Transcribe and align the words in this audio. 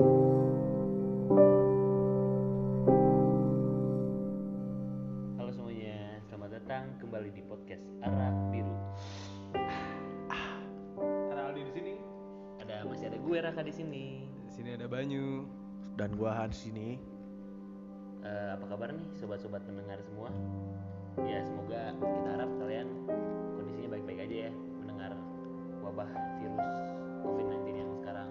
Halo 0.00 0.16
semuanya, 5.52 6.16
selamat 6.24 6.56
datang 6.56 6.96
kembali 7.04 7.28
di 7.36 7.44
podcast 7.44 7.84
Arak 8.00 8.32
Biru. 8.48 8.72
Ada 11.04 11.52
Aldi 11.52 11.68
di 11.68 11.72
sini. 11.76 12.00
Ada 12.64 12.88
masih 12.88 13.12
ada 13.12 13.20
gue 13.20 13.36
Raka 13.44 13.60
di 13.60 13.76
sini. 13.76 14.24
Di 14.48 14.52
sini 14.56 14.72
ada 14.72 14.88
Banyu. 14.88 15.44
dan 16.00 16.16
gua 16.16 16.32
Hans 16.32 16.64
sini 16.64 16.96
Eh, 18.24 18.48
apa 18.56 18.64
kabar 18.72 18.96
nih 18.96 19.04
sobat-sobat 19.20 19.60
pendengar 19.68 20.00
semua? 20.00 20.32
Ya 21.28 21.44
semoga 21.44 21.92
kita 21.92 22.28
harap 22.40 22.48
kalian 22.56 22.88
kondisinya 23.52 24.00
baik-baik 24.00 24.24
aja 24.24 24.36
ya 24.48 24.50
mendengar 24.80 25.12
wabah 25.84 26.08
virus 26.40 26.68
COVID-19 27.20 27.68
yang 27.84 27.92
sekarang 28.00 28.28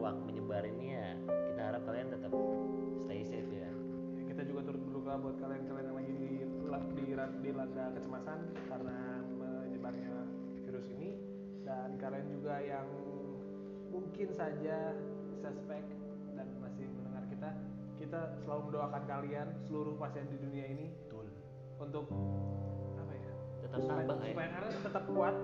menyeruak 0.00 0.24
menyebar 0.24 0.64
ini 0.64 0.96
ya. 0.96 1.08
Kita 1.28 1.60
harap 1.60 1.82
kalian 1.84 2.08
tetap 2.08 2.32
stay 3.04 3.20
safe 3.20 3.52
ya. 3.52 3.68
Ya, 4.16 4.22
kita 4.32 4.42
juga 4.48 4.60
turut 4.64 4.80
berduka 4.88 5.12
buat 5.20 5.36
kalian-kalian 5.36 5.86
yang 5.92 5.96
lagi 6.00 6.12
di 6.16 6.30
di, 6.96 7.04
di 7.44 7.50
landa 7.52 7.84
kecemasan 7.92 8.38
karena 8.64 8.96
menyebarnya 9.36 10.08
virus 10.64 10.88
ini 10.88 11.20
dan 11.68 12.00
kalian 12.00 12.32
juga 12.32 12.64
yang 12.64 12.88
mungkin 13.92 14.28
saja 14.32 14.96
suspek 15.36 15.84
dan 16.32 16.48
masih 16.64 16.88
mendengar 16.96 17.24
kita 17.28 17.50
kita 18.00 18.20
selalu 18.40 18.72
mendoakan 18.72 19.02
kalian 19.04 19.48
seluruh 19.68 20.00
pasien 20.00 20.24
di 20.32 20.40
dunia 20.40 20.64
ini 20.64 20.88
betul 21.04 21.28
untuk 21.76 22.08
apa 22.96 23.12
ya 23.12 23.32
Tetap 23.68 23.78
supaya, 23.84 24.06
tabah 24.08 24.16
ya. 24.24 24.32
supaya 24.32 24.48
kalian 24.48 24.80
tetap 24.80 25.04
kuat 25.12 25.34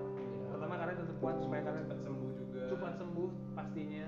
pertama 0.49 0.75
kalian 0.81 0.97
tetap 1.05 1.17
kuat 1.21 1.35
supaya 1.37 1.61
kalian 1.61 1.83
Cepat 1.85 1.99
sembuh 2.01 2.31
juga. 2.33 2.61
cepat 2.71 2.93
sembuh 2.97 3.29
pastinya 3.53 4.05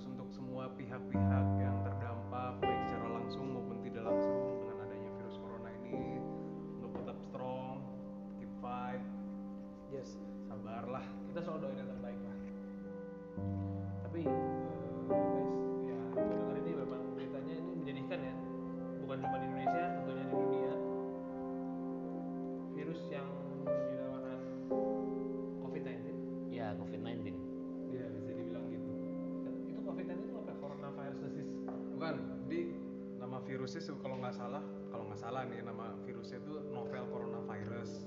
Terus 0.00 0.16
untuk 0.16 0.32
semua 0.32 0.64
pihak-pihak 0.80 1.46
yang 1.60 1.76
terdampak 1.84 2.56
baik 2.64 2.88
secara 2.88 3.20
langsung 3.20 3.52
maupun 3.52 3.84
tidak 3.84 4.08
langsung 4.08 4.32
dengan 4.64 4.80
adanya 4.88 5.12
virus 5.20 5.36
corona 5.36 5.68
ini. 5.76 6.16
Untuk 6.80 7.04
tetap 7.04 7.20
strong, 7.20 7.84
keep 8.40 8.48
fight, 8.64 9.04
yes. 9.92 10.16
Sabarlah. 10.48 11.04
kita 11.28 11.44
selalu 11.44 11.68
doain 11.68 11.84
yang 11.84 11.90
terbaik 11.92 12.20
lah 12.24 12.38
tapi 14.08 14.22
virusnya 33.70 33.86
sih 33.86 34.02
kalau 34.02 34.18
nggak 34.18 34.34
salah, 34.34 34.62
kalau 34.90 35.06
nggak 35.06 35.20
salah 35.22 35.46
nih 35.46 35.62
nama 35.62 35.94
virusnya 36.02 36.42
itu 36.42 36.58
novel 36.74 37.06
coronavirus. 37.06 38.02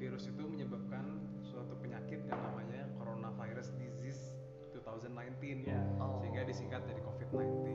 Virus 0.00 0.24
itu 0.32 0.40
menyebabkan 0.48 1.04
suatu 1.44 1.76
penyakit 1.76 2.24
yang 2.24 2.40
namanya 2.40 2.88
coronavirus 2.96 3.76
disease 3.76 4.32
2019 4.72 5.68
Ya. 5.68 5.76
Oh. 6.00 6.16
sehingga 6.24 6.40
disingkat 6.48 6.88
jadi 6.88 7.04
COVID-19. 7.04 7.68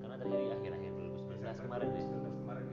Karena 0.00 0.16
terjadi 0.16 0.56
akhir-akhir 0.56 0.92
2019 0.96 1.68
kemarin 1.68 1.88
ya. 1.92 2.00
2019 2.16 2.40
kemarin 2.40 2.64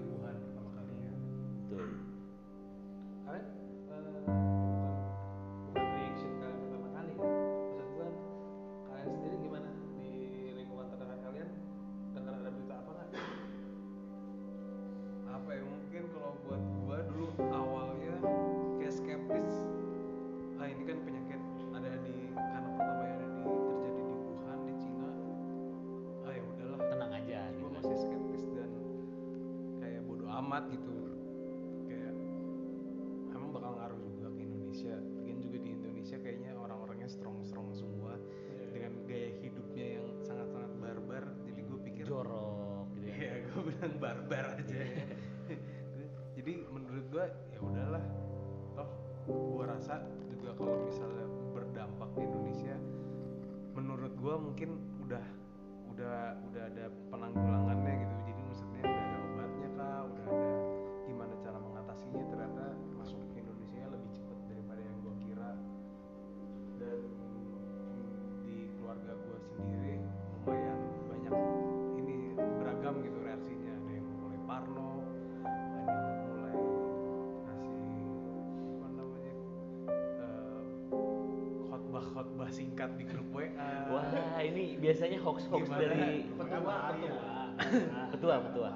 singkat 82.85 83.01
di 83.01 83.05
grup 83.09 83.27
WA 83.33 83.71
Wah, 83.89 84.05
ini 84.41 84.77
biasanya 84.77 85.17
hoax-hoax 85.17 85.65
Gimana? 85.65 85.81
dari 85.81 86.05
petua 86.29 86.77
petua 86.93 87.33
ketua. 88.13 88.35
Ketua. 88.45 88.69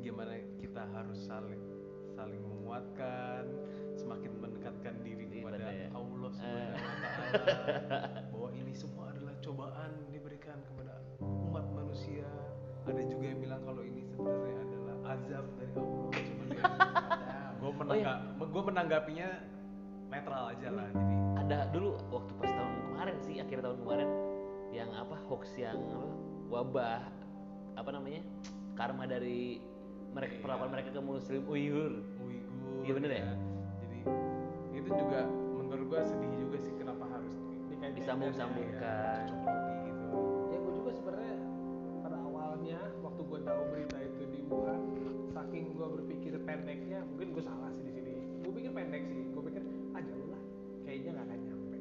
gimana 0.00 0.32
kita 0.56 0.82
harus 0.94 1.18
saling 1.20 1.60
saling 2.14 2.40
menguatkan 2.40 3.44
semakin 3.92 4.30
mendekatkan 4.40 4.94
diri 5.04 5.24
Iya, 5.26 5.42
kepada 5.44 5.68
ya. 5.68 5.88
Allah 5.92 6.30
Eh. 6.32 6.38
Subhanahu 6.38 6.80
wa 6.80 7.10
taala. 7.20 7.58
Bahwa 8.32 8.48
ini 8.54 8.72
semua 8.72 9.04
adalah 9.12 9.34
cobaan 9.38 9.90
diberikan 10.08 10.58
kepada 10.64 10.94
umat 11.20 11.66
manusia. 11.70 12.24
Ada 12.86 13.02
juga 13.04 13.24
yang 13.26 13.40
bilang 13.42 13.62
kalau 13.66 13.82
ini 13.82 14.00
sebenarnya 14.06 14.56
adalah 14.62 14.96
azab 15.12 15.46
dari 15.58 15.72
Allah. 15.76 16.10
Sebenarnya 16.14 16.64
gue 17.60 17.72
menangga 17.74 18.12
gue 18.38 18.62
menanggapinya 18.64 19.28
netral 20.08 20.44
aja 20.48 20.68
lah 20.70 20.88
jadi 20.90 21.14
Ada 21.36 21.58
dulu 21.70 21.94
waktu 22.10 22.32
pas 22.34 22.50
tahun 22.50 22.72
kemarin 22.82 23.16
sih, 23.20 23.34
akhir 23.38 23.58
tahun 23.60 23.78
kemarin 23.78 24.08
yang 24.70 24.90
apa 24.90 25.14
hoax 25.24 25.54
yang 25.54 25.78
apa, 25.78 26.08
wabah 26.48 27.02
apa 27.74 27.90
namanya? 27.92 28.22
karma 28.74 29.04
dari 29.04 29.62
mereka 30.10 30.32
Iya. 30.32 30.42
perlakuan 30.42 30.70
mereka 30.70 30.90
ke 30.90 31.00
muslim 31.00 31.42
Uyghur. 31.44 31.92
Uighur 32.18 32.82
Iya, 32.82 32.92
bener 32.94 33.10
ya? 33.12 33.26
jadi 33.78 33.98
itu 34.74 34.90
juga 34.90 35.20
menurut 35.54 35.86
gue 35.86 36.00
sedih 36.04 36.32
juga 36.36 36.56
sih 36.58 36.74
kenapa 36.74 37.04
harus 37.06 37.34
Disambung-sambungkan. 37.94 39.24
cocok 39.24 39.46
logi 39.46 39.76
gitu 39.84 40.06
ya 40.46 40.58
gue 40.58 40.72
juga 40.74 40.90
sebenarnya 40.92 41.36
pada 42.00 42.16
awalnya 42.20 42.78
waktu 43.00 43.22
gue 43.22 43.40
tahu 43.40 43.62
berita 43.68 43.96
itu 44.00 44.22
di 44.26 44.40
Wuhan 44.44 44.80
saking 45.28 45.64
gue 45.72 45.86
berpikir 45.92 46.32
pendeknya 46.40 47.00
mungkin 47.06 47.28
gue 47.30 47.44
salah 47.44 47.65
nggak 51.16 51.24
akan 51.24 51.38
nyampe. 51.40 51.76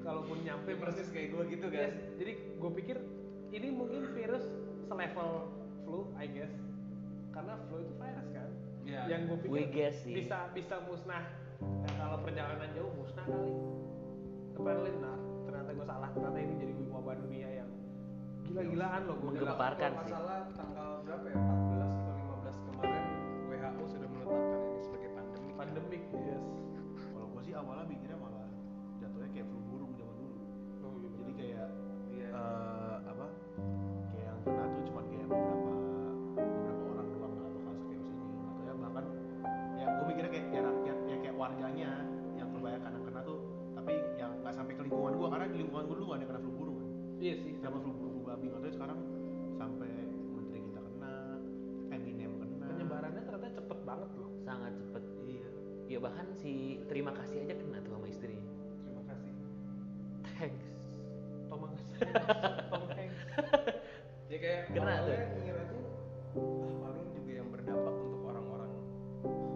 Kalaupun 0.00 0.36
nyampe 0.40 0.70
persis 0.74 1.08
kayak 1.08 1.28
gue 1.30 1.42
gitu 1.52 1.66
Yes, 1.68 1.76
kan 1.76 1.90
jadi 2.16 2.32
gue 2.56 2.70
pikir 2.80 2.96
ini 3.50 3.68
mungkin 3.68 4.02
virus 4.10 4.44
selevel 4.82 5.30
flu 5.84 6.08
I 6.16 6.26
guess. 6.26 6.52
Karena 7.28 7.60
flu 7.62 7.76
itu 7.78 7.92
virus 7.94 8.28
kan? 8.32 8.48
Iya. 8.82 9.00
yang 9.04 9.20
gue 9.28 9.38
pikir 9.44 9.68
guess 9.68 9.96
sih. 10.00 10.16
bisa 10.16 10.48
bisa 10.50 10.80
musnah. 10.82 11.28
Ya, 11.60 11.90
kalau 11.98 12.24
perjalanan 12.24 12.72
jauh 12.72 12.88
musnah 12.94 13.20
kali. 13.22 13.52
Apparently 14.54 14.92
nah 14.96 15.16
ternyata 15.44 15.70
gue 15.70 15.86
salah. 15.86 16.08
Ternyata 16.08 16.38
ini 16.40 16.54
jadi 16.56 16.72
wabah 16.88 17.14
dunia 17.20 17.48
yang 17.54 17.70
gila-gilaan 18.42 19.00
loh 19.04 19.16
gue 19.18 19.28
Menggemparkan 19.30 19.90
sih. 20.02 20.08
salah 20.08 20.40
tanggal 20.56 20.90
berapa 21.04 21.26
ya? 21.28 21.36
14 21.36 21.84
atau 21.84 22.12
15 22.16 22.64
kemarin 22.64 23.04
WHO 23.44 23.84
sudah 23.86 24.08
menetapkan 24.08 24.60
ini 24.64 24.80
sebagai 24.80 25.10
pandemi 25.12 25.52
pandemik 25.52 26.02
yes. 26.16 26.44
Kalau 27.04 27.26
gua 27.28 27.42
sih 27.44 27.52
awalnya 27.52 27.84
mikirnya 27.84 28.07
lingkungan 45.78 45.86
gua 45.86 45.94
dulu 45.94 46.06
nggak 46.08 46.18
ada 46.18 46.26
kena 46.26 46.40
flu 46.42 46.52
burung 46.54 46.76
kan? 46.76 46.88
Iya 47.18 47.34
sih. 47.38 47.52
Sama 47.58 47.78
flu 47.78 47.92
flu 47.94 48.08
babi 48.22 48.46
katanya 48.50 48.74
sekarang 48.74 48.98
sampai 49.54 49.90
menteri 50.34 50.58
kita 50.60 50.80
kena 50.82 51.12
Eminem 51.88 52.32
kena. 52.36 52.66
Penyebarannya 52.68 53.22
ternyata 53.22 53.48
cepet 53.54 53.78
banget 53.86 54.10
loh. 54.14 54.30
Sangat 54.42 54.72
cepet. 54.74 55.02
Iya. 55.22 55.48
Ya 55.88 55.98
bahkan 55.98 56.26
si 56.34 56.52
terima 56.86 57.14
kasih 57.14 57.46
aja 57.46 57.54
kena 57.54 57.78
tuh 57.80 57.92
sama 57.94 58.06
istrinya. 58.06 58.50
Terima 58.82 59.02
kasih. 59.06 59.32
Thanks. 60.34 60.66
Tom 61.48 61.60
Hanks. 61.64 61.86
Tom 62.70 62.84
Hanks. 62.90 63.22
Ya 64.28 64.36
kayak 64.36 64.62
Kena 64.68 64.94
tuh. 65.02 65.16
ngira 65.40 65.62
tuh 65.64 65.82
ah 66.36 66.72
paling 66.84 67.06
juga 67.16 67.32
yang 67.32 67.48
berdampak 67.48 67.94
untuk 67.96 68.20
orang-orang 68.28 68.70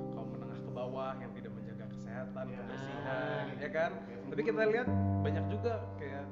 kaum 0.09 0.29
menengah 0.33 0.61
ke 0.65 0.71
bawah 0.73 1.13
yang 1.21 1.31
tidak 1.37 1.53
menjaga 1.53 1.85
kesehatan 1.93 2.45
Ya. 2.49 2.57
kebersihan 2.57 3.45
ya 3.61 3.69
kan 3.69 3.91
tapi 4.32 4.40
kita 4.43 4.64
lihat 4.64 4.88
banyak 5.20 5.44
juga 5.46 5.73
kayak 5.94 6.25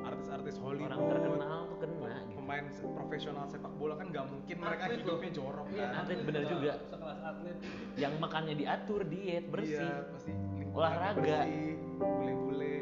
artis-artis 0.00 0.54
Hollywood 0.56 0.86
orang 0.86 1.02
terkenal 1.04 1.60
tuh 1.66 1.78
kena 1.78 2.14
gitu. 2.22 2.38
pemain 2.38 2.64
profesional 2.94 3.44
sepak 3.44 3.72
bola 3.74 3.94
kan 3.94 4.06
nggak 4.06 4.24
mungkin 4.24 4.56
mereka 4.56 4.84
Atlet 4.86 4.98
hidupnya 5.02 5.30
jorok 5.34 5.66
Iya, 5.68 5.82
kan. 5.82 5.98
atlet 6.00 6.18
bener 6.20 6.30
sekelas- 6.40 6.52
juga. 6.54 6.72
sekelas 6.86 7.18
atlet. 7.20 7.56
Yang 7.96 8.12
makannya 8.16 8.54
diatur 8.54 9.00
diet 9.04 9.44
bersih. 9.46 9.82
iya, 9.82 10.06
pasti 10.08 10.30
Olahraga. 10.70 11.38
bule-bule. 11.98 12.78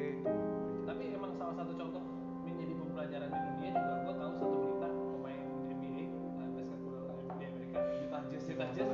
Tapi 0.84 1.04
emang 1.10 1.32
salah 1.34 1.54
satu 1.56 1.72
contoh 1.74 2.02
menjadi 2.44 2.72
pembelajaran 2.76 3.28
di 3.28 3.40
dunia 3.48 3.70
juga 3.72 3.94
gue 3.98 4.14
tahu 4.14 4.32
satu 4.36 4.56
berita 4.60 4.88
pemain 4.92 5.40
NBA 5.64 6.02
uh, 6.06 6.30
basket 6.36 6.78
bola 6.78 7.00
di 7.34 7.44
Amerika 7.46 7.78
Utah 7.98 8.22
Jazz 8.28 8.44
ya, 8.44 8.52
Utah 8.54 8.70
Jazz 8.70 8.88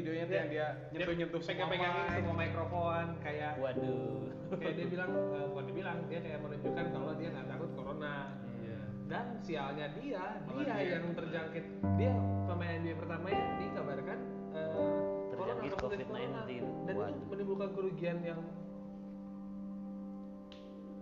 videonya 0.00 0.24
tuh 0.24 0.34
yang 0.34 0.48
dia 0.48 0.66
nyentuh-nyentuh 0.90 1.40
semua 1.40 1.52
pegang-pegangin 1.68 2.00
mic. 2.02 2.16
semua 2.16 2.34
mikrofon 2.38 3.06
kayak 3.20 3.52
waduh 3.54 4.16
kayak 4.52 4.74
dia 4.74 4.86
bilang 4.88 5.10
eh, 5.36 5.46
bukan 5.46 5.62
dia 5.62 5.74
bilang 5.76 5.98
dia 6.06 6.18
kayak 6.18 6.38
menunjukkan 6.40 6.84
kalau 6.90 7.12
dia 7.14 7.28
nggak 7.28 7.46
takut 7.46 7.70
corona 7.72 8.16
Iya. 8.60 8.78
dan 9.06 9.24
sialnya 9.40 9.86
dia 9.94 10.22
Malah 10.42 10.62
dia, 10.62 10.74
dia. 10.74 10.90
yang 10.94 11.04
terjangkit 11.12 11.64
dia 11.94 12.12
pemain 12.44 12.72
NBA 12.78 12.96
pertama 12.96 13.26
yang 13.28 13.44
dikabarkan 13.58 14.18
eh, 14.50 14.68
corona, 14.70 15.28
Terjangkit 15.30 15.70
positif 15.72 16.06
COVID-19. 16.06 16.10
corona. 16.10 16.40
dan 16.80 16.94
Waduh. 16.94 17.10
itu 17.10 17.24
menimbulkan 17.26 17.68
kerugian 17.70 18.16
yang 18.22 18.40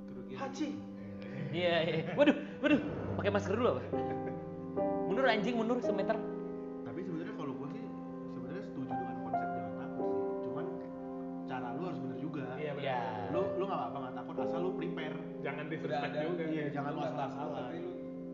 Kerugian. 0.05 0.39
haji 0.39 0.69
iya 1.51 1.75
iya 1.83 2.03
waduh 2.13 2.35
waduh 2.59 2.81
pakai 3.15 3.31
masker 3.31 3.55
dulu 3.55 3.69
apa 3.71 3.83
mundur 5.07 5.25
anjing 5.27 5.55
mundur 5.55 5.79
semeter 5.81 6.17
tapi 6.83 7.01
sebenarnya 7.01 7.35
udah 15.81 15.99
ada. 16.03 16.19
juga. 16.25 16.45
Iya, 16.47 16.65
jangan 16.71 16.91
lu 16.91 17.01
asal-asalan. 17.01 17.63
tapi 17.63 17.77
lu 17.79 17.93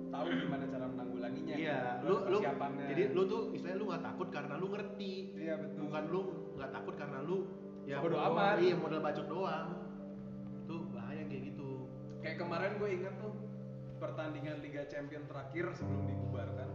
tahu 0.08 0.24
gimana 0.30 0.64
cara 0.70 0.86
menanggulanginya 0.86 1.54
iya 1.58 1.78
lu 2.00 2.14
lu 2.30 2.38
persiapannya. 2.38 2.86
jadi 2.86 3.02
lu 3.10 3.22
tuh 3.26 3.40
istilahnya 3.50 3.78
lu 3.82 3.86
nggak 3.90 4.04
takut 4.04 4.28
karena 4.30 4.54
lu 4.54 4.66
ngerti. 4.70 5.12
Iya 5.34 5.54
betul. 5.58 5.80
Bukan 5.84 6.02
lu 6.06 6.20
nggak 6.54 6.70
takut 6.70 6.94
karena 6.94 7.18
lu 7.20 7.36
ya 7.84 7.98
Bodo 7.98 8.16
modal- 8.16 8.30
amat. 8.32 8.56
iya 8.62 8.74
modal 8.74 9.00
bacot 9.02 9.26
doang. 9.26 9.68
Tuh 10.64 10.80
bahaya 10.90 11.22
kayak 11.26 11.42
gitu. 11.50 11.70
Kayak 12.22 12.36
kemarin 12.40 12.72
gue 12.78 12.88
ingat 12.94 13.14
tuh 13.18 13.34
pertandingan 13.98 14.56
Liga 14.60 14.82
Champion 14.86 15.24
terakhir 15.26 15.64
sebelum 15.74 16.04
dibubarkan. 16.06 16.68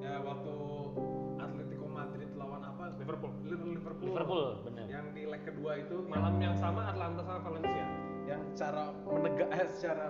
Ya 0.00 0.20
waktu 0.20 0.54
apa? 2.86 3.00
Liverpool. 3.00 3.32
Liverpool. 3.44 4.06
Liverpool 4.06 4.44
bener 4.62 4.84
yang 4.86 5.06
di 5.10 5.22
leg 5.24 5.42
kedua 5.42 5.72
itu 5.76 5.96
malam 6.04 6.34
yang 6.38 6.54
sama 6.54 6.80
Atlanta 6.86 7.20
sama 7.22 7.40
Valencia. 7.42 7.86
Yang 8.24 8.40
secara 8.52 8.82
menegak 9.04 9.48
eh, 9.50 9.68
secara 9.68 10.08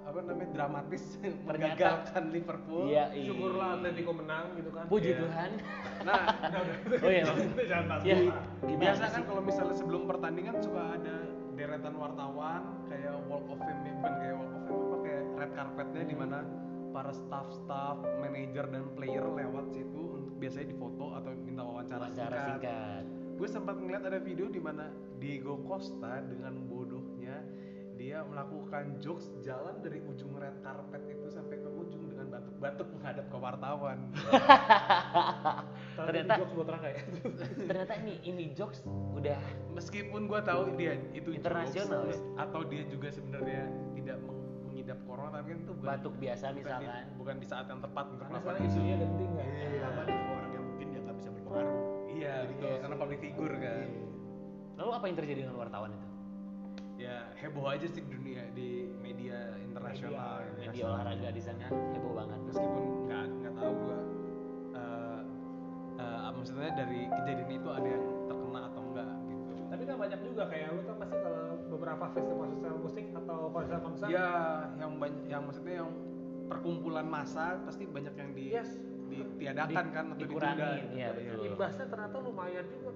apa 0.00 0.18
namanya 0.26 0.50
dramatis 0.50 1.04
menggagalkan 1.46 2.24
Liverpool. 2.30 2.88
iya 2.88 3.12
iya. 3.12 3.28
Syukurlah 3.30 3.68
Atletico 3.78 4.12
menang 4.12 4.44
gitu 4.56 4.70
kan. 4.72 4.84
Puji 4.88 5.08
Iya. 5.08 5.18
Tuhan. 5.22 5.50
Nah 6.08 6.20
oh 6.96 7.10
iya. 7.12 7.24
Jangan 7.60 7.84
bahas 7.86 8.02
ya 8.02 8.16
bola. 8.16 8.40
gimana 8.64 8.80
biasa 8.80 9.04
kan 9.12 9.22
kalau 9.24 9.42
misalnya 9.44 9.76
sebelum 9.76 10.02
pertandingan 10.08 10.56
suka 10.58 10.82
ada 10.96 11.16
deretan 11.52 11.94
wartawan 11.94 12.62
kayak 12.88 13.14
walk 13.28 13.44
of 13.46 13.60
fame 13.60 13.80
bukan 14.00 14.12
kayak 14.16 14.34
walk 14.34 14.48
of 14.50 14.62
fame 14.64 14.80
apa 14.80 14.96
kayak 15.04 15.22
red 15.36 15.50
carpetnya 15.52 16.02
di 16.08 16.16
mana 16.16 16.38
para 16.90 17.14
staff-staff, 17.14 18.02
manajer 18.18 18.66
dan 18.66 18.84
player 18.98 19.24
lewat 19.24 19.70
situ 19.70 20.02
untuk 20.18 20.34
biasanya 20.36 20.74
difoto 20.74 21.14
atau 21.14 21.30
minta 21.42 21.62
wawancara, 21.62 22.10
wawancara 22.10 22.38
singkat 22.46 23.04
Gue 23.40 23.48
sempat 23.48 23.80
ngeliat 23.80 24.04
ada 24.04 24.20
video 24.20 24.52
di 24.52 24.60
mana 24.60 24.92
Diego 25.16 25.56
Costa 25.64 26.20
dengan 26.20 26.68
bodohnya 26.68 27.40
dia 27.96 28.24
melakukan 28.24 28.96
jokes 28.96 29.28
jalan 29.44 29.76
dari 29.84 30.00
ujung 30.00 30.32
red 30.40 30.56
carpet 30.64 31.04
itu 31.04 31.28
sampai 31.28 31.60
ke 31.60 31.68
ujung 31.68 32.08
dengan 32.08 32.32
batuk-batuk 32.32 32.88
menghadap 32.96 33.28
ke 33.28 33.36
wartawan. 33.36 33.98
Ternyata- 36.00 36.40
jokes 36.40 36.54
buat 36.56 36.68
Raka 36.72 36.88
ya 36.96 37.02
ternyata 37.68 37.92
ini 38.00 38.14
ini 38.24 38.44
jokes 38.56 38.80
udah 38.88 39.36
Meskipun 39.76 40.32
gue 40.32 40.40
tahu 40.40 40.62
dia 40.80 40.96
itu 41.12 41.28
jokes, 41.36 41.44
Internasional, 41.44 42.02
ya? 42.08 42.16
atau 42.40 42.60
dia 42.64 42.82
juga 42.88 43.08
sebenarnya 43.12 43.68
tidak 43.92 44.16
meng- 44.24 44.39
mengidap 44.80 45.04
corona 45.04 45.36
tapi 45.44 45.48
kan 45.52 45.58
itu 45.60 45.72
bukan 45.76 45.90
batuk 45.92 46.14
biasa 46.16 46.44
bukan 46.48 46.56
di, 46.56 46.62
misalkan. 46.64 47.04
bukan 47.20 47.34
di 47.36 47.46
saat 47.46 47.66
yang 47.68 47.80
tepat 47.84 48.04
untuk 48.08 48.24
karena 48.24 48.32
melakukan 48.32 48.54
sekarang 48.56 48.72
isunya 48.72 48.96
genting 48.96 49.32
kan 49.36 49.44
Iya, 49.44 49.68
ditambah 49.76 50.04
nih 50.08 50.16
orang 50.32 50.50
yang 50.56 50.64
mungkin 50.64 50.86
dia 50.88 51.00
nggak 51.04 51.16
bisa 51.20 51.28
berpengaruh. 51.28 51.80
Iya 52.08 52.34
betul 52.48 52.72
karena 52.80 52.96
public 52.96 53.18
figure 53.20 53.56
kan. 53.60 53.88
lalu 54.80 54.90
apa 54.96 55.04
yang 55.12 55.16
terjadi 55.20 55.40
dengan 55.44 55.56
wartawan 55.60 55.90
itu? 55.92 56.08
Ya 56.96 57.16
heboh 57.36 57.66
aja 57.68 57.84
sih 57.84 58.00
di 58.00 58.08
dunia 58.08 58.42
di 58.56 58.88
media 58.96 59.36
internasional. 59.60 60.40
gitu. 60.48 60.60
media 60.64 60.84
olahraga 60.88 61.28
di 61.28 61.42
sana 61.44 61.68
heboh 61.68 62.12
banget. 62.16 62.40
Meskipun 62.48 62.84
nggak 63.04 63.24
nggak 63.44 63.54
tahu 63.60 63.72
gua 63.76 63.98
eh, 64.80 65.20
eh, 66.00 66.28
maksudnya 66.32 66.72
dari 66.72 67.00
kejadian 67.12 67.50
itu 67.52 67.68
ada 67.68 67.88
yang 67.92 68.04
terkena 68.24 68.60
atau 68.72 68.80
enggak 68.80 69.12
tapi 69.70 69.82
kan 69.86 69.96
banyak 69.96 70.20
juga 70.20 70.42
kayak 70.44 70.68
lu 70.74 70.82
kan 70.82 70.96
pasti 70.98 71.16
kalau 71.16 71.42
beberapa 71.70 72.04
festival 72.10 72.46
festival 72.50 72.76
musik 72.76 73.04
atau 73.14 73.38
konser-konser 73.48 74.06
ya 74.10 74.28
yang 74.76 74.92
banyak 74.98 75.22
yang 75.24 75.42
maksudnya 75.46 75.74
yang 75.80 75.90
perkumpulan 76.44 77.06
massa 77.06 77.62
pasti 77.62 77.86
banyak 77.86 78.10
yang 78.12 78.30
di 78.34 78.44
Yes. 78.50 78.70
ditiadakan 79.06 79.84
Di- 79.84 79.90
kan 79.90 80.04
atau 80.08 80.18
dikurangin, 80.20 80.58
ditunda 80.86 80.94
iya, 80.94 81.08
gitu. 81.10 81.34
betul. 81.34 81.46
imbasnya 81.48 81.86
ternyata 81.86 82.16
lumayan 82.18 82.66
juga 82.66 82.90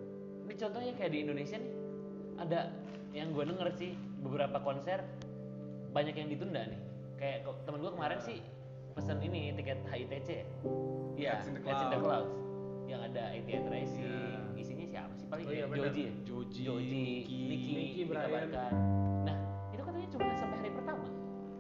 ini 0.45 0.55
contohnya 0.55 0.93
kayak 0.95 1.11
di 1.11 1.19
Indonesia 1.21 1.57
nih 1.57 1.73
ada 2.37 2.61
yang 3.11 3.29
gue 3.31 3.45
denger 3.45 3.69
sih 3.73 3.93
beberapa 4.21 4.59
konser 4.59 4.99
banyak 5.91 6.15
yang 6.15 6.29
ditunda 6.29 6.63
nih 6.67 6.81
kayak 7.15 7.39
temen 7.63 7.79
gue 7.79 7.93
kemarin 7.93 8.19
sih 8.19 8.39
pesen 8.95 9.19
ini 9.21 9.55
tiket 9.55 9.79
HITC 9.85 10.29
ya 11.15 11.43
in 11.43 11.55
the 11.55 11.63
Clouds. 11.63 11.99
Clouds 11.99 12.35
yang 12.87 13.01
ada 13.01 13.31
88 13.33 13.71
Racing 13.71 14.07
Iya. 14.07 14.43
Sih 15.37 15.45
paling 15.45 15.47
Oh 15.47 15.53
iya, 15.53 15.61
ya? 15.61 15.67
bener. 15.67 15.85
Joji 15.85 16.01
ya? 16.01 16.13
Joji, 16.25 16.63
Joji 16.63 17.03
Nicky, 17.75 18.03
Brian. 18.05 18.27
dikabarkan 18.27 18.73
nah 19.23 19.37
itu 19.69 19.83
katanya 19.83 20.09
cuma 20.09 20.25
sampai 20.35 20.57
hari 20.59 20.71
pertama 20.71 21.07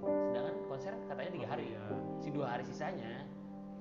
sedangkan 0.04 0.54
konser 0.66 0.92
katanya 1.04 1.30
tiga 1.30 1.44
Oh, 1.44 1.50
hari 1.50 1.66
iya. 1.68 1.82
si 2.18 2.28
dua 2.28 2.46
hari 2.48 2.62
sisanya 2.62 3.12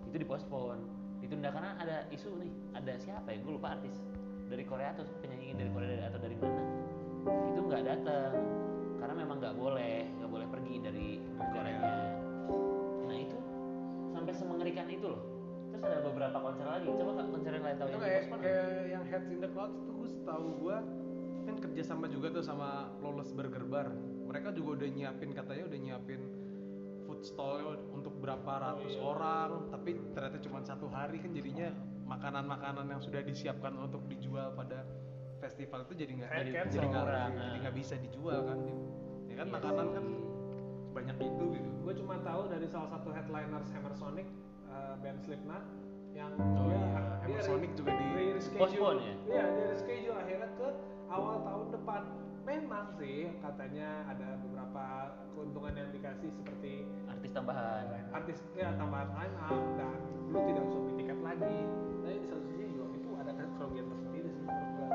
itu 0.05 0.17
dipospon 0.17 0.77
ditunda 1.19 1.49
karena 1.49 1.71
ada 1.77 1.97
isu 2.09 2.29
nih 2.37 2.51
ada 2.73 2.93
siapa 2.95 3.27
ya 3.27 3.37
gue 3.39 3.53
lupa 3.53 3.73
artis 3.73 3.95
dari 4.45 4.63
Korea 4.63 4.91
atau 4.91 5.07
penyanyi 5.19 5.55
dari 5.55 5.69
Korea 5.69 6.05
atau 6.05 6.19
dari 6.19 6.35
mana 6.35 6.63
itu 7.47 7.59
nggak 7.59 7.83
datang 7.83 8.33
karena 8.99 9.13
memang 9.15 9.37
nggak 9.39 9.55
boleh 9.55 9.97
nggak 10.13 10.29
boleh 10.29 10.47
pergi 10.47 10.75
dari 10.79 11.07
negaranya 11.33 11.91
nah 13.03 13.15
itu 13.15 13.37
sampai 14.11 14.33
semengerikan 14.35 14.87
itu 14.87 15.07
loh 15.07 15.23
terus 15.83 15.99
ada 15.99 16.03
beberapa 16.07 16.37
konser 16.39 16.65
lagi. 16.65 16.87
Coba 16.87 17.11
kak 17.19 17.27
konser 17.27 17.51
yang 17.51 17.65
lain 17.67 17.75
tahu 17.75 17.87
itu 17.87 17.91
yang 17.91 18.03
kayak 18.07 18.23
kayak 18.39 18.67
yang 18.87 19.03
Heads 19.03 19.27
in 19.27 19.39
the 19.43 19.49
Clouds 19.51 19.77
tuh 19.83 19.93
gue 19.99 20.09
setahu 20.09 20.47
gue 20.63 20.77
kan 21.43 21.55
kerjasama 21.59 22.05
juga 22.07 22.27
tuh 22.31 22.43
sama 22.43 22.87
Flawless 23.03 23.35
Burger 23.35 23.65
Bar. 23.67 23.91
Mereka 24.23 24.55
juga 24.55 24.69
udah 24.79 24.89
nyiapin 24.95 25.29
katanya 25.35 25.63
udah 25.67 25.79
nyiapin 25.83 26.21
food 27.03 27.19
stall 27.27 27.75
untuk 27.91 28.15
berapa 28.23 28.47
ratus 28.47 28.95
iya. 28.95 29.03
orang 29.03 29.67
tapi 29.67 29.99
ternyata 30.15 30.39
cuma 30.39 30.63
satu 30.63 30.87
hari 30.87 31.19
kan 31.19 31.35
jadinya 31.35 31.75
makanan-makanan 32.07 32.87
yang 32.87 33.01
sudah 33.03 33.19
disiapkan 33.19 33.75
untuk 33.75 34.07
dijual 34.07 34.55
pada 34.55 34.87
festival 35.43 35.83
itu 35.83 35.93
jadi 35.99 36.11
nggak 36.15 36.29
Kayak 36.31 36.71
jadi 36.71 36.87
nggak 36.87 37.03
orang, 37.03 37.31
jadi 37.35 37.43
nah. 37.43 37.61
nggak 37.67 37.75
bisa 37.75 37.95
dijual 37.99 38.39
kan. 38.47 38.57
Ya 39.27 39.35
kan 39.35 39.47
Iya 39.51 39.55
makanan 39.59 39.87
kan 39.91 40.05
banyak 40.95 41.17
itu 41.19 41.43
gitu. 41.59 41.69
Gue 41.83 41.93
cuma 41.99 42.15
tahu 42.23 42.41
dari 42.47 42.67
salah 42.71 42.87
satu 42.87 43.09
headliners 43.11 43.67
Hammer 43.75 43.93
Sonic 43.99 44.27
uh, 44.73 44.93
band 44.97 45.19
Slipknot 45.19 45.63
yang 46.13 46.29
Oh 46.37 46.65
dia, 46.65 46.77
iya, 46.77 47.01
dia 47.25 47.39
Sonic 47.41 47.71
juga 47.73 47.91
di- 47.91 48.11
re- 48.11 48.33
reschedule. 48.33 48.59
Postpone 48.59 48.99
ya? 48.99 49.13
iya 49.27 49.43
dia 49.49 49.65
reschedule 49.67 50.15
akhirnya 50.15 50.49
ke 50.51 50.67
awal 51.07 51.35
tahun 51.41 51.67
depan. 51.71 52.01
Memang 52.43 52.85
sih 52.93 53.31
katanya 53.39 54.03
ada 54.05 54.35
beberapa 54.37 54.85
keuntungan 55.31 55.73
yang 55.73 55.89
dikasih 55.89 56.27
seperti 56.29 56.83
artis 57.07 57.31
tambahan. 57.31 57.87
Artis 58.11 58.37
ya 58.53 58.75
tambahan 58.75 59.09
line 59.09 59.35
up 59.39 59.63
dan 59.73 59.95
lu 60.27 60.39
tidak 60.43 60.63
usah 60.65 60.79
beli 60.81 60.93
tiket 60.99 61.19
lagi. 61.23 61.57
Tapi 62.03 62.19
di 62.19 62.27
satu 62.27 62.43
sisi 62.45 62.65
juga 62.67 62.85
itu 62.91 63.09
ada 63.15 63.31
kerugian 63.55 63.87
tersendiri 63.87 64.27
sih 64.27 64.43
menurut 64.43 64.69
gua. 64.75 64.87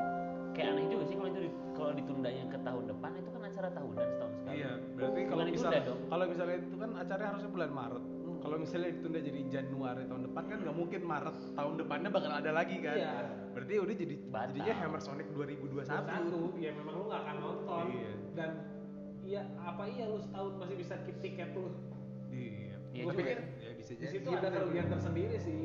Kayak 0.53 0.67
aneh 0.71 0.85
juga 0.87 1.03
sih 1.03 1.15
kalau 1.17 1.27
itu 1.27 1.41
di- 1.41 1.57
kalau 1.73 1.91
ditundanya 1.91 2.43
ke 2.47 2.57
tahun 2.61 2.83
depan 2.85 3.11
itu 3.17 3.29
kan 3.29 3.41
acara 3.41 3.69
tahunan 3.71 4.05
setahun 4.07 4.33
sekali. 4.35 4.55
Iya, 4.55 4.71
berarti 4.93 5.19
kalau 5.25 5.43
misalnya 5.43 5.81
kalau 6.05 6.25
misalnya 6.27 6.55
itu 6.61 6.75
kan 6.77 6.89
acaranya 6.93 7.29
harusnya 7.33 7.51
bulan 7.51 7.71
Maret. 7.73 8.03
Kalau 8.39 8.55
misalnya 8.55 8.89
ditunda 8.89 9.19
jadi 9.19 9.39
Januari 9.49 10.03
tahun 10.03 10.23
depan 10.25 10.43
kan 10.45 10.57
nggak 10.59 10.73
mungkin 10.73 11.01
Maret 11.01 11.35
tahun 11.53 11.73
depannya 11.75 12.09
bakal 12.09 12.31
ada 12.33 12.51
lagi 12.51 12.77
kan. 12.77 12.95
Iya. 12.95 13.13
Berarti 13.51 13.73
udah 13.77 13.95
jadi 13.97 14.15
Batal. 14.25 14.47
jadinya 14.49 14.73
Hammer 14.77 15.01
Sonic 15.01 15.27
2021. 15.29 15.83
satu 15.83 16.39
ya 16.55 16.71
memang 16.71 16.93
lu 16.95 17.05
nggak 17.05 17.21
akan 17.21 17.35
nonton 17.37 17.85
Iya. 17.91 18.11
dan 18.33 18.49
iya 19.21 19.41
apa 19.57 19.83
iya 19.85 20.03
lu 20.05 20.17
setahun 20.17 20.53
masih 20.55 20.75
bisa 20.75 20.93
keep 21.01 21.17
tiket 21.19 21.49
lu 21.51 21.67
Iya. 22.29 22.75
Iya 22.89 23.03
Gua 23.03 23.11
juga. 23.11 23.21
pikir 23.21 23.37
ya 23.57 23.71
bisa 23.75 23.91
di 23.91 23.97
jadi. 23.99 24.11
situ 24.15 24.27
ada 24.31 24.47
kerugian 24.49 24.87
tersendiri 24.87 25.37
sih 25.37 25.61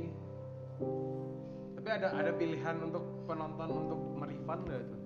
Tapi 1.74 1.88
ada 1.90 2.06
ada 2.12 2.32
pilihan 2.32 2.76
untuk 2.82 3.04
penonton 3.24 3.68
untuk 3.68 4.00
merefund 4.14 4.62
nggak 4.64 4.82
tuh? 4.84 5.00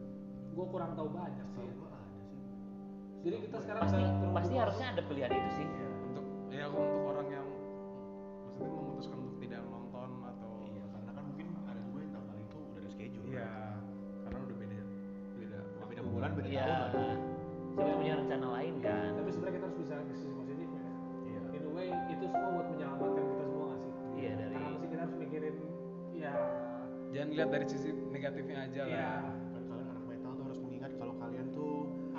gua 0.50 0.66
kurang 0.68 0.90
tahu 0.92 1.08
banyak 1.08 1.46
sih 1.52 1.62
ya. 1.62 1.74
jadi 3.20 3.36
kita 3.40 3.56
sekarang 3.60 3.80
pasti 3.84 3.98
pasti 4.32 4.54
harusnya 4.56 4.86
ada 4.88 5.02
pilihan 5.04 5.30
itu 5.30 5.50
sih 5.54 5.66
Iya. 5.68 5.86
Untuk 6.08 6.24
ya 6.48 6.66
untuk 6.66 7.02
orang 7.04 7.28
yang 7.28 7.46
maksudnya 8.58 8.82
memutuskan 8.82 9.16
untuk 9.22 9.36
tidak 9.38 9.60
nonton 9.64 10.10
atau 10.26 10.50
Iya, 10.66 10.84
karena 10.90 11.10
kan 11.14 11.22
mungkin 11.24 11.46
ada 11.64 11.80
juga 11.80 11.98
yang 12.02 12.12
tanggal 12.12 12.36
itu 12.38 12.56
udah 12.58 12.78
ada 12.78 12.90
schedule. 12.90 13.24
Iya, 13.30 13.48
karena 14.26 14.38
udah 14.42 14.56
beda 14.58 14.78
beda 15.38 15.58
Udah 15.78 15.86
beda 15.86 16.02
bulan, 16.02 16.30
beda 16.34 16.48
iya 16.48 16.66
tahun 16.66 16.90
siapa 17.78 17.94
punya 17.94 18.14
rencana 18.18 18.46
lain 18.58 18.74
kan 18.82 19.08
tapi 19.14 19.28
sebenarnya 19.30 19.54
kita 19.54 19.66
harus 19.70 19.78
bisa 19.78 19.94
ke 19.94 20.12
sisi 20.12 20.30
positifnya 20.34 20.82
ya. 20.82 20.90
Iya. 21.22 21.40
in 21.54 21.62
a 21.62 21.70
way 21.70 21.88
itu 22.10 22.24
semua 22.26 22.50
buat 22.50 22.66
menyelamatkan 22.74 23.22
kita 23.22 23.44
semua 23.46 23.64
nggak 23.70 23.78
sih 23.78 23.92
iya 24.18 24.30
dari 24.34 24.50
karena 24.50 24.66
pasti 24.74 24.86
kita 24.90 25.02
harus 25.06 25.16
mikirin 25.16 25.54
ya 26.12 26.32
Jangan 27.08 27.28
lihat 27.32 27.48
dari 27.48 27.64
sisi 27.64 27.88
negatifnya 28.12 28.56
aja 28.68 28.82
lah. 28.84 29.22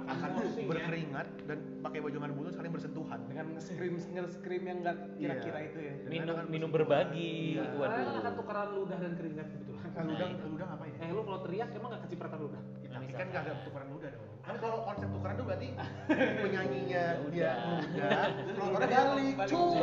Akan 0.09 0.29
ya. 0.33 0.65
berkeringat 0.65 1.27
dan 1.45 1.57
pakai 1.79 1.99
baju 1.99 2.17
lengan 2.17 2.33
bulu 2.33 2.49
saling 2.49 2.69
bersentuhan. 2.69 3.19
Dengan 3.25 3.45
nge-scream 3.53 3.93
nge-scream 3.95 4.63
yang 4.63 4.77
nggak 4.81 4.97
kira-kira 5.15 5.57
Iya. 5.57 5.67
itu 5.67 5.77
ya. 5.79 5.93
Dengan 5.99 6.09
minum 6.09 6.33
akan 6.33 6.45
minum 6.49 6.69
berbagi 6.69 7.33
Iya. 7.53 7.63
kalian 7.69 7.77
akan 7.77 8.09
waduh 8.09 8.33
tukeran 8.35 8.69
ludah 8.73 8.97
dan 8.97 9.11
keringat 9.13 9.47
kebetulan 9.47 9.77
Kan 9.89 10.03
ludah, 10.05 10.21
Nah, 10.21 10.35
itu. 10.35 10.45
ludah 10.47 10.67
ngapain 10.67 10.91
ya? 10.91 10.99
eh 11.01 11.09
lu 11.09 11.21
kalau 11.23 11.39
teriak 11.41 11.69
emang 11.71 11.89
gak 11.89 12.01
kecipratan 12.03 12.39
ludah 12.39 12.61
Ya, 12.79 12.87
Nah, 12.87 12.95
tapi 12.95 13.11
kan 13.11 13.25
nggak 13.27 13.41
ada 13.41 13.53
tukeran 13.61 13.87
ludah 13.89 14.09
dong. 14.09 14.25
Kan 14.39 14.55
kalau 14.57 14.77
konsep 14.83 15.07
tukeran 15.09 15.33
tuh 15.35 15.45
berarti 15.45 15.67
penyanyinya 16.43 17.03
Ya 17.05 17.21
dia 17.27 17.51
udah. 17.51 17.55
ludah, 17.85 18.21
penontonnya 18.49 18.99
balik, 19.05 19.35
cuy. 19.45 19.81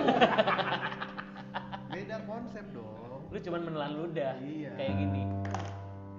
Beda 1.92 2.16
konsep 2.24 2.64
dong. 2.70 3.20
lu 3.26 3.38
cuman 3.40 3.60
menelan 3.62 3.92
ludah 3.96 4.32
Iya. 4.38 4.70
kayak 4.72 4.94
gini 4.96 5.22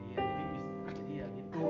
Iya, 0.06 0.20
jadi 0.20 0.44
bis- 0.50 0.72
jadi 0.92 1.14
ya 1.14 1.28
gitu. 1.34 1.64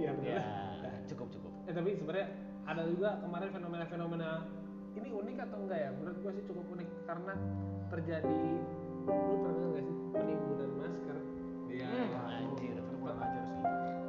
Iya 0.00 0.10
benar 0.16 0.32
ya 0.32 0.42
cukup 1.12 1.28
cukup 1.28 1.52
eh 1.68 1.74
tapi 1.76 1.90
sebenarnya 1.94 2.28
ada 2.64 2.82
juga 2.86 3.20
kemarin 3.20 3.50
fenomena-fenomena 3.50 4.30
ini 4.90 5.08
unik 5.12 5.36
atau 5.44 5.58
enggak 5.60 5.78
ya 5.78 5.90
menurut 5.92 6.18
gua 6.18 6.32
sih 6.32 6.44
cukup 6.44 6.64
unik 6.72 6.88
karena 7.04 7.32
terjadi 7.88 8.42
lu 9.06 9.34
pernah 9.38 9.66
nggak 9.70 9.84
sih 9.84 9.96
penimbunan 10.10 10.70
masker 10.76 11.18
Iya. 11.70 11.86
Hmm, 11.86 12.26
anjir. 12.26 12.76
Kurang 12.98 13.18
ajar 13.18 13.44
sih. 13.46 13.60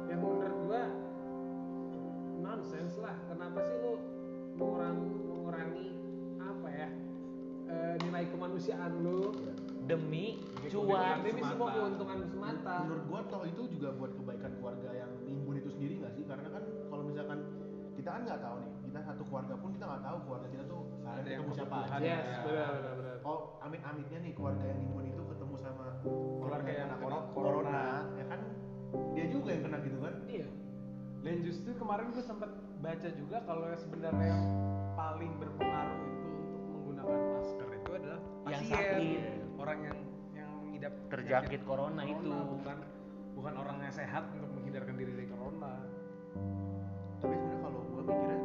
yang 0.06 0.18
menurut 0.18 0.56
gua 0.66 0.82
nonsense 2.38 2.96
lah 2.98 3.16
kenapa 3.24 3.58
sih 3.62 3.76
lu 3.78 3.94
mengurang, 4.52 4.98
mengurangi 5.24 5.88
apa 6.38 6.68
ya 6.68 6.88
eh, 7.66 7.94
nilai 8.02 8.24
kemanusiaan 8.28 8.92
lu 9.00 9.32
demi 9.82 10.42
Cuan. 10.68 11.22
demi 11.22 11.42
semua 11.42 11.68
keuntungan 11.72 12.18
semata 12.22 12.74
Menurut 12.84 13.04
gua 13.06 13.20
toh 13.26 13.42
itu 13.42 13.62
juga 13.70 13.88
buat 13.92 14.12
kebaikan 14.14 14.52
keluarga 14.58 14.90
yang 14.92 15.10
nimbun 15.22 15.58
itu 15.58 15.70
sendiri 15.70 15.98
nggak 15.98 16.12
sih? 16.12 16.22
Karena 16.22 16.48
kan 16.50 16.62
kalau 16.86 17.02
misalkan 17.02 17.38
kita 18.02 18.10
kan 18.10 18.22
nggak 18.26 18.40
tahu 18.42 18.56
nih, 18.58 18.72
kita 18.82 18.98
satu 19.00 19.22
keluarga 19.22 19.54
pun 19.54 19.70
kita 19.70 19.84
nggak 19.86 20.02
tahu 20.02 20.16
keluarga 20.20 20.46
kita 20.48 20.64
tuh 20.66 20.80
sehari 20.92 21.18
Ada 21.22 21.30
yang 21.30 21.40
ketemu 21.40 21.54
siapa 21.54 21.76
aja. 21.78 21.96
yes 22.02 22.24
ya. 22.26 22.38
benar 22.42 22.70
benar 22.74 22.92
benar 22.98 23.14
Oh, 23.22 23.38
amit-amitnya 23.62 24.18
nih 24.18 24.32
keluarga 24.34 24.64
yang 24.66 24.78
nimbun 24.80 25.04
itu 25.06 25.22
ketemu 25.24 25.54
sama 25.56 25.84
Keluarga 26.02 26.66
yang 26.68 26.82
kena 26.82 26.96
kena 26.98 27.06
corona, 27.30 27.30
corona. 27.30 27.82
ya 28.12 28.24
kan 28.26 28.40
dia 29.14 29.26
juga 29.30 29.48
yang 29.48 29.62
kena 29.62 29.78
gitu 29.80 29.98
kan? 29.98 30.14
iya 30.26 30.48
Dan 31.22 31.34
justru 31.40 31.70
kemarin 31.72 32.06
gue 32.10 32.20
sempat 32.20 32.50
baca 32.76 33.08
juga 33.14 33.36
kalau 33.46 33.64
yang 33.64 33.78
sebenarnya 33.78 34.26
yang 34.26 34.42
paling 34.92 35.32
berpengaruh 35.38 36.00
itu 36.02 36.26
untuk 36.42 36.62
menggunakan 36.68 37.20
masker 37.32 37.68
itu 37.72 37.90
adalah 37.94 38.20
Yang 38.42 38.62
pasien, 38.66 38.74
sakit. 38.74 39.22
orang 39.54 39.78
yang 39.80 39.98
yang 40.34 40.50
mengidap 40.60 40.92
terjangkit 41.08 41.30
penyakit 41.54 41.62
corona 41.62 42.02
itu 42.02 42.26
bukan 42.26 42.76
bukan 43.32 43.54
orang 43.54 43.76
yang 43.80 43.94
sehat 43.94 44.26
untuk 44.34 44.50
menghindarkan 44.50 44.94
diri 44.98 45.12
dari 45.14 45.28
corona. 45.30 45.72
Tapi 47.16 47.36
mikirnya, 48.12 48.38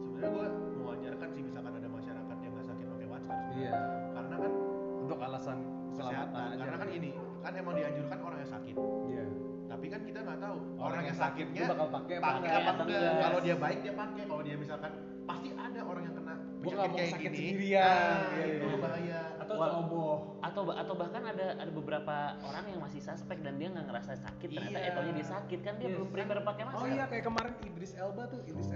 sebenarnya 0.00 0.30
gua 0.30 0.46
mewajarkan 0.74 1.28
sih 1.30 1.42
misalkan 1.42 1.72
ada 1.74 1.88
masyarakat 1.88 2.36
yang 2.38 2.52
nggak 2.52 2.66
sakit 2.66 2.86
pakai 2.86 3.06
masker. 3.08 3.36
Iya. 3.52 3.72
Karena 4.10 4.34
kan 4.36 4.52
Untuk 5.00 5.18
alasan 5.18 5.58
kesehatan. 5.90 6.42
aja. 6.46 6.60
Karena 6.60 6.76
kan 6.78 6.90
ini 6.90 7.10
kan 7.40 7.52
emang 7.52 7.74
dianjurkan 7.74 8.18
orang 8.20 8.38
yang 8.38 8.52
sakit. 8.52 8.76
Iya. 9.06 9.24
Tapi 9.66 9.86
kan 9.86 10.00
kita 10.02 10.18
nggak 10.20 10.38
tahu 10.40 10.56
orang, 10.56 10.80
Orang 10.80 10.98
yang 10.98 11.06
yang 11.06 11.18
sakit 11.18 11.46
sakitnya 11.46 11.62
bakal 11.68 11.88
pakai 11.90 12.16
pakai 12.18 12.38
enggak, 12.40 12.62
apa 12.64 12.72
enggak. 12.80 13.12
Kalau 13.20 13.38
dia 13.40 13.56
baik 13.56 13.78
dia 13.80 13.94
pakai. 13.94 14.22
Kalau 14.24 14.42
dia 14.42 14.56
misalkan 14.56 14.92
pasti 15.22 15.48
ada 15.52 15.80
orang 15.80 16.02
yang 16.02 16.14
kena 16.16 16.34
penyakit 16.60 16.60
nggak 16.60 16.90
mau 16.90 16.96
kayak 16.96 17.10
sakit 17.10 17.22
gini. 17.24 17.38
sendirian. 17.38 17.86
Nah, 17.86 18.30
Iya, 18.30 18.44
itu 18.50 18.66
iya. 18.66 18.78
bahaya. 18.78 19.20
atau 19.40 19.54
Wah. 19.56 19.66
ceroboh 19.66 20.14
atau 20.40 20.62
atau 20.70 20.94
bahkan 20.94 21.22
ada 21.24 21.46
ada 21.56 21.72
beberapa 21.72 22.16
orang 22.40 22.64
yang 22.66 22.78
masih 22.78 23.00
suspek 23.00 23.38
dan 23.40 23.58
dia 23.58 23.66
nggak 23.68 23.82
ngerasa 23.84 24.12
sakit 24.16 24.46
ternyata 24.48 24.78
Iya. 24.78 24.90
etonya 24.90 25.12
dia 25.12 25.26
sakit 25.28 25.58
kan 25.60 25.74
dia 25.74 25.86
Yes. 25.86 25.94
belum 25.96 26.08
prepare 26.08 26.42
pakai 26.44 26.62
masker 26.64 26.78
Oh 26.78 26.88
iya 26.88 27.04
kayak 27.04 27.24
kemarin 27.24 27.52
Idris 27.60 27.92
Elba 27.96 28.22
tuh 28.26 28.38
Idris 28.44 28.69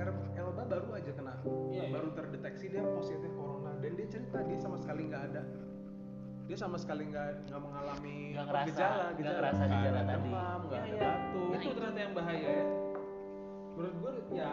Baru 0.66 0.88
aja 0.90 1.11
kena. 1.11 1.35
Iya, 1.42 1.50
iya. 1.71 1.85
baru 1.90 2.09
terdeteksi 2.12 2.64
dia 2.68 2.83
positif 2.90 3.30
corona. 3.33 3.73
Dan 3.78 3.92
dia 3.94 4.06
cerita 4.09 4.38
dia 4.40 4.59
sama 4.59 4.76
sekali 4.76 5.02
nggak 5.06 5.23
ada. 5.28 5.42
Dia 6.44 6.56
sama 6.56 6.76
sekali 6.76 7.09
nggak 7.09 7.28
nggak 7.47 7.61
mengalami 7.61 8.16
apa, 8.33 8.44
ngerasa- 8.44 8.68
gejala 8.68 8.94
nggak 8.94 9.12
gejala. 9.16 9.35
ngerasa 9.35 9.62
Nggak 9.62 9.73
gejala 9.75 9.97
ada 9.97 10.04
tadi. 10.04 10.28
demam 10.28 10.61
nggak 10.62 10.76
Iya, 10.76 10.85
ada 10.85 10.94
iya. 10.94 11.09
batuk. 11.09 11.44
Nah, 11.44 11.54
itu 11.54 11.64
itu. 11.64 11.75
ternyata 11.75 12.00
yang 12.00 12.14
bahaya 12.14 12.49
ya. 12.50 12.66
Menurut 13.75 13.94
gue 13.97 14.12
ya 14.33 14.50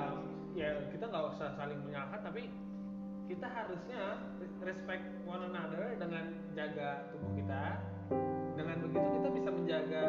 ya 0.52 0.70
kita 0.90 1.06
nggak 1.06 1.24
usah 1.30 1.48
saling 1.54 1.80
menyalahkan 1.82 2.22
tapi 2.22 2.42
kita 3.24 3.48
harusnya 3.48 4.02
respect 4.60 5.04
one 5.24 5.44
another 5.46 5.84
dengan 5.96 6.24
jaga 6.52 6.90
tubuh 7.10 7.32
kita. 7.34 7.64
Dengan 8.52 8.76
begitu 8.84 9.08
kita 9.14 9.30
bisa 9.32 9.50
menjaga 9.50 10.04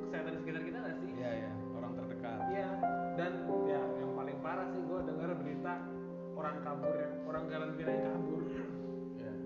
kesehatan 0.00 0.34
sekitar 0.38 0.62
kita 0.62 0.78
nggak 0.78 0.96
sih? 0.96 1.10
Iya 1.12 1.30
iya. 1.38 1.50
Orang 1.72 1.92
terdekat. 1.94 2.38
Iya 2.48 2.68
orang 6.42 6.56
kabur 6.60 6.94
yang 6.94 7.12
orang 7.22 7.44
karantina 7.46 7.90
yang 7.90 8.06
kabur 8.12 8.42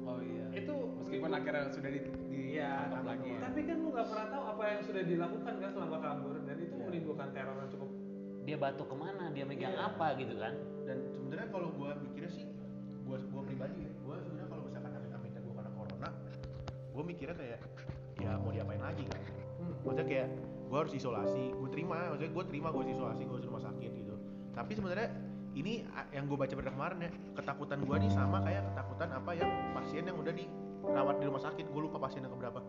oh 0.06 0.18
iya 0.22 0.46
itu 0.50 0.74
meskipun 0.96 1.30
akhirnya 1.30 1.64
sudah 1.68 1.90
di, 1.90 2.00
Iya, 2.26 2.88
ditangkap 2.88 3.04
lagi 3.04 3.28
ya. 3.28 3.40
tapi 3.44 3.60
kan 3.64 3.76
lu 3.76 3.88
nggak 3.92 4.06
pernah 4.08 4.26
tahu 4.32 4.42
apa 4.48 4.62
yang 4.64 4.80
sudah 4.80 5.02
dilakukan 5.04 5.54
kan 5.60 5.70
selama 5.70 5.96
kabur 6.00 6.34
dan 6.42 6.56
itu 6.56 6.74
Iya. 6.74 6.84
menimbulkan 6.88 7.28
teror 7.30 7.56
yang 7.58 7.70
cukup 7.70 7.90
dia 8.46 8.56
batuk 8.56 8.86
ke 8.86 8.96
mana 8.96 9.24
dia 9.30 9.44
megang 9.44 9.74
Iya. 9.74 9.86
apa 9.86 10.06
gitu 10.16 10.34
kan 10.36 10.54
Dan 10.86 10.98
sebenarnya 11.10 11.48
kalau 11.50 11.68
gua 11.74 11.98
mikirnya 11.98 12.30
sih, 12.30 12.46
gua 13.02 13.18
gua 13.26 13.42
pribadi 13.42 13.82
ya, 13.82 13.92
gua 14.06 14.22
sebenarnya 14.22 14.46
kalau 14.46 14.62
misalkan 14.64 14.92
amit-amitnya 14.94 15.40
gua 15.42 15.54
kena 15.58 15.70
corona, 15.74 16.08
gua 16.94 17.02
mikirnya 17.02 17.34
kayak 17.34 17.58
ya 18.16 18.30
mau 18.38 18.54
diapain 18.54 18.78
lagi 18.78 19.02
kan? 19.10 19.18
Maksudnya 19.82 20.06
kayak 20.06 20.28
gua 20.70 20.78
harus 20.86 20.94
isolasi, 20.94 21.44
gua 21.50 21.66
terima, 21.66 22.14
maksudnya 22.14 22.30
gua 22.30 22.44
terima 22.46 22.68
gua 22.70 22.86
harus 22.86 22.94
isolasi, 22.94 23.22
gua 23.26 23.34
harus 23.34 23.48
rumah 23.50 23.62
sakit 23.66 23.90
gitu. 23.98 24.14
Tapi 24.54 24.72
sebenarnya 24.72 25.08
ini 25.56 25.72
yang 26.12 26.28
gua 26.28 26.44
baca 26.44 26.52
pada 26.52 26.68
kemarin 26.68 26.98
ya, 27.00 27.10
ketakutan 27.32 27.78
gua 27.82 27.96
nih 27.96 28.12
sama 28.12 28.44
kayak 28.44 28.62
ketakutan 28.72 29.08
apa 29.08 29.30
yang 29.32 29.50
pasien 29.72 30.04
yang 30.04 30.16
udah 30.20 30.34
dirawat 30.36 31.16
di 31.16 31.24
rumah 31.24 31.42
sakit, 31.42 31.64
gua 31.72 31.82
lupa 31.88 31.96
pasien 31.96 32.20
yang 32.20 32.32
keberapa. 32.36 32.60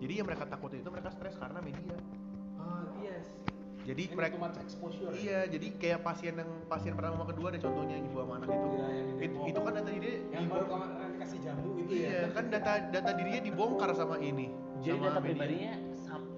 Jadi 0.00 0.12
yang 0.16 0.26
mereka 0.26 0.48
takutin 0.48 0.80
itu 0.80 0.88
mereka 0.88 1.12
stres 1.12 1.36
karena 1.36 1.60
media. 1.60 1.96
ah 2.56 2.84
yes 3.00 3.28
Jadi 3.86 4.02
Ini 4.10 4.18
mereka 4.18 4.34
exposure 4.58 5.14
ya? 5.14 5.20
Iya, 5.22 5.40
jadi 5.46 5.66
kayak 5.78 6.00
pasien 6.02 6.34
yang 6.34 6.50
pasien 6.66 6.98
pertama 6.98 7.22
kedua 7.22 7.54
deh 7.54 7.62
contohnya 7.62 7.94
yang 7.94 8.10
ibu 8.10 8.18
sama 8.18 8.34
anak 8.42 8.48
itu. 8.50 8.66
Iya, 8.66 8.86
yang 9.22 9.44
itu 9.46 9.60
kan 9.62 9.72
data 9.78 9.90
diri 9.94 10.12
yang 10.34 10.44
baru 10.50 10.64
kemarin 10.66 10.96
dikasih 11.14 11.38
jamu 11.46 11.68
itu 11.78 11.90
Iya, 11.94 12.10
ya 12.10 12.28
kan 12.34 12.44
data 12.50 12.72
data 12.90 13.10
dirinya 13.14 13.40
dibongkar 13.46 13.90
sama 13.94 14.16
ini. 14.18 14.50
jadi 14.82 14.98
sama 14.98 15.06
data 15.06 15.20
media. 15.22 15.32
pribadinya 15.38 15.74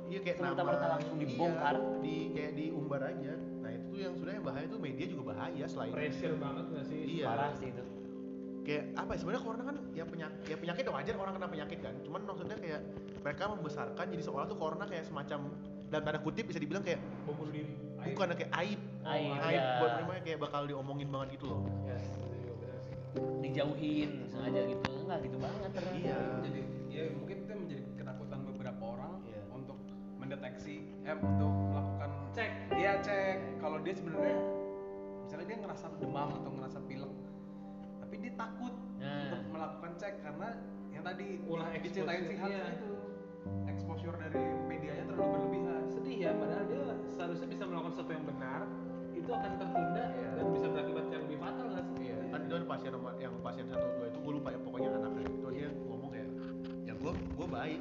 Iya 0.09 0.25
kayak 0.25 0.37
serta 0.41 0.57
nama 0.57 0.65
merta 0.73 0.87
langsung 0.89 1.17
dibongkar 1.21 1.75
Iya, 1.77 2.01
di 2.01 2.17
kayak 2.33 2.53
diumbar 2.57 3.01
aja. 3.05 3.33
Nah, 3.69 3.77
itu 3.77 3.87
tuh 3.87 4.01
yang 4.01 4.15
sudah 4.17 4.33
yang 4.33 4.41
bahaya 4.43 4.65
tuh 4.65 4.81
media 4.81 5.05
juga 5.05 5.23
bahaya 5.29 5.65
selain 5.69 5.93
pressure 5.93 6.35
banget 6.35 6.65
nggak 6.67 6.85
sih 6.87 7.01
Iya. 7.13 7.25
parah 7.27 7.53
sih 7.53 7.69
itu 7.69 7.85
kayak 8.65 8.85
apa 8.95 9.11
ya 9.13 9.19
sebenarnya 9.19 9.43
corona 9.43 9.63
kan 9.63 9.77
ya 9.93 10.05
penyakit 10.05 10.45
ya 10.47 10.57
penyakit 10.57 10.85
wajar 10.87 11.15
orang 11.15 11.33
kena 11.35 11.49
penyakit 11.49 11.79
kan 11.79 11.95
cuman 12.01 12.21
maksudnya 12.23 12.57
kayak 12.57 12.81
mereka 13.19 13.43
membesarkan 13.47 14.05
jadi 14.07 14.23
seolah 14.23 14.45
tuh 14.47 14.57
corona 14.57 14.85
kayak 14.85 15.05
semacam 15.05 15.41
dalam 15.87 16.03
tanda 16.03 16.21
kutip 16.23 16.45
bisa 16.45 16.57
dibilang 16.57 16.81
kayak 16.81 16.97
bom 17.25 17.33
bunuh 17.35 17.49
diri 17.51 17.73
Aib. 17.99 18.13
bukan 18.13 18.27
kayak 18.31 18.53
aib 18.55 18.81
Aib, 19.05 19.33
aib 19.39 19.57
ya. 19.59 19.73
buat 19.79 19.93
mereka 20.03 20.23
kayak 20.23 20.39
bakal 20.39 20.61
diomongin 20.65 21.09
banget 21.09 21.29
gitu 21.35 21.45
loh 21.47 21.61
Yes, 21.83 22.05
itu 22.09 22.29
sih. 22.79 22.97
dijauhin 23.39 24.11
sengaja 24.27 24.61
gitu 24.67 24.85
enggak 24.99 25.19
gitu 25.25 25.37
banget 25.39 25.71
ternyata 25.73 25.97
Iya. 25.99 26.19
jadi 26.43 26.61
ya 26.89 27.03
mungkin 27.15 27.37
itu 27.39 27.53
menjadi 27.55 27.83
ketakutan 27.97 28.39
beberapa 28.45 28.83
orang 28.87 29.13
Iya. 29.25 29.43
untuk 29.51 29.77
mendeteksi 30.17 30.77
eh 31.03 31.17
untuk 31.17 31.53
melakukan 31.67 31.98
Cek. 32.31 32.51
iya 32.73 32.93
cek 32.99 33.37
kalau 33.59 33.79
dia 33.79 33.93
sebenarnya 33.93 34.37
misalnya 35.21 35.47
dia 35.47 35.59
ngerasa 35.59 35.87
demam 35.99 36.29
atau 36.35 36.51
ngerasa 36.51 36.79
pilek 36.83 37.13
tapi 37.99 38.15
dia 38.19 38.33
takut 38.35 38.75
Nah. 38.99 39.31
untuk 39.31 39.43
melakukan 39.49 39.93
cek 39.95 40.15
karena 40.21 40.49
yang 40.91 41.03
tadi 41.03 41.39
Ulah 41.45 41.71
diceritain 41.73 42.23
si 42.25 42.35
Hans 42.35 42.51
exposure-nya. 42.51 42.75
itu 42.75 42.91
exposure 43.65 44.17
dari 44.19 44.43
medianya 44.67 45.05
terlalu 45.07 45.29
berlebihan 45.31 45.83
Sedih 45.87 46.17
ya, 46.19 46.31
padahal 46.35 46.65
dia 46.67 46.83
seharusnya 47.09 47.47
bisa 47.47 47.63
melakukan 47.65 47.93
sesuatu 47.95 48.13
yang 48.13 48.27
benar, 48.27 48.61
itu 49.13 49.31
akan 49.31 49.53
tertunda 49.57 50.05
Iya. 50.11 50.31
dan 50.35 50.47
bisa 50.51 50.67
berakibat 50.69 51.05
yang 51.09 51.23
lebih 51.25 51.39
fatal 51.39 51.67
nggak 51.69 51.85
sih? 51.87 51.97
iya 52.03 52.17
kan 52.29 52.41
itu 52.43 52.55
ada 52.55 52.67
pasien 52.67 52.91
nomor 52.91 53.13
yang 53.17 53.35
pasien 53.39 53.65
satu 53.67 53.87
dua 53.95 54.07
itu 54.07 54.19
gue 54.19 54.33
lupa 54.35 54.49
ya 54.51 54.59
pokoknya 54.61 54.89
anaknya 54.93 55.23
itu 55.25 55.47
dia 55.49 55.69
ngomong 55.81 56.11
kayak 56.11 56.29
ya 56.83 56.95
gue 56.95 57.13
gue 57.15 57.47
baik 57.49 57.81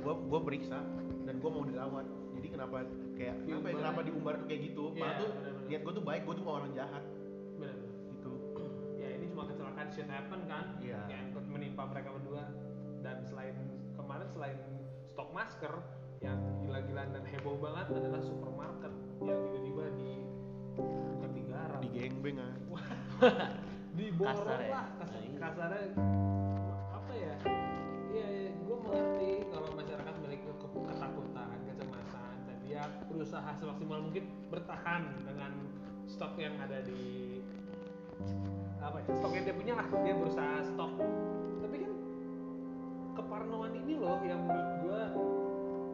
gue 0.00 0.14
gue 0.24 0.40
periksa 0.42 0.78
dan 1.22 1.34
gue 1.36 1.50
mau 1.50 1.62
dirawat 1.62 2.06
kenapa 2.54 2.76
kayak 3.14 3.34
kenapa 3.36 3.44
ya, 3.44 3.44
Diumbar. 3.44 3.72
kenapa 3.76 4.00
diumbar 4.02 4.34
tuh 4.36 4.46
kayak 4.46 4.62
gitu 4.64 4.84
Iya, 4.86 4.94
padahal 4.96 5.18
tuh 5.18 5.28
benar-benar. 5.34 5.66
niat 5.66 5.80
gue 5.80 5.92
tuh 5.92 6.04
baik 6.04 6.22
gue 6.22 6.34
tuh 6.34 6.42
bukan 6.42 6.56
orang 6.56 6.72
jahat 6.72 7.04
Benar. 7.54 7.76
gitu 8.08 8.32
Ya 8.96 9.08
ini 9.10 9.24
cuma 9.28 9.42
kecelakaan 9.44 9.88
shit 9.88 10.06
happen 10.06 10.40
kan, 10.44 10.64
Iya. 10.78 11.00
yang 11.08 11.22
ikut 11.28 11.44
menimpa 11.46 11.82
mereka 11.84 12.08
berdua. 12.10 12.44
Dan 13.00 13.16
selain 13.22 13.56
kemarin 13.92 14.28
selain 14.28 14.58
stok 15.04 15.28
masker 15.30 15.74
yang 16.18 16.40
gila-gilaan 16.58 17.12
dan 17.12 17.24
heboh 17.26 17.58
banget 17.58 17.84
adalah 17.90 18.16
supermarket 18.18 18.92
yang 19.20 19.38
tiba-tiba 19.44 19.84
di 19.94 20.12
digarap, 21.30 21.78
di 21.78 21.88
gengbeng 21.90 22.38
ah 22.38 22.54
diborong 23.94 24.40
Kasar 24.40 24.58
ya? 24.58 24.70
lah 24.70 24.86
kasar, 24.96 25.20
Iya. 25.20 25.38
kasarnya 25.38 25.86
apa 26.90 27.12
ya 27.14 27.34
iya 28.08 28.26
ya, 28.26 28.50
gue 28.56 28.76
mengerti 28.80 29.23
berusaha 33.08 33.50
semaksimal 33.56 34.00
mungkin 34.04 34.24
bertahan 34.48 35.02
dengan 35.24 35.52
stok 36.04 36.36
yang 36.36 36.54
ada 36.60 36.84
di 36.84 37.40
apa 38.84 39.00
ya 39.00 39.06
stok 39.16 39.32
yang 39.32 39.44
dia 39.48 39.56
punya 39.56 39.74
lah. 39.76 39.86
Dia 39.90 40.14
berusaha 40.14 40.56
stok. 40.68 40.92
Tapi 41.64 41.76
kan 41.80 41.92
keparnoan 43.16 43.72
ini 43.78 43.94
loh 43.96 44.20
yang 44.22 44.44
menurut 44.44 44.70
gue 44.84 45.00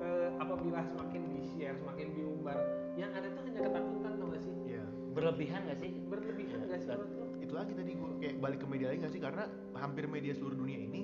eh, 0.02 0.28
apabila 0.40 0.80
semakin 0.82 1.23
di 1.30 1.40
share 1.54 1.76
semakin 1.78 2.06
diumbar 2.16 2.59
yang 2.99 3.11
ada 3.14 3.30
tuh 3.30 3.42
hanya 3.47 3.61
ketakutan 3.70 4.12
tau 4.18 4.26
gak 4.35 4.42
sih? 4.42 4.54
Iya. 4.66 4.85
Berlebihan 5.14 5.61
gak 5.70 5.78
sih? 5.78 5.90
Berlebihan 6.11 6.59
gak 6.66 6.80
sih 6.82 6.88
Dan- 6.90 6.99
menurut 7.00 7.14
lo 7.16 7.26
itu 7.40 7.54
lagi 7.56 7.73
tadi 7.75 7.90
gue 7.99 8.11
kayak 8.20 8.35
balik 8.38 8.59
ke 8.62 8.66
media 8.68 8.87
lagi 8.92 8.99
nggak 9.02 9.14
sih? 9.14 9.23
Karena 9.23 9.44
hampir 9.78 10.04
media 10.06 10.32
seluruh 10.37 10.59
dunia 10.59 10.78
ini 10.78 11.02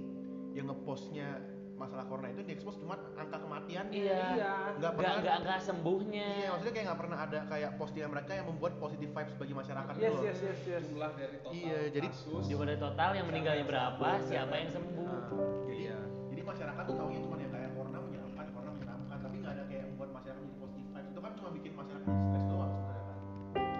yang 0.55 0.71
ngepostnya 0.73 1.43
masalah 1.77 2.09
corona 2.09 2.33
itu 2.33 2.41
diekspos 2.41 2.81
cuma 2.81 2.97
angka 3.15 3.37
kematian 3.37 3.85
Iya. 3.89 4.01
Iya. 4.09 4.23
nggak 4.33 4.57
nggak 4.81 4.93
pernah 4.97 5.15
nggak 5.21 5.37
nggak 5.45 5.61
sembuhnya. 5.61 6.29
Iya 6.35 6.49
maksudnya 6.51 6.73
kayak 6.73 6.87
nggak 6.89 7.01
pernah 7.01 7.19
ada 7.21 7.39
kayak 7.47 7.71
postingan 7.77 8.11
mereka 8.11 8.33
yang 8.33 8.47
membuat 8.49 8.73
positive 8.77 9.11
vibes 9.13 9.35
bagi 9.37 9.55
masyarakat 9.55 9.93
yes 9.93 10.01
gitu 10.01 10.17
loh. 10.17 10.25
yes 10.25 10.39
yes 10.41 10.61
yes. 10.67 10.83
Jumlah 10.89 11.11
dari 11.13 11.37
total 11.39 11.53
Iya, 11.53 11.79
jadi 11.93 12.07
kasus. 12.09 12.43
Coba 12.49 12.65
dari 12.65 12.81
total 12.81 13.11
yang 13.13 13.27
meninggalnya 13.27 13.65
berapa 13.65 14.09
siapa 14.23 14.55
yang 14.57 14.71
sembuh? 14.71 15.05
Nah, 15.05 15.29
jadi 15.63 15.77
Iya. 15.77 15.99
jadi 16.33 16.43
masyarakat 16.43 16.83
tuh 16.83 16.97
taunya 16.97 17.21
cuma 17.21 17.37
yang 17.37 17.53
kayak 17.53 17.71
corona 17.73 17.99
menyeramkan 18.01 18.47
corona 18.51 18.71
menyeramkan 18.73 19.17
tapi 19.21 19.35
nggak 19.37 19.53
ada 19.53 19.65
kayak 19.67 19.85
membuat 19.87 20.11
masyarakat 20.15 20.41
jadi 20.43 20.57
positive 20.57 20.89
vibes. 20.91 21.09
Itu 21.13 21.21
kan 21.21 21.33
cuma 21.37 21.49
bikin 21.53 21.73
masyarakat 21.73 22.05
jadi 22.07 22.25
stres 22.27 22.45
doang 22.47 22.71
sebenarnya 22.73 23.05
kan. 23.05 23.17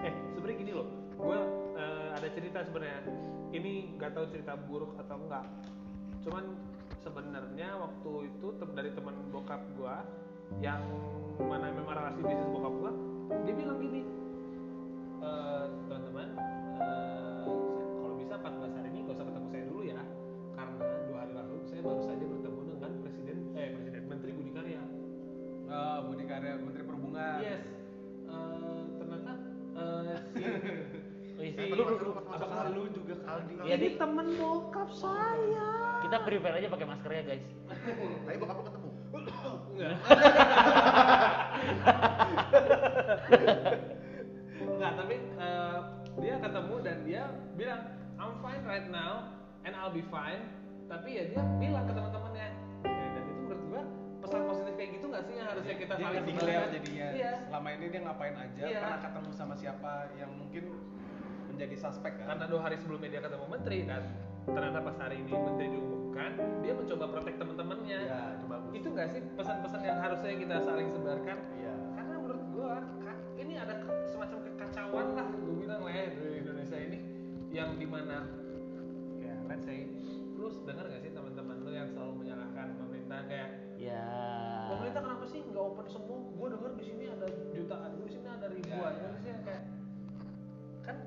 Eh 0.05 0.13
sebenarnya 0.31 0.57
gini 0.59 0.71
loh. 0.71 0.87
Gue 1.17 1.37
ada 2.13 2.27
cerita 2.29 2.59
sebenarnya. 2.61 3.01
Ini 3.47 3.71
nggak 3.95 4.11
tahu 4.11 4.25
cerita 4.29 4.53
buruk 4.55 4.93
atau 4.97 5.17
enggak 5.17 5.45
cuman 6.19 6.43
sebenarnya 7.07 7.69
waktu 7.79 8.11
itu 8.27 8.47
tem- 8.59 8.75
dari 8.75 8.91
teman 8.91 9.15
bokap 9.31 9.63
gue 9.73 9.95
yang 10.59 10.83
mana 11.39 11.71
memang 11.71 11.95
relasi 11.95 12.19
bisnis 12.19 12.49
bokap 12.49 12.73
gue 12.75 12.91
dia 13.43 13.53
bilang 13.55 13.79
gini 13.79 14.01
"Eh, 15.17 15.63
teman-teman 15.81 16.27
saya- 16.75 17.47
kalau 17.97 18.15
bisa 18.15 18.33
14 18.35 18.71
hari 18.73 18.87
ini 18.91 18.99
gak 19.03 19.15
usah 19.15 19.25
ketemu 19.25 19.47
saya 19.47 19.63
dulu 19.65 19.81
ya 19.83 20.01
karena 20.51 20.75
dua 21.07 21.17
hari 21.17 21.33
lalu 21.33 21.55
saya 21.63 21.79
baru 21.81 22.01
saja 22.01 22.25
bertemu 22.25 22.59
dengan 22.67 22.91
presiden 22.99 23.37
eh 23.53 23.67
presiden 23.71 24.03
menteri 24.05 24.31
Budi 24.33 24.51
Karya. 24.51 24.81
Ah, 25.67 25.99
Budi 26.01 26.23
Karya 26.23 26.53
Menteri 26.57 26.83
Perhubungan. 26.83 27.37
Yes. 27.39 27.63
Eh, 28.25 28.81
ternyata 28.97 29.31
eh, 29.77 30.17
si 30.33 30.96
Wih, 31.47 31.69
Si- 31.69 31.71
lu- 31.71 31.87
lu- 31.87 31.99
lu- 32.01 32.15
apakah 32.19 32.67
lu 32.69 32.83
juga 32.91 33.15
Aldi 33.23 33.53
Iya, 33.63 33.75
ini 33.75 33.89
temen 33.95 34.27
bokap 34.35 34.89
saya. 34.91 35.69
Kita 36.03 36.17
prepare 36.21 36.55
aja 36.57 36.67
pakai 36.67 36.85
masker 36.85 37.11
ya 37.11 37.23
guys. 37.23 37.45
Tapi 38.23 38.37
bokap 38.37 38.55
lo 38.55 38.63
ketemu? 38.65 38.89
Enggak. 39.13 39.93
Enggak 44.57 44.91
tapi 44.95 45.15
eh, 45.17 45.77
dia 46.17 46.35
ketemu 46.37 46.75
dan 46.81 46.97
dia 47.03 47.23
bilang 47.53 47.81
I'm 48.17 48.33
fine 48.41 48.63
right 48.63 48.87
now 48.89 49.29
and 49.63 49.73
I'll 49.73 49.93
be 49.93 50.03
fine. 50.03 50.41
Tapi 50.87 51.09
ya 51.13 51.23
dia 51.29 51.41
bilang 51.57 51.83
ke 51.83 51.93
teman-temannya. 51.93 52.47
Ya, 52.83 53.05
dan 53.11 53.23
itu 53.23 53.41
menurut 53.41 53.61
gua 53.67 53.81
pesan 54.17 54.41
positif 54.43 54.73
kayak 54.75 54.91
gitu 54.97 55.05
nggak 55.07 55.23
sih 55.23 55.33
yang 55.35 55.47
harusnya 55.47 55.75
kita 55.77 55.93
dia 55.93 56.05
saling 56.05 56.25
declare 56.25 56.47
sebarkan? 56.47 56.73
jadinya. 56.73 57.07
Iya. 57.11 57.31
Selama 57.47 57.67
ini 57.69 57.85
dia 57.87 58.01
ngapain 58.01 58.35
aja? 58.35 58.63
Iya. 58.63 58.79
pernah 58.81 58.99
ketemu 59.01 59.29
sama 59.31 59.53
siapa 59.55 59.93
yang 60.15 60.31
mungkin 60.33 60.63
menjadi 61.57 61.75
suspek 61.81 62.13
kan? 62.21 62.25
Karena 62.29 62.45
dua 62.45 62.61
hari 62.61 62.77
sebelumnya 62.77 63.09
dia 63.09 63.21
ketemu 63.25 63.45
menteri 63.49 63.79
dan 63.89 64.01
ternyata 64.45 64.79
pas 64.79 64.95
hari 65.01 65.17
ini 65.19 65.33
menteri 65.33 65.65
diumumkan 65.73 66.31
dia 66.61 66.73
mencoba 66.77 67.05
protek 67.09 67.35
teman-temannya. 67.41 67.99
Ya 68.05 68.21
itu 68.37 68.45
bagus. 68.45 68.71
Itu 68.77 68.87
nggak 68.93 69.07
sih 69.09 69.21
pesan-pesan 69.33 69.81
yang 69.81 69.97
harusnya 69.97 70.33
kita 70.37 70.55
saling 70.61 70.87
sebarkan? 70.93 71.37
Iya 71.57 71.73
karena 71.97 72.13
menurut 72.21 72.43
gua 72.53 72.71
ka- 73.01 73.21
ini 73.41 73.53
ada 73.57 73.73
semacam 74.05 74.37
kekacauan 74.45 75.07
lah 75.17 75.27
gue 75.33 75.55
bilang 75.57 75.81
lah 75.81 75.91
ya 75.91 76.05
di 76.13 76.25
Indonesia 76.37 76.77
ini. 76.77 76.99
Yang 77.49 77.69
di 77.81 77.87
mana 77.89 78.17
ya 79.17 79.33
let's 79.49 79.65
say 79.65 79.89
lu 80.37 80.53
dengar 80.69 80.85
gak 80.85 81.01
sih 81.01 81.09
teman-teman 81.09 81.57
lu 81.65 81.73
yang 81.73 81.89
selalu 81.89 82.21
menyalahkan 82.21 82.77
pemerintah? 82.77 83.25
Kayak 83.25 83.49
ya. 83.81 84.05
Pemerintah 84.69 85.01
kenapa 85.01 85.25
sih 85.25 85.41
nggak 85.41 85.63
open 85.65 85.87
semua? 85.89 86.21
Gue 86.21 86.47
denger 86.53 86.71
di 86.77 86.83
sini 86.85 87.03
ada 87.09 87.25
jutaan 87.49 87.91
di 87.97 88.11
sini 88.13 88.27
ada 88.29 88.45
ribuan 88.45 88.93
Ya, 88.93 89.09
ya. 89.25 89.37
Kayak 89.41 89.63
kan 90.85 90.97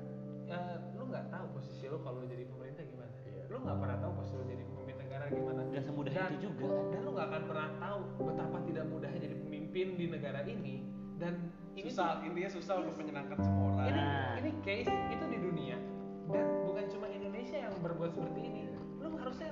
eh, 0.51 0.77
lu 0.99 1.03
nggak 1.07 1.25
tahu 1.31 1.45
posisi 1.55 1.85
lu 1.87 1.97
kalau 2.03 2.17
lu 2.23 2.27
jadi 2.27 2.43
pemerintah 2.47 2.83
gimana. 2.83 3.13
Iya. 3.23 3.43
lu 3.51 3.57
nggak 3.63 3.77
pernah 3.79 3.97
tahu 3.99 4.11
posisi 4.19 4.35
lu 4.35 4.45
jadi 4.47 4.63
pemimpin 4.67 4.95
negara 4.99 5.25
gimana. 5.31 5.61
Nggak 5.71 5.83
semudah 5.87 6.11
dan, 6.11 6.31
itu 6.31 6.37
juga. 6.43 6.65
kan 6.67 6.85
dan 6.91 6.99
lu 7.03 7.11
nggak 7.15 7.27
akan 7.31 7.43
pernah 7.47 7.69
tahu 7.79 7.99
betapa 8.27 8.57
tidak 8.67 8.85
mudahnya 8.87 9.19
jadi 9.19 9.35
pemimpin 9.39 9.87
di 9.95 10.05
negara 10.07 10.41
ini. 10.47 10.75
Dan 11.21 11.33
ini 11.77 11.89
susah 11.93 12.17
tuh- 12.17 12.25
intinya 12.27 12.49
susah 12.49 12.73
untuk 12.81 12.95
menyenangkan 12.97 13.37
semua 13.39 13.65
orang 13.77 13.87
ini 13.93 14.01
ini 14.41 14.51
case 14.65 14.91
itu 15.13 15.25
di 15.29 15.37
dunia. 15.37 15.77
Dan 16.31 16.45
bukan 16.65 16.85
cuma 16.89 17.05
Indonesia 17.11 17.57
yang 17.59 17.73
berbuat 17.83 18.11
seperti 18.15 18.39
ini. 18.41 18.61
Lu 19.01 19.13
harusnya 19.19 19.51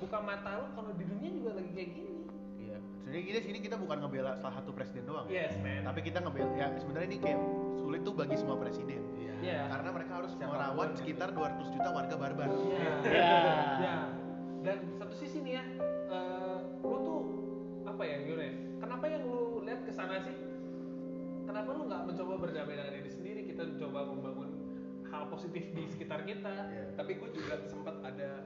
buka 0.00 0.18
mata 0.24 0.50
lu 0.64 0.66
kalau 0.72 0.90
di 0.96 1.04
dunia 1.04 1.30
juga 1.34 1.50
lagi 1.60 1.70
kayak 1.76 1.90
gini 1.92 2.12
iya 3.10 3.18
jadi 3.18 3.22
kita 3.26 3.40
sini 3.42 3.58
kita 3.58 3.76
bukan 3.76 3.98
ngebela 4.00 4.38
salah 4.38 4.54
satu 4.62 4.70
presiden 4.70 5.02
doang 5.02 5.26
ya 5.26 5.50
yes 5.50 5.58
man 5.58 5.82
tapi 5.82 6.00
kita 6.06 6.22
ngebela 6.22 6.52
ya 6.54 6.66
sebenarnya 6.78 7.08
ini 7.10 7.18
kayak 7.18 7.40
sulit 7.74 8.00
tuh 8.06 8.14
bagi 8.14 8.36
semua 8.38 8.56
presiden 8.56 9.02
Iya. 9.18 9.34
Iya. 9.40 9.60
karena 9.72 9.88
mereka 9.90 10.12
harus 10.22 10.32
Siapa 10.36 10.46
pun 10.46 10.54
merawat 10.54 10.88
sekitar 10.94 11.28
200 11.32 11.74
juta 11.74 11.88
warga 11.90 12.14
barbar 12.14 12.48
Iya. 12.48 12.92
Ya. 13.08 13.32
Ya. 13.80 13.96
Dan 14.60 14.78
satu 15.00 15.14
sisi 15.16 15.40
nih 15.40 15.56
ya, 15.56 15.64
eh, 16.12 16.58
lu 16.84 16.96
tuh 17.00 17.20
apa 17.88 18.02
ya 18.04 18.20
gimana 18.20 18.44
ya? 18.44 18.54
Kenapa 18.76 19.04
yang 19.08 19.22
lu 19.24 19.64
lihat 19.64 19.80
ke 19.88 19.92
sana 19.96 20.20
sih? 20.20 20.36
Kenapa 21.48 21.72
lu 21.72 21.88
nggak 21.88 22.02
mencoba 22.04 22.34
berdamai 22.36 22.76
dengan 22.76 22.92
diri 22.92 23.08
sendiri? 23.08 23.40
Kita 23.48 23.64
mencoba 23.64 24.00
membangun 24.04 24.50
hal 25.08 25.32
positif 25.32 25.64
di 25.72 25.88
sekitar 25.88 26.28
kita. 26.28 26.54
Iya. 26.68 26.84
tapi 26.92 27.16
gue 27.16 27.30
juga 27.32 27.64
sempat 27.64 27.96
ada 28.04 28.44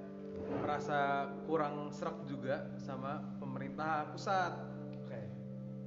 merasa 0.63 1.31
kurang 1.51 1.91
serak 1.91 2.23
juga 2.31 2.71
sama 2.79 3.34
pemerintah 3.75 4.07
pusat. 4.15 4.53
Oke. 5.03 5.21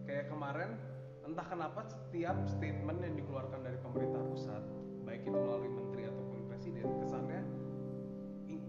kayak 0.03 0.25
kemarin 0.27 0.75
entah 1.23 1.47
kenapa 1.47 1.87
setiap 1.87 2.35
statement 2.47 2.99
yang 2.99 3.15
dikeluarkan 3.15 3.63
dari 3.63 3.79
pemerintah 3.79 4.23
pusat 4.27 4.63
baik 5.07 5.23
itu 5.23 5.35
melalui 5.35 5.71
menteri 5.71 6.03
ataupun 6.11 6.37
presiden 6.51 6.83
kesannya 6.99 7.41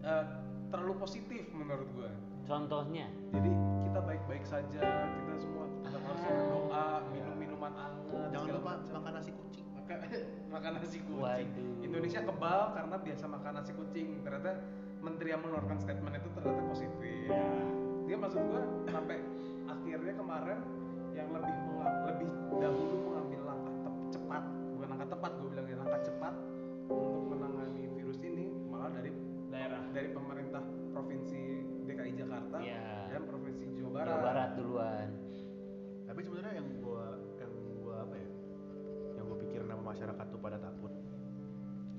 eh, 0.06 0.24
terlalu 0.70 0.94
positif 1.02 1.50
menurut 1.50 1.90
gue 1.98 2.10
contohnya? 2.46 3.10
Jadi 3.34 3.50
kita 3.90 4.00
baik-baik 4.06 4.46
saja 4.46 4.82
kita 4.86 5.34
semua 5.42 5.66
tetap 5.82 6.02
harus 6.06 6.22
berdoa 6.22 6.86
minum 7.10 7.34
minuman 7.34 7.74
hangat 7.74 8.30
jangan 8.30 8.54
lupa 8.54 8.70
macam. 8.78 8.94
makan 9.02 9.12
nasi 9.18 9.30
kucing. 9.34 9.66
Maka- 9.74 10.02
makan 10.54 10.70
nasi 10.78 10.98
kucing. 11.02 11.22
Waduh. 11.26 11.66
Indonesia 11.82 12.20
kebal 12.22 12.60
karena 12.70 12.96
biasa 13.02 13.24
makan 13.26 13.52
nasi 13.58 13.72
kucing. 13.74 14.06
Ternyata 14.22 14.62
menteri 15.02 15.28
yang 15.34 15.42
mengeluarkan 15.42 15.78
statement 15.82 16.14
itu 16.22 16.28
ternyata 16.38 16.62
positif 16.70 17.34
dia 18.08 18.16
maksud 18.16 18.40
gue 18.40 18.62
sampai 18.88 19.20
akhirnya 19.68 20.14
kemarin 20.16 20.58
yang 21.12 21.28
lebih 21.28 21.56
lebih 22.08 22.30
dahulu 22.56 22.96
mengambil 23.04 23.40
langkah 23.52 23.74
cepat 24.08 24.42
bukan 24.72 24.88
langkah 24.88 25.08
tepat 25.12 25.30
gue 25.36 25.48
bilangnya 25.52 25.76
langkah 25.84 26.00
cepat 26.08 26.34
untuk 26.88 27.24
menangani 27.28 27.84
virus 27.92 28.18
ini 28.24 28.48
malah 28.72 28.88
dari 28.96 29.12
daerah 29.52 29.84
dari 29.92 30.08
pemerintah 30.16 30.64
provinsi 30.96 31.40
DKI 31.84 32.12
Jakarta 32.16 32.56
ya. 32.64 33.12
dan 33.12 33.22
provinsi 33.28 33.64
Jawa 33.76 33.90
Barat. 33.92 34.08
Jawa 34.08 34.24
Barat 34.24 34.50
duluan. 34.56 35.08
Tapi 36.08 36.20
sebenarnya 36.24 36.52
yang 36.64 36.68
gue 36.80 37.06
yang 37.36 37.52
gua 37.84 37.94
apa 38.08 38.14
ya? 38.16 38.28
Yang 39.20 39.24
gua 39.28 39.38
pikir 39.44 39.60
nama 39.68 39.82
masyarakat 39.84 40.26
tuh 40.32 40.40
pada 40.40 40.56
takut. 40.56 40.92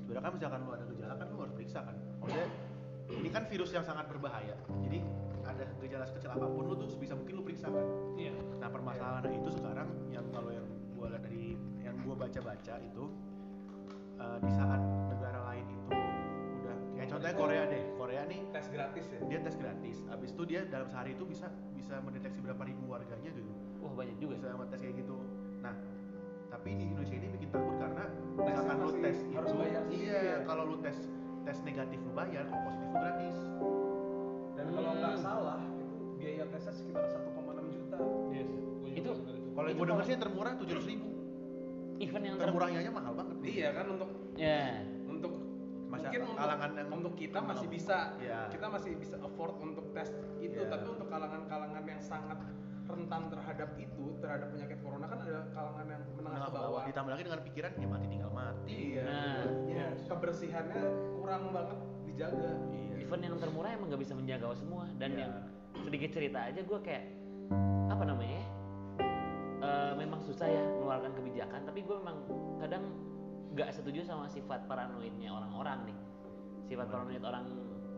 Sebenarnya 0.02 0.26
kan 0.26 0.34
misalkan 0.34 0.60
lu 0.65 0.72
ada 0.74 0.86
gejala 0.89 1.13
kan 1.22 1.28
lu 1.30 1.38
harus 1.45 1.54
periksa 1.54 1.80
kan. 1.86 1.95
Maksudnya 2.17 2.48
ini 3.13 3.30
kan 3.30 3.43
virus 3.45 3.72
yang 3.78 3.86
sangat 3.86 4.06
berbahaya. 4.10 4.58
Jadi 4.82 5.29
ada 5.60 5.67
gejala 5.84 6.06
sekecil 6.08 6.32
apa 6.32 6.48
pun 6.48 6.63
lu 6.72 6.76
tuh 6.80 6.88
sebisa 6.88 7.19
mungkin 7.19 7.34
lu 7.36 7.43
periksa 7.43 7.67
kan? 7.67 7.84
Iya. 8.15 8.32
nah 8.63 8.72
permasalahan 8.72 9.28
itu 9.36 9.50
sekarang 9.52 9.91
yang 10.08 10.24
kalau 10.32 10.56
yang 10.56 10.63
gua 10.95 11.12
lihat 11.12 11.24
dari 11.28 11.60
yang 11.84 11.95
gua 12.08 12.15
baca-baca 12.15 12.76
itu 12.80 13.04
eh, 14.24 14.38
di 14.39 14.52
saat 14.56 14.82
negara 15.12 15.39
lain 15.52 15.65
itu 15.67 15.91
udah 16.63 16.76
kayak 16.95 17.08
contohnya 17.12 17.36
Korea 17.36 17.63
deh. 17.67 17.84
Korea 18.00 18.22
nih 18.24 18.39
tes 18.56 18.65
gratis 18.72 19.06
ya? 19.12 19.19
dia 19.28 19.39
tes 19.43 19.56
gratis. 19.60 19.98
Abis 20.08 20.32
itu 20.32 20.43
dia 20.48 20.62
dalam 20.63 20.88
sehari 20.88 21.12
itu 21.12 21.28
bisa 21.28 21.52
bisa 21.76 22.00
mendeteksi 22.00 22.39
berapa 22.39 22.63
ribu 22.63 22.88
warganya 22.88 23.32
gitu. 23.36 23.52
Wah 23.84 23.91
banyak 23.91 24.15
juga. 24.15 24.39
Bisa 24.39 24.56
tes 24.72 24.80
kayak 24.80 24.95
gitu. 25.04 25.15
Nah 25.60 25.76
tapi 26.50 26.76
di 26.76 26.84
Indonesia 26.88 27.15
ini 27.19 27.28
bikin 27.36 27.50
takut 27.54 27.78
karena 27.78 28.04
misalkan 28.36 28.78
lu 28.82 28.91
tes 29.00 29.17
harus 29.38 29.52
itu 29.54 29.58
bayar 29.62 29.84
iya 29.93 30.17
ya? 30.17 30.38
kalau 30.50 30.63
lu 30.65 30.78
tes 30.82 30.98
tes 31.45 31.58
negatif 31.62 32.00
lu 32.02 32.12
bayar 32.17 32.43
kalau 32.50 32.62
positif 32.65 32.88
lu 32.89 32.98
gratis 32.98 33.38
dan 34.60 34.67
kalau 34.76 34.91
nggak 34.91 35.15
salah 35.24 35.60
itu 35.72 35.98
biaya 36.19 36.43
tesnya 36.52 36.74
sekitar 36.76 37.06
1,6 37.08 37.72
juta. 37.72 37.98
Yes. 38.36 38.50
Itu- 38.91 39.19
kalau 39.56 39.67
gue 39.72 39.86
denger 39.88 40.04
sih 40.04 40.13
yang 40.19 40.24
termurah 40.28 40.54
tujuh 40.60 40.78
ribu. 40.84 41.08
Event 42.00 42.24
yang 42.24 42.36
ter 42.39 42.48
termurahnya 42.48 42.80
aja 42.84 42.91
mahal 42.91 43.13
banget. 43.15 43.36
Iya 43.43 43.69
kan 43.76 43.86
untuk 43.91 44.10
ya 44.36 44.84
untuk 45.08 45.34
Masa 45.89 46.06
mungkin 46.06 46.22
untuk, 46.22 46.38
kalangan 46.38 46.72
yang 46.78 46.89
untuk 46.93 47.13
kita 47.17 47.39
masih 47.41 47.67
bisa 47.67 47.98
Iya. 48.22 48.39
kita 48.54 48.65
masih 48.69 48.91
bisa 48.95 49.15
afford 49.19 49.56
untuk 49.63 49.89
tes 49.95 50.12
itu. 50.39 50.60
Iya. 50.60 50.69
tapi 50.69 50.86
untuk 50.86 51.08
kalangan-kalangan 51.10 51.84
yang 51.84 52.02
sangat 52.04 52.39
rentan 52.89 53.22
terhadap 53.30 53.69
itu 53.78 54.06
terhadap 54.17 54.48
penyakit 54.50 54.78
corona 54.82 55.06
kan 55.06 55.19
ada 55.22 55.45
kalangan 55.54 55.86
yang 55.89 56.04
menengah 56.17 56.39
ke 56.41 56.52
bawah. 56.56 56.84
Ditambah 56.88 57.12
lagi 57.13 57.24
dengan 57.26 57.41
pikiran 57.45 57.72
ya 57.76 57.88
mati 57.89 58.06
tinggal 58.08 58.32
mati. 58.32 58.69
Iya. 58.95 59.04
Nah. 59.04 59.43
Iya. 59.67 59.88
kebersihannya 60.08 60.84
kurang 61.19 61.43
banget 61.54 61.80
dijaga 62.20 62.52
iya. 62.76 62.96
Event 63.00 63.24
yang 63.24 63.36
termurah 63.40 63.72
emang 63.72 63.88
nggak 63.96 64.02
bisa 64.04 64.12
menjangkau 64.12 64.52
semua. 64.52 64.84
Dan 65.00 65.16
Iya. 65.16 65.20
yang 65.24 65.34
sedikit 65.88 66.10
cerita 66.12 66.40
aja 66.52 66.60
gue 66.60 66.80
kayak 66.84 67.06
apa 67.88 68.04
namanya 68.04 68.36
ya 68.44 68.48
Eh, 69.60 69.94
memang 70.00 70.24
susah 70.24 70.48
ya 70.48 70.64
mengeluarkan 70.72 71.20
kebijakan 71.20 71.68
tapi 71.68 71.84
gue 71.84 71.92
memang 71.92 72.24
kadang 72.64 72.96
nggak 73.52 73.76
setuju 73.76 74.08
sama 74.08 74.32
sifat 74.32 74.64
paranoidnya 74.72 75.28
orang-orang 75.32 75.92
nih. 75.92 75.98
Sifat 76.72 76.88
paranoid 76.88 77.20
orang 77.20 77.44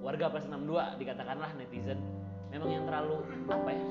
warga 0.02 0.34
plus 0.34 0.50
62 0.50 0.98
dikatakanlah 0.98 1.54
netizen. 1.54 2.02
Memang 2.50 2.66
yang 2.66 2.84
terlalu 2.90 3.22
apa 3.46 3.70
ya 3.78 3.86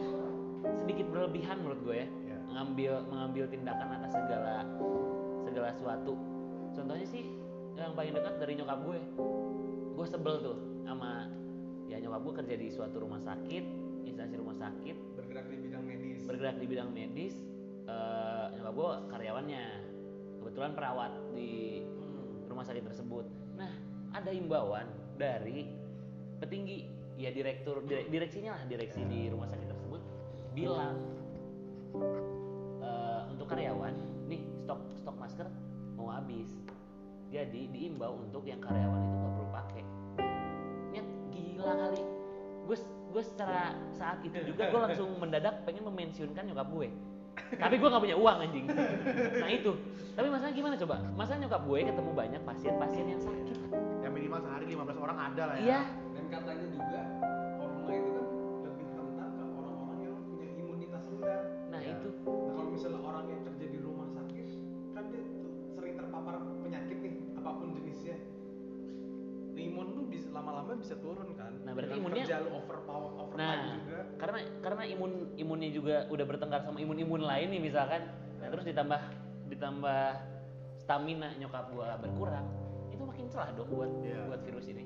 sedikit 0.83 1.07
berlebihan 1.15 1.63
menurut 1.63 1.81
gue 1.87 1.97
ya. 2.03 2.09
Iya. 2.11 2.37
mengambil 2.51 2.93
mengambil 3.07 3.45
tindakan 3.47 3.89
atas 4.03 4.13
segala 4.19 4.67
segala 5.47 5.69
sesuatu 5.71 6.19
contohnya 6.75 7.07
sih 7.07 7.23
yang 7.79 7.95
paling 7.95 8.11
dekat 8.11 8.35
dari 8.43 8.53
nyokap 8.59 8.79
gue 8.83 8.99
gue 10.01 10.09
sebel 10.09 10.41
tuh 10.41 10.57
sama 10.89 11.29
ya 11.85 12.01
nyokap 12.01 12.25
gue 12.25 12.35
kerja 12.41 12.55
di 12.57 12.73
suatu 12.73 13.05
rumah 13.05 13.21
sakit 13.21 13.65
instansi 14.09 14.35
rumah 14.41 14.57
sakit. 14.57 14.97
Bergerak 15.21 15.47
di 15.53 15.57
bidang 15.61 15.85
medis. 15.85 16.21
Bergerak 16.25 16.57
di 16.57 16.67
bidang 16.67 16.89
medis 16.89 17.35
eh 17.85 18.47
nyokap 18.57 18.73
gue 18.73 18.91
karyawannya. 19.13 19.65
Kebetulan 20.41 20.73
perawat 20.73 21.13
di 21.37 21.85
rumah 22.49 22.65
sakit 22.65 22.81
tersebut. 22.89 23.29
Nah 23.61 23.73
ada 24.17 24.33
imbauan 24.33 24.89
dari 25.21 25.69
petinggi. 26.41 26.89
Ya 27.21 27.29
direktur 27.29 27.85
dire- 27.85 28.09
direksinya 28.09 28.57
lah 28.57 28.65
direksi 28.65 29.05
di 29.05 29.29
rumah 29.29 29.45
sakit 29.53 29.69
tersebut 29.69 30.01
bilang 30.57 30.97
eh, 32.81 33.21
untuk 33.29 33.45
karyawan 33.53 33.93
nih 34.25 34.41
stok 34.65 34.81
stok 34.97 35.17
masker 35.21 35.45
mau 36.01 36.09
habis 36.09 36.49
jadi 37.31 37.61
diimbau 37.71 38.19
untuk 38.27 38.43
yang 38.43 38.59
karyawan 38.59 39.01
itu 39.07 39.15
nggak 39.15 39.33
perlu 39.39 39.51
pakai. 39.55 39.83
Nyet, 40.91 41.07
gila 41.31 41.73
kali. 41.79 42.03
Gue 42.67 42.77
gue 43.11 43.23
secara 43.27 43.75
saat 43.95 44.19
itu 44.27 44.39
juga 44.51 44.71
gue 44.71 44.81
langsung 44.83 45.15
mendadak 45.19 45.63
pengen 45.63 45.87
memensiunkan 45.87 46.43
nyokap 46.51 46.69
gue. 46.75 46.89
Tapi 47.55 47.75
gue 47.79 47.89
nggak 47.89 48.03
punya 48.03 48.19
uang 48.19 48.39
anjing. 48.43 48.67
Nah 49.39 49.51
itu. 49.51 49.73
Tapi 50.19 50.27
masalah 50.27 50.53
gimana 50.53 50.75
coba? 50.75 50.97
Masa 51.15 51.39
nyokap 51.39 51.63
gue 51.63 51.79
ketemu 51.87 52.11
banyak 52.11 52.43
pasien-pasien 52.43 53.07
yang 53.07 53.23
sakit. 53.23 53.59
Ya 54.03 54.09
minimal 54.11 54.43
sehari 54.43 54.67
15 54.67 54.99
orang 54.99 55.19
ada 55.31 55.43
lah 55.47 55.57
ya. 55.57 55.63
Iya. 55.63 55.81
Dan 56.19 56.25
katanya 56.35 56.67
juga 56.75 57.00
imun 69.81 69.89
lu 69.91 70.03
bisa 70.07 70.29
lama-lama 70.29 70.77
bisa 70.77 70.95
turun 70.95 71.33
kan. 71.33 71.53
Nah, 71.61 71.73
berarti 71.73 71.89
Dengan 71.91 72.05
imunnya- 72.05 72.27
kerja 72.29 72.37
lu 72.39 72.51
overpower 72.55 73.11
overtime 73.17 73.41
nah 73.41 73.57
juga. 73.75 74.01
karena 74.17 74.39
karena 74.61 74.83
imun 74.87 75.13
imunnya 75.35 75.71
juga 75.71 75.97
udah 76.07 76.25
bertengkar 76.27 76.61
sama 76.61 76.79
imun 76.79 76.99
imun 76.99 77.23
lain 77.23 77.49
nih 77.49 77.63
misalkan 77.63 78.03
nah 78.37 78.49
terus 78.49 78.65
ditambah 78.65 79.01
ditambah 79.49 80.03
stamina 80.77 81.33
nyokap 81.37 81.65
gue 81.69 81.89
berkurang 81.99 82.47
itu 82.91 83.03
makin 83.03 83.25
celah 83.27 83.49
dong 83.53 83.69
buat 83.69 83.89
Iya. 84.01 84.21
buat 84.27 84.41
virus 84.43 84.67
ini 84.67 84.85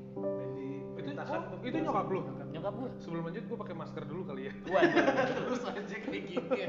Dan 0.94 1.10
Itu 1.10 1.20
oh, 1.20 1.36
untuk 1.50 1.60
itu 1.60 1.76
nyokap 1.80 2.06
lu. 2.06 2.20
nyokap 2.48 2.72
gue 2.72 2.88
Sebelum 2.96 3.22
lanjut 3.26 3.44
gue 3.44 3.58
pakai 3.58 3.74
masker 3.74 4.02
dulu 4.04 4.22
kali 4.24 4.42
ya. 4.46 4.52
waduh 4.64 5.04
terus 5.50 5.62
aja 5.66 5.82
kayak 6.00 6.22
gini 6.24 6.48
ya. 6.54 6.68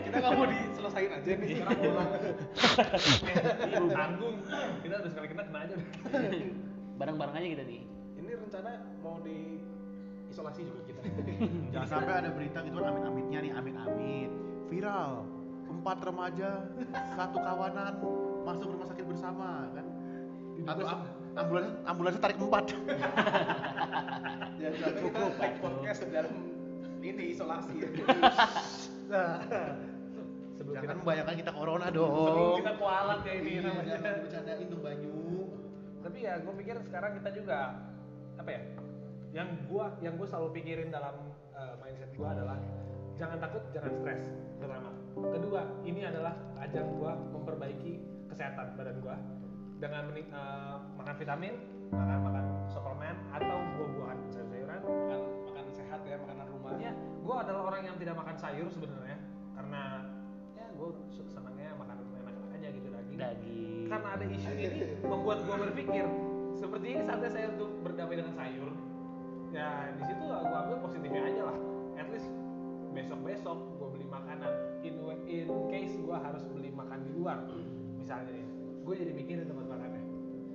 Kita 0.00 0.16
nggak 0.16 0.32
mau 0.32 0.46
diselesain 0.46 1.10
aja 1.12 1.30
nih 1.34 1.48
sekarang 1.52 1.78
pulang. 1.82 2.10
Tanggung. 3.90 4.36
Kita 4.80 4.94
udah 4.96 5.10
sekali 5.10 5.26
kena 5.28 5.42
kena 5.44 5.58
aja. 5.60 5.74
udah. 6.96 6.98
bareng-bareng 6.98 7.34
aja 7.34 7.48
kita 7.52 7.64
nih. 7.64 7.82
Ini 8.16 8.30
rencana 8.34 8.70
mau 8.98 9.20
di 9.20 9.60
isolasi 10.26 10.60
juga 10.64 10.80
kita. 10.84 11.00
jangan 11.72 11.88
sampai 11.90 12.12
ada 12.16 12.30
berita 12.30 12.58
gitu 12.60 12.76
kan 12.76 12.90
amit-amitnya 12.90 13.38
nih 13.40 13.52
amit-amit. 13.52 14.30
Viral. 14.66 15.12
Empat 15.66 15.98
remaja 16.00 16.62
satu 17.12 17.38
kawanan 17.38 17.92
masuk 18.42 18.70
rumah 18.70 18.86
sakit 18.86 19.04
bersama 19.04 19.66
kan? 19.70 19.86
Atau 20.64 20.84
am- 20.84 21.06
ambulans 21.36 21.68
ambulansnya 21.84 22.22
tarik 22.22 22.38
empat. 22.38 22.64
Ya, 24.56 24.72
jadi 24.72 25.04
kita 25.04 25.20
podcast 25.60 26.00
dalam 26.08 26.32
ini 26.98 27.24
isolasi. 27.30 27.76
Ya. 27.76 27.88
Sebelum 30.56 30.72
jangan. 30.72 30.80
kita 30.82 30.94
membayangkan 30.96 31.34
kita 31.36 31.52
corona 31.52 31.86
sebelum 31.86 32.08
dong 32.08 32.56
kita 32.56 32.72
kualat 32.80 33.18
kayak 33.20 33.38
ini 33.38 33.50
Iya, 33.52 33.60
namanya. 33.60 33.92
jangan 33.92 34.14
bercandain 34.24 34.66
tuh 34.66 34.80
banyu 34.80 35.15
Tapi 36.06 36.22
ya 36.22 36.38
gue 36.38 36.54
pikir 36.54 36.78
sekarang 36.86 37.18
kita 37.18 37.34
juga 37.34 37.74
apa 38.38 38.50
ya? 38.54 38.62
Yang 39.34 39.48
gua 39.66 39.90
yang 39.98 40.14
gue 40.14 40.26
selalu 40.30 40.54
pikirin 40.54 40.94
dalam 40.94 41.34
uh, 41.50 41.74
mindset 41.82 42.14
gue 42.14 42.28
adalah 42.30 42.54
jangan 43.18 43.42
takut, 43.42 43.62
jangan 43.74 43.90
stres. 43.90 44.22
Pertama. 44.62 44.94
Kedua, 45.16 45.66
ini 45.82 46.06
adalah 46.06 46.36
ajang 46.62 47.00
gua 47.00 47.16
memperbaiki 47.16 47.98
kesehatan 48.28 48.76
badan 48.76 49.02
gua 49.02 49.16
dengan 49.80 50.12
uh, 50.12 50.76
makan 50.94 51.14
vitamin, 51.16 51.54
makan 51.88 52.18
makan 52.22 52.44
suplemen 52.68 53.16
atau 53.32 53.56
buah-buahan 53.80 54.18
sayur-sayuran. 54.30 54.80
Makan 54.84 55.20
makan 55.48 55.66
sehat 55.72 56.00
ya, 56.04 56.16
makanan 56.20 56.46
rumah. 56.52 56.76
Ya, 56.76 56.92
gue 56.96 57.34
adalah 57.34 57.62
orang 57.72 57.82
yang 57.88 57.96
tidak 57.96 58.14
makan 58.14 58.36
sayur 58.36 58.68
sebenarnya 58.68 59.16
karena 59.56 59.82
ya 60.52 60.66
gue 60.76 60.88
senangnya 61.32 61.55
daging. 63.16 63.88
Karena 63.88 64.08
ada 64.14 64.24
isu 64.24 64.50
ini 64.52 64.80
membuat 65.02 65.38
gue 65.44 65.56
berpikir 65.68 66.04
seperti 66.56 66.86
ini 66.96 67.00
saatnya 67.04 67.30
saya 67.30 67.46
untuk 67.52 67.70
berdamai 67.84 68.16
dengan 68.16 68.34
sayur. 68.34 68.70
Ya 69.52 69.92
di 69.94 70.02
situ 70.04 70.22
gue 70.24 70.36
ambil 70.36 70.78
positifnya 70.80 71.22
aja 71.22 71.42
lah. 71.52 71.58
At 71.96 72.08
least 72.12 72.28
besok-besok 72.92 73.58
gue 73.76 73.88
beli 73.92 74.06
makanan. 74.08 74.52
In 74.82 74.94
in 75.26 75.48
case 75.68 75.94
gue 75.98 76.16
harus 76.16 76.42
beli 76.48 76.70
makan 76.70 77.02
di 77.02 77.10
luar, 77.12 77.42
misalnya 77.98 78.42
gue 78.86 78.94
jadi 78.94 79.12
mikirin 79.12 79.46
tempat 79.46 79.66
makannya. 79.66 80.02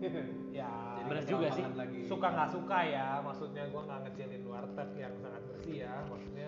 ya 0.57 0.97
Jadi 0.97 1.09
Bener 1.13 1.25
juga 1.29 1.47
sih. 1.53 1.63
lagi. 1.77 1.99
suka 2.09 2.27
nggak 2.33 2.49
suka 2.49 2.77
ya 2.89 3.21
maksudnya 3.21 3.69
gue 3.69 3.81
nggak 3.85 3.99
ngecilin 4.01 4.43
warteg 4.49 4.89
yang 4.97 5.13
sangat 5.21 5.41
bersih 5.45 5.75
ya 5.85 5.93
maksudnya 6.09 6.40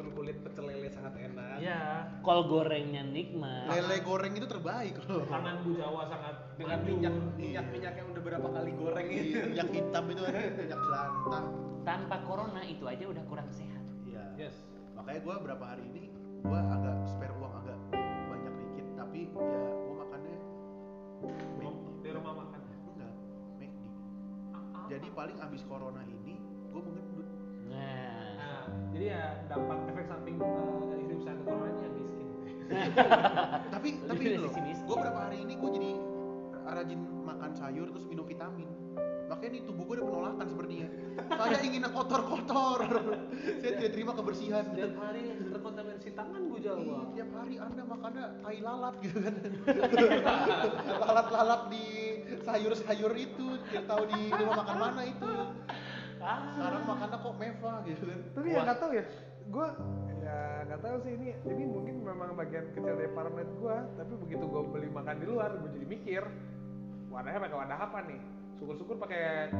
meskipun 0.00 0.16
kulit 0.16 0.36
pecel 0.40 0.64
lele 0.64 0.88
sangat 0.88 1.12
enak. 1.20 1.56
ya 1.60 2.08
kol 2.24 2.48
gorengnya 2.48 3.04
nikmat. 3.04 3.68
Lele 3.68 4.00
goreng 4.00 4.32
itu 4.32 4.48
terbaik 4.48 4.96
loh. 5.04 5.28
Tangan 5.28 5.60
Bu 5.60 5.76
Jawa 5.76 6.08
sangat 6.08 6.34
Dengan 6.56 6.78
minyak 6.88 7.14
minyak 7.36 7.66
minyak 7.68 7.94
yang 8.00 8.08
udah 8.08 8.22
berapa 8.24 8.48
kali 8.48 8.72
goreng 8.80 9.06
Iya, 9.12 9.20
itu. 9.20 9.36
minyak 9.52 9.68
hitam 9.76 10.04
itu 10.08 10.20
kan 10.24 10.32
minyak 10.56 10.80
jelantah. 10.80 11.44
Tanpa 11.84 12.16
corona 12.24 12.62
itu 12.64 12.84
aja 12.88 13.04
udah 13.04 13.24
kurang 13.28 13.48
sehat. 13.52 13.84
Iya. 14.08 14.24
Yes. 14.40 14.56
Makanya 14.96 15.20
gue 15.20 15.34
berapa 15.44 15.64
hari 15.68 15.84
ini 15.84 16.02
gue 16.40 16.60
agak 16.72 16.96
spare 17.04 17.34
uang 17.36 17.52
agak 17.60 17.78
banyak 18.00 18.54
dikit 18.56 18.86
tapi 18.96 19.28
ya 19.28 19.60
gue 19.76 19.94
makannya 20.00 20.38
di 22.00 22.08
rumah 22.16 22.32
makan 22.32 22.60
enggak 22.64 23.12
McD 23.60 23.84
jadi 24.88 25.08
paling 25.12 25.36
abis 25.36 25.60
corona 25.68 26.00
ini 26.08 26.40
gue 26.72 26.80
mengendut 26.80 27.28
nah. 27.68 28.40
Nah 28.40 28.64
jadi 28.96 29.04
ya 29.04 29.24
dampak 29.52 29.89
eh, 30.38 30.82
dari 30.90 31.02
hidup 31.08 31.20
saya 31.24 31.34
ke 31.34 31.44
corona 31.48 31.70
ini 31.70 31.80
yang 31.82 31.94
miskin. 31.96 32.26
Tapi 33.74 33.88
tapi 34.06 34.22
ini 34.22 34.38
loh 34.38 34.52
gue 34.54 34.96
berapa 34.98 35.20
hari 35.26 35.38
ini 35.42 35.54
gue 35.58 35.70
jadi 35.74 35.90
rajin 36.70 37.00
makan 37.26 37.50
sayur 37.58 37.86
terus 37.90 38.06
minum 38.06 38.26
vitamin. 38.26 38.68
Makanya 39.26 39.50
nih 39.58 39.62
tubuh 39.66 39.82
gue 39.86 39.94
ada 39.98 40.04
penolakan 40.06 40.46
sepertinya 40.50 40.88
saya 41.28 41.58
ingin 41.64 41.80
yang 41.86 41.94
kotor-kotor. 41.94 42.80
Saya 43.60 43.72
tidak 43.76 43.92
terima 43.92 44.12
kebersihan. 44.12 44.64
Setiap 44.72 44.94
hari 45.00 45.22
terkontaminasi 45.48 46.10
tangan 46.12 46.40
gue 46.48 46.58
Ih, 46.60 46.64
Jawa. 46.64 46.98
tiap 47.16 47.30
hari 47.36 47.54
anda 47.56 47.82
makannya 47.84 48.24
tai 48.44 48.58
lalat 48.60 48.94
gitu 49.00 49.18
kan. 49.20 49.34
Lalat-lalat 51.08 51.62
di 51.72 51.86
sayur-sayur 52.44 53.12
itu 53.16 53.46
tidak 53.70 53.84
tahu 53.88 54.02
di 54.08 54.20
rumah 54.32 54.54
makan 54.64 54.76
mana 54.76 55.02
itu. 55.08 55.30
Sekarang 56.20 56.82
makannya 56.84 57.16
kok 57.16 57.34
meva 57.40 57.74
gitu 57.88 58.04
kan. 58.04 58.20
Tapi 58.36 58.46
ya 58.52 58.60
nggak 58.64 58.78
tahu 58.80 58.90
ya, 58.92 59.04
gue 59.48 59.66
ya 60.30 60.62
nggak 60.62 60.80
tahu 60.80 60.96
sih 61.02 61.12
ini 61.18 61.34
ini 61.42 61.64
mungkin 61.66 62.06
memang 62.06 62.38
bagian 62.38 62.70
kecil 62.70 62.94
dari 62.94 63.10
paranoid 63.10 63.50
gue. 63.50 63.76
Tapi 63.98 64.12
begitu 64.22 64.44
gue 64.46 64.62
beli 64.62 64.88
makan 64.88 65.16
di 65.18 65.26
luar, 65.26 65.50
gue 65.58 65.70
jadi 65.74 65.86
mikir 65.86 66.22
wadahnya 67.10 67.42
pakai 67.42 67.56
wadah 67.58 67.78
apa 67.82 67.98
nih? 68.06 68.20
Syukur-syukur 68.62 68.96
pakai 68.96 69.50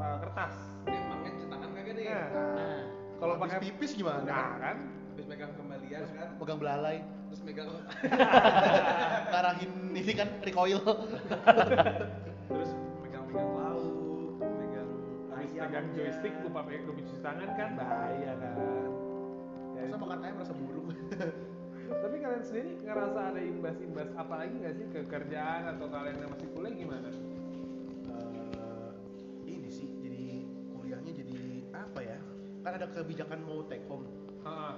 uh, 0.00 0.16
kertas. 0.24 0.54
Ini 0.88 0.96
emangnya 0.96 1.30
cetakan 1.36 1.68
kagak 1.74 1.94
deh. 1.94 2.06
Nah, 2.08 2.28
Nah, 2.56 2.78
kalau 3.20 3.34
pakai 3.36 3.58
pipis 3.60 3.92
gimana 3.92 4.24
nah 4.24 4.56
kan? 4.56 4.76
Habis 5.12 5.26
megang 5.28 5.52
kembalian 5.56 6.02
kan, 6.12 6.28
pegang 6.36 6.58
belalai 6.60 7.00
terus 7.26 7.40
megang 7.40 7.68
ngarahin 9.32 9.72
ini 9.96 10.12
kan 10.12 10.28
recoil 10.44 10.76
terus 12.52 12.70
megang-megang 13.00 13.50
lauk, 13.56 14.36
megang 14.40 14.88
Habis 15.32 15.50
ayam. 15.56 15.64
pegang 15.68 15.86
joystick 15.96 16.32
lupa 16.44 16.68
pakai 16.68 16.84
cuci 16.84 17.16
tangan 17.24 17.50
kan 17.56 17.70
bahaya 17.74 18.32
kan. 18.36 18.56
Ya, 19.76 19.82
masa 19.86 19.98
makan 19.98 20.18
ayam 20.20 20.36
rasa 20.38 20.54
burung 20.54 20.88
Tapi 22.02 22.16
kalian 22.18 22.42
sendiri 22.42 22.70
ngerasa 22.82 23.20
ada 23.30 23.40
imbas-imbas 23.40 24.08
apa 24.12 24.34
lagi 24.36 24.54
nggak 24.56 24.74
sih 24.74 24.86
ke 24.88 25.00
kerjaan 25.04 25.70
atau 25.70 25.86
kalian 25.86 26.18
yang 26.18 26.30
masih 26.32 26.48
kuliah 26.50 26.74
gimana? 26.74 27.08
Eh, 28.08 28.90
ini 29.46 29.68
sih 29.68 29.86
jadi 29.96 30.42
kuliahnya 30.72 31.12
jadi 31.14 31.36
apa 31.70 32.00
ya 32.00 32.18
kan 32.60 32.72
ada 32.74 32.86
kebijakan 32.88 33.38
mau 33.40 33.62
take 33.64 33.86
home 33.86 34.02
Ah, 34.42 34.74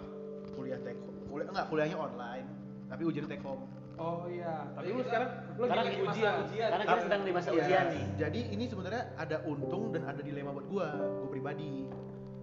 kuliah 0.52 0.76
take 0.78 0.98
home 0.98 1.16
kuliah 1.26 1.48
enggak 1.48 1.66
kuliahnya 1.68 1.96
online 1.96 2.46
tapi 2.86 3.02
ujian 3.04 3.24
take 3.24 3.40
home 3.40 3.64
Oh 3.98 4.30
iya, 4.30 4.62
tapi 4.78 4.94
lu 4.94 5.02
sekarang 5.02 5.26
lu 5.58 5.66
Karena 5.66 5.82
lagi 5.82 5.98
ujian, 5.98 6.06
ujian. 6.06 6.34
ujian. 6.46 6.68
karena 6.70 6.84
kita 6.86 7.00
sedang 7.02 7.22
di 7.24 7.32
masa 7.34 7.48
Iya. 7.50 7.58
ujian 7.58 7.84
nih. 7.90 8.04
jadi 8.14 8.40
ini 8.52 8.64
sebenarnya 8.64 9.02
ada 9.16 9.36
untung 9.42 9.90
dan 9.90 10.02
ada 10.06 10.20
dilema 10.22 10.54
buat 10.54 10.66
gua 10.70 10.86
gua 10.94 11.28
pribadi 11.28 11.82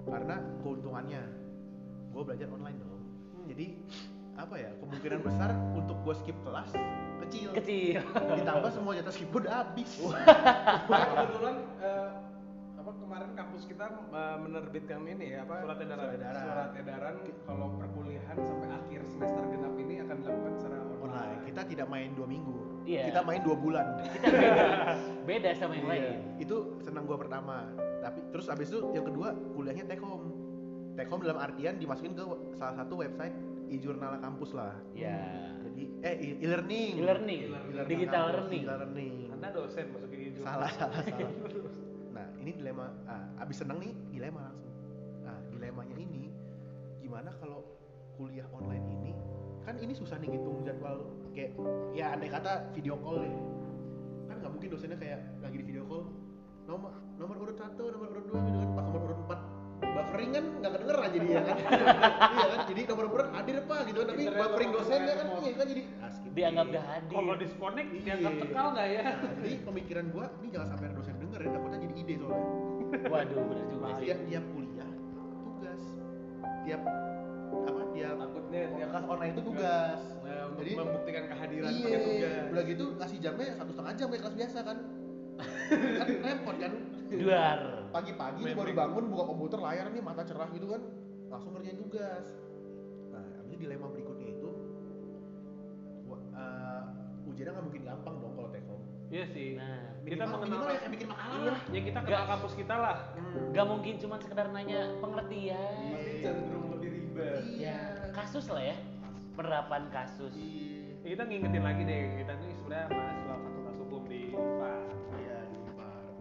karena 0.03 0.35
keuntungannya 0.59 1.23
gua 2.15 2.23
belajar 2.23 2.47
online 2.47 2.77
dong 2.79 3.03
jadi 3.45 3.65
apa 4.35 4.55
ya 4.55 4.71
kemungkinan 4.77 5.19
besar 5.21 5.49
untuk 5.73 5.99
gua 6.01 6.13
skip 6.13 6.37
kelas 6.41 6.71
kecil 7.21 7.49
Kecil. 7.53 7.99
ditambah 8.33 8.71
semua 8.71 8.91
jatah 8.93 9.11
skip 9.11 9.27
udah 9.29 9.53
habis 9.61 9.91
kebetulan 9.97 11.55
eh, 11.79 12.09
apa 12.75 12.91
kemarin 12.93 13.29
kampus 13.33 13.63
kita 13.65 13.85
eh, 13.89 14.37
menerbitkan 14.37 14.99
ini 15.03 15.25
ya 15.29 15.41
apa 15.41 15.59
Surat 15.59 15.77
edaran. 15.77 16.05
Surat 16.05 16.13
edaran. 16.13 16.41
surat 16.41 16.71
edaran 16.75 17.15
kalau 17.43 17.67
perkuliahan 17.75 18.37
sampai 18.39 18.69
akhir 18.71 18.99
semester 19.05 19.43
genap 19.45 19.73
ini 19.75 19.95
akan 19.99 20.15
dilakukan 20.17 20.53
secara 20.55 20.75
online 20.79 21.01
online. 21.01 21.41
kita 21.43 21.61
tidak 21.65 21.87
main 21.89 22.09
dua 22.13 22.27
minggu 22.27 22.55
Iya. 22.85 23.09
kita 23.09 23.21
main 23.23 23.41
dua 23.41 23.57
bulan 23.57 23.85
Kita 24.05 24.27
beda. 24.29 24.65
Beda 25.25 25.49
sama 25.57 25.73
yang 25.73 25.89
lain. 25.89 26.03
Iya, 26.05 26.13
itu 26.37 26.55
senang 26.79 27.03
gua 27.03 27.17
pertama 27.17 27.65
tapi 27.97 28.21
terus 28.29 28.45
abis 28.45 28.69
itu 28.69 28.93
yang 28.93 29.01
kedua 29.03 29.33
kuliahnya 29.51 29.89
take 29.89 29.97
home 29.97 30.29
take 30.95 31.09
home 31.11 31.21
dalam 31.21 31.37
artian 31.39 31.75
dimasukin 31.75 32.15
ke 32.15 32.23
salah 32.55 32.75
satu 32.79 33.03
website 33.03 33.35
e-jurnal 33.67 34.15
kampus 34.23 34.55
lah. 34.55 34.73
Ya. 34.95 35.51
jadi 35.67 35.83
eh 36.05 36.15
e-learning. 36.39 36.91
E-learning, 37.01 37.39
E-learning. 37.51 37.89
Digital 37.89 38.23
kampus, 38.31 38.35
learning. 38.39 38.61
digital 38.63 38.77
learning. 38.81 39.13
Anda 39.35 39.47
dosen 39.51 39.85
masukin 39.91 40.19
hijau. 40.31 40.41
salah 40.43 40.71
salah 40.73 41.01
salah. 41.03 41.31
Nah 42.15 42.31
ini 42.39 42.55
dilema 42.55 42.87
ah, 43.11 43.43
abis 43.43 43.59
seneng 43.59 43.83
nih 43.83 43.91
dilema 44.07 44.47
langsung. 44.47 44.71
Nah 45.27 45.35
dilemanya 45.51 45.95
ini 45.99 46.31
gimana 47.03 47.35
kalau 47.43 47.59
kuliah 48.15 48.47
online 48.55 48.87
ini 48.87 49.11
kan 49.67 49.75
ini 49.81 49.91
susah 49.91 50.15
nih 50.21 50.31
ngitung 50.31 50.63
jadwal 50.63 51.09
kayak 51.35 51.51
ya 51.91 52.13
andai 52.13 52.29
kata 52.31 52.69
video 52.71 52.95
call 53.01 53.19
nih 53.19 53.33
kan 54.29 54.35
nggak 54.39 54.51
mungkin 54.53 54.69
dosennya 54.71 54.97
kayak 55.01 55.19
lagi 55.41 55.57
di 55.59 55.65
video 55.65 55.83
call 55.89 56.05
nomor 56.69 56.93
nomor 57.17 57.35
urut 57.41 57.57
satu 57.57 57.83
nomor 57.91 58.07
urut 58.13 58.25
dua 58.29 58.39
gitu 58.45 58.57
kan 58.61 58.69
pas 58.77 58.85
nomor 58.87 59.01
urut 59.09 59.19
empat 59.25 59.39
buffering 59.77 60.29
kan 60.31 60.43
nggak 60.55 60.71
kedengeran 60.73 61.09
jadi 61.11 61.27
ya 61.27 61.41
kan 61.41 61.55
iya 62.35 62.45
kan 62.47 62.59
jadi 62.65 62.81
nomor 62.87 63.05
urut 63.07 63.29
hadir 63.29 63.55
apa 63.59 63.75
gitu 63.83 63.97
kan 63.97 64.07
tapi 64.07 64.21
Internet 64.21 64.41
buffering 64.41 64.69
atau 64.69 64.79
dosennya 64.79 65.13
kan 65.13 65.27
iya 65.37 65.51
kan 65.53 65.67
jadi 65.67 65.83
ah. 65.97 66.11
Dianggap 66.35 66.65
gak 66.67 66.83
hadir. 66.85 67.11
Kalau 67.13 67.33
disconnect 67.37 67.87
Iya. 67.87 68.01
dianggap 68.03 68.33
tekal 68.37 68.65
nggak 68.69 68.87
ya? 68.89 69.01
Nah, 69.05 69.33
jadi 69.37 69.55
pemikiran 69.63 70.05
gua 70.09 70.25
ini 70.35 70.47
jangan 70.49 70.67
sampai 70.69 70.87
dosen 70.91 71.15
denger 71.17 71.39
ya 71.39 71.49
takutnya 71.49 71.79
jadi 71.79 71.93
ide 71.97 72.13
soalnya 72.17 72.47
Waduh, 73.11 73.35
bener 73.45 73.65
juga 73.65 73.87
sih. 73.89 74.03
tiap 74.03 74.19
tiap 74.25 74.43
kuliah 74.49 74.89
tugas 75.41 75.81
tiap 76.61 76.81
apa 77.55 77.81
tiap 77.89 78.15
Takutnya 78.17 78.61
tiap 78.69 78.87
kelas 78.89 79.05
online 79.05 79.31
itu 79.31 79.41
tugas 79.43 79.99
Nah, 80.17 80.41
untuk 80.45 80.59
Jadi- 80.59 80.75
membuktikan 80.75 81.23
kehadiran 81.25 81.69
iya 81.69 81.79
pakai 81.79 81.99
tugas. 82.01 82.45
udah 82.51 82.63
gitu 82.65 82.83
ngasih 82.95 83.17
jamnya 83.21 83.47
satu 83.53 83.71
setengah 83.71 83.93
jam 83.93 84.07
kayak 84.09 84.21
kelas 84.21 84.35
biasa 84.35 84.57
kan 84.61 84.77
kan 85.99 86.07
repot 86.21 86.55
kan 86.57 86.71
Duar. 87.07 87.59
Pagi-pagi 87.95 88.41
nih 88.43 88.55
baru 88.59 88.71
bangun 88.75 89.03
buka 89.07 89.23
komputer 89.23 89.59
layar 89.63 89.87
nih 89.87 90.03
mata 90.03 90.27
cerah 90.27 90.51
gitu 90.51 90.67
kan 90.67 90.81
langsung 91.31 91.55
ngerjain 91.55 91.79
tugas 91.79 92.25
nah 93.15 93.23
habis 93.39 93.55
itu 93.55 93.63
dilema 93.63 93.87
berikutnya 93.87 94.27
itu 94.35 94.49
eh, 96.35 96.83
ujiannya 97.31 97.51
nggak 97.55 97.65
mungkin 97.71 97.81
gampang 97.87 98.15
dong 98.19 98.33
kalau 98.35 98.49
take 98.51 98.67
home 98.67 98.83
Iya 99.05 99.25
sih. 99.29 99.53
Nah, 99.53 100.01
kita 100.01 100.25
mengenal 100.25 100.65
minimal 100.65 100.81
yang 100.81 100.93
bikin 100.97 101.07
makalah 101.13 101.37
Iya. 101.37 101.45
lah 101.53 101.59
ya 101.69 101.81
kita 101.85 101.99
kenal 102.09 102.25
kampus 102.25 102.53
kita 102.57 102.73
lah. 102.73 102.97
Gak 103.53 103.67
mungkin 103.69 103.93
cuma 104.01 104.15
sekedar 104.17 104.47
nanya 104.49 104.81
pengertian. 104.97 105.77
Pasti 105.93 106.11
cenderung 106.25 106.67
lebih 106.73 106.89
ribet. 106.89 107.41
Ya, 107.53 107.77
kasus 108.17 108.49
lah 108.49 108.65
ya. 108.65 108.75
Penerapan 109.37 109.93
kasus. 109.93 110.33
Iya. 110.33 111.05
Ya, 111.05 111.07
kita 111.13 111.23
ngingetin 111.29 111.61
lagi 111.61 111.81
deh, 111.85 112.01
kita 112.17 112.33
nih 112.33 112.51
sebenarnya 112.57 112.87
mahasiswa 112.89 113.35
fakultas 113.45 113.75
hukum 113.77 114.01
di 114.09 114.19
UNPAD. 114.33 114.84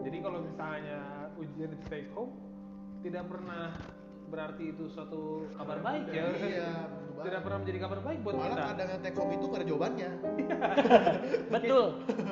Jadi 0.05 0.17
kalau 0.21 0.38
misalnya 0.45 1.01
ujian 1.40 1.73
di 1.73 1.79
take 1.88 2.12
home 2.12 2.37
tidak 3.01 3.25
pernah 3.29 3.73
berarti 4.29 4.64
itu 4.73 4.85
suatu 4.93 5.49
kabar 5.57 5.81
baik 5.81 6.05
ya. 6.12 6.25
Iya. 6.37 6.71
Tidak 7.14 7.40
pernah 7.47 7.59
menjadi 7.62 7.79
kabar 7.79 8.01
baik 8.03 8.19
buat 8.27 8.35
Malah 8.37 8.49
kita. 8.51 8.62
kadang 8.75 8.88
yang 8.90 9.01
take 9.07 9.17
home 9.17 9.33
itu 9.33 9.45
gak 9.47 9.59
ada 9.62 9.67
jawabannya. 9.71 10.11
Betul. 11.55 11.85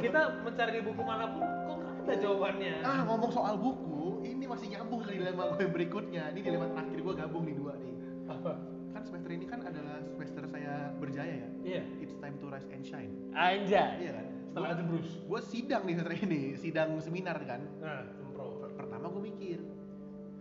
Kita 0.02 0.20
mencari 0.42 0.70
di 0.74 0.82
buku 0.82 1.02
mana 1.06 1.24
pun 1.30 1.42
kok 1.46 1.76
nggak 1.78 1.94
ada 2.02 2.14
jawabannya. 2.18 2.74
Ah, 2.82 3.00
ngomong 3.06 3.30
soal 3.30 3.54
buku, 3.62 4.26
ini 4.26 4.44
masih 4.44 4.74
nyambung 4.74 5.00
ke 5.06 5.14
dilema 5.14 5.54
gue 5.54 5.60
yang 5.64 5.72
berikutnya. 5.72 6.24
Ini 6.34 6.40
dilema 6.42 6.66
terakhir 6.74 6.98
gue 6.98 7.14
gabung 7.14 7.44
nih 7.46 7.54
dua 7.56 7.72
nih. 7.78 7.94
Apa? 8.26 8.52
Kan 8.90 9.02
semester 9.06 9.30
ini 9.30 9.46
kan 9.46 9.60
adalah 9.62 10.02
semester 10.02 10.42
saya 10.50 10.74
berjaya 10.98 11.34
ya. 11.46 11.48
Iya. 11.62 11.82
It's 12.02 12.18
time 12.18 12.36
to 12.42 12.50
rise 12.50 12.66
and 12.74 12.82
shine. 12.82 13.14
Anjay. 13.32 14.02
Iya 14.02 14.12
kan? 14.18 14.26
Setelah 14.52 14.76
jebrus. 14.76 15.08
Gue 15.24 15.40
sidang 15.40 15.82
nih 15.88 15.96
semester 15.96 16.16
ini, 16.28 16.40
sidang 16.60 17.00
seminar 17.00 17.40
kan. 17.48 17.64
Nah, 17.80 18.04
sempro. 18.12 18.68
Pertama 18.76 19.08
gue 19.08 19.22
mikir, 19.32 19.58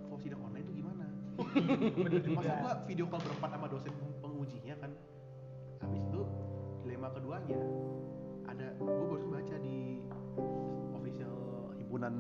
kalau 0.04 0.19
sidang 0.19 0.43
online 0.43 0.67
itu 0.67 0.84
gimana? 0.84 1.08
Masa 2.36 2.54
gue 2.60 2.74
video 2.91 3.08
call 3.08 3.24
berempat 3.24 3.50
sama 3.56 3.67
dosen 3.71 3.95
pengujinya 4.19 4.76
kan? 4.84 4.91
Habis 5.80 6.04
itu 6.04 6.21
dilema 6.84 7.08
keduanya 7.15 7.56
ada 8.52 8.67
gue 8.76 9.06
baru 9.08 9.32
baca 9.32 9.56
di 9.63 10.04
official 10.91 11.36
himpunan 11.80 12.13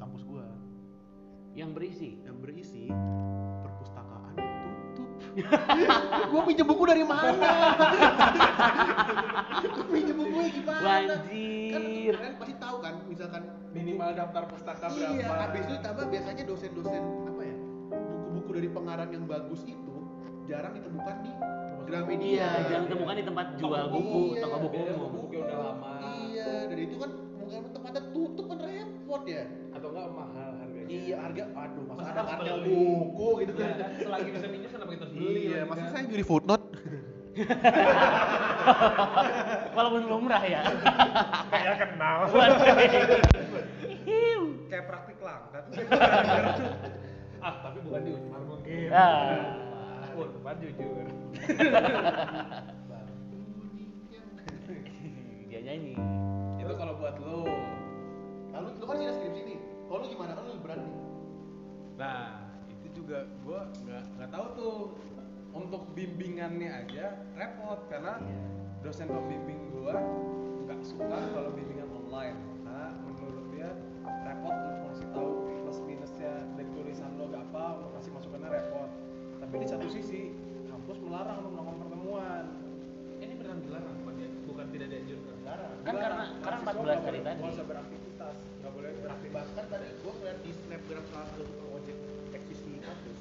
kampus 0.00 0.24
gue 0.24 0.46
Yang 1.52 1.70
berisi. 1.76 2.10
yang 2.24 2.40
berisi. 2.40 2.88
Gue 5.34 6.40
pinjem 6.46 6.66
buku 6.66 6.84
dari 6.86 7.02
mana? 7.02 7.50
Gua 9.64 9.84
pinjem 9.90 10.16
buku 10.16 10.38
gimana? 10.62 10.82
Wajir. 10.84 11.72
Kan 11.74 11.82
kalian 12.22 12.36
pasti 12.38 12.54
tahu 12.60 12.76
kan, 12.78 12.94
misalkan 13.10 13.42
Minimal 13.74 14.14
daftar 14.14 14.46
pustaka 14.46 14.86
berapa? 14.86 15.18
Iya, 15.18 15.26
habis 15.34 15.62
itu 15.66 15.76
tambah 15.82 16.06
biasanya 16.06 16.42
dosen-dosen 16.46 17.02
apa 17.26 17.42
ya? 17.42 17.56
Buku-buku 18.30 18.50
dari 18.54 18.68
pengarang 18.70 19.10
yang 19.10 19.24
bagus 19.26 19.66
itu 19.66 19.94
jarang 20.46 20.78
ditemukan 20.78 21.14
di 21.26 21.32
Gramedia. 21.84 22.30
Iya, 22.30 22.50
jangan 22.70 22.86
temukan 22.94 23.16
di 23.18 23.24
tempat 23.26 23.46
jual 23.58 23.84
buku, 23.90 24.20
Iya. 24.38 24.40
toko 24.46 24.56
buku 24.62 24.78
umum. 24.78 25.10
buku 25.10 25.34
udah 25.42 25.58
lama. 25.58 25.92
Iya, 26.30 26.70
dan 26.70 26.78
itu 26.78 26.96
kan 27.02 27.10
mungkin 27.34 27.60
tempatnya 27.74 28.02
tutup 28.14 28.44
kan 28.46 28.58
repot 28.62 29.22
ya. 29.26 29.44
Atau 29.74 29.88
enggak 29.90 30.08
mahal 30.14 30.50
harganya? 30.84 31.04
Iya, 31.08 31.16
harga 31.20 31.44
aduh, 31.56 31.82
masa 31.88 32.00
Masa 32.12 32.34
ada 32.36 32.52
beli? 32.60 32.68
buku 32.68 33.28
gitu 33.44 33.52
kan. 33.56 33.68
Ya, 33.74 33.86
selagi 33.96 34.30
bisa 34.32 34.46
minjem 34.52 34.70
kenapa 34.70 34.90
kita 34.92 35.04
harus 35.04 35.14
beli? 35.16 35.40
Iya, 35.48 35.60
masa 35.64 35.80
kan? 35.80 35.90
saya 35.92 36.02
nyuri 36.08 36.24
footnote? 36.24 36.64
Walaupun 39.76 40.02
lumrah 40.06 40.42
ya. 40.46 40.62
kayak 41.50 41.76
kenal. 41.82 42.18
Kayak 44.70 44.84
praktik 44.90 45.18
langka 45.22 45.58
tuh. 45.70 45.82
ah, 47.46 47.54
tapi 47.62 47.78
bukan 47.82 48.00
di 48.06 48.10
Unpar 48.14 48.42
mungkin. 48.42 48.88
Ah. 48.90 49.38
Unpar 50.14 50.54
jujur. 50.62 51.06
Dia 55.46 55.60
nyanyi. 55.62 55.94
Itu 56.58 56.72
kalau 56.74 56.94
buat 56.98 57.14
lo. 57.22 57.46
lu 58.54 58.86
kan 58.86 58.96
sih 58.98 59.06
skripsi 59.10 59.40
nih 59.46 59.53
kalau 59.94 60.02
lu 60.02 60.10
gimana? 60.10 60.30
Kan 60.34 60.42
lu 60.42 60.50
lebih 60.50 60.64
berat 60.66 60.78
nih 60.82 60.96
Nah, 61.94 62.22
itu 62.74 62.88
juga 62.92 63.18
gua 63.46 63.60
nggak 63.78 64.02
nggak 64.18 64.30
tahu 64.34 64.46
tuh. 64.58 64.76
Untuk 65.54 65.86
bimbingannya 65.94 66.66
aja 66.66 67.14
repot 67.38 67.78
karena 67.86 68.18
dosen 68.82 69.06
pembimbing 69.06 69.70
gua 69.70 69.94
nggak 70.66 70.82
suka 70.82 71.14
kalau 71.30 71.54
bimbingan 71.54 71.86
online. 71.94 72.34
Karena 72.58 72.90
menurut 73.06 73.46
dia 73.54 73.70
repot 74.26 74.50
untuk 74.50 74.82
ngasih 74.84 75.06
tahu 75.14 75.30
plus 75.62 75.78
minusnya 75.86 76.32
dari 76.58 76.68
tulisan 76.74 77.14
lo 77.14 77.30
gak 77.30 77.46
apa 77.54 77.64
untuk 77.78 77.90
ngasih 77.94 78.10
masukannya 78.10 78.50
repot. 78.50 78.90
Tapi 79.38 79.54
di 79.54 79.66
satu 79.70 79.86
sisi 79.86 80.34
kampus 80.66 80.98
melarang 80.98 81.38
untuk 81.38 81.54
melakukan 81.54 81.78
pertemuan. 81.80 82.44
Ini 83.14 83.32
beneran 83.38 83.62
dilarang, 83.62 83.94
bukan, 84.02 84.14
dia- 84.18 84.34
bukan 84.44 84.66
tidak 84.68 84.88
dianjurkan. 84.90 85.34
dilarang 85.38 85.72
Kan 85.80 85.94
karena- 85.94 86.28
karena 86.42 86.58
Mahasiswa 86.58 86.82
14 86.82 86.82
nggak 86.82 87.06
hari 87.06 87.20
tadi. 87.22 87.38
nggak 87.38 87.54
usah 87.54 87.64
beraktivitas 87.64 88.03
bahkan 89.34 89.64
tadi 89.66 89.86
gua 89.98 90.12
ngeliat 90.14 90.38
di 90.40 90.50
snapgram 90.56 91.04
salah 91.04 91.26
satu 91.26 91.42
tukang 91.44 91.70
ojek 91.74 91.96
eksis 92.32 92.60
di 92.62 92.78
kampus 92.78 93.18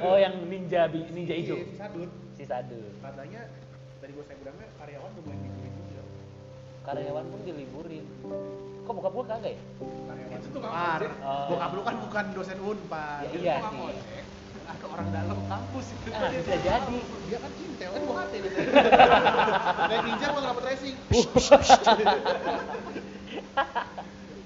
Oh 0.00 0.16
yang 0.16 0.34
ninja 0.42 0.86
bi- 0.86 1.04
ninja 1.10 1.34
hijau. 1.34 1.58
Si 1.58 1.76
Sadut 1.76 2.08
Si 2.32 2.44
Sadu. 2.44 2.80
katanya 2.98 3.40
tadi 3.98 4.10
gua 4.10 4.24
snapgramnya 4.24 4.66
karyawan 4.74 5.10
udah 5.10 5.22
mulai 5.22 5.38
liburin 5.38 5.72
juga 5.84 6.02
Karyawan 6.80 7.24
pun 7.28 7.40
diliburin. 7.44 8.04
Kok 8.80 8.92
bokap 8.94 9.12
gua 9.12 9.24
kagak 9.28 9.52
ya? 9.52 9.60
karyawan 10.08 10.38
Itu 10.38 10.48
tukang 10.50 10.72
ojek. 10.72 11.12
Oh. 11.20 11.46
bokap 11.50 11.70
lu 11.70 11.82
kan 11.82 11.96
bukan 12.00 12.24
dosen 12.32 12.58
unpar 12.58 13.20
Ya, 13.20 13.28
Dia 13.28 13.38
iya 13.38 13.54
tukang 13.58 13.74
sih. 13.74 13.84
ojek. 13.90 14.24
ada 14.66 14.84
orang 14.86 15.08
dalam 15.10 15.38
kampus 15.46 15.86
itu 15.90 16.08
Ah, 16.10 16.28
bisa 16.30 16.56
jadi. 16.58 16.98
dia 17.24 17.38
kan 17.38 17.52
intel 17.58 17.88
kan 17.90 18.00
gua 18.02 18.20
HT 18.22 18.34
naik 19.82 20.02
ninja 20.02 20.26
gua 20.28 20.40
ngerapet 20.42 20.64
racing 20.66 20.96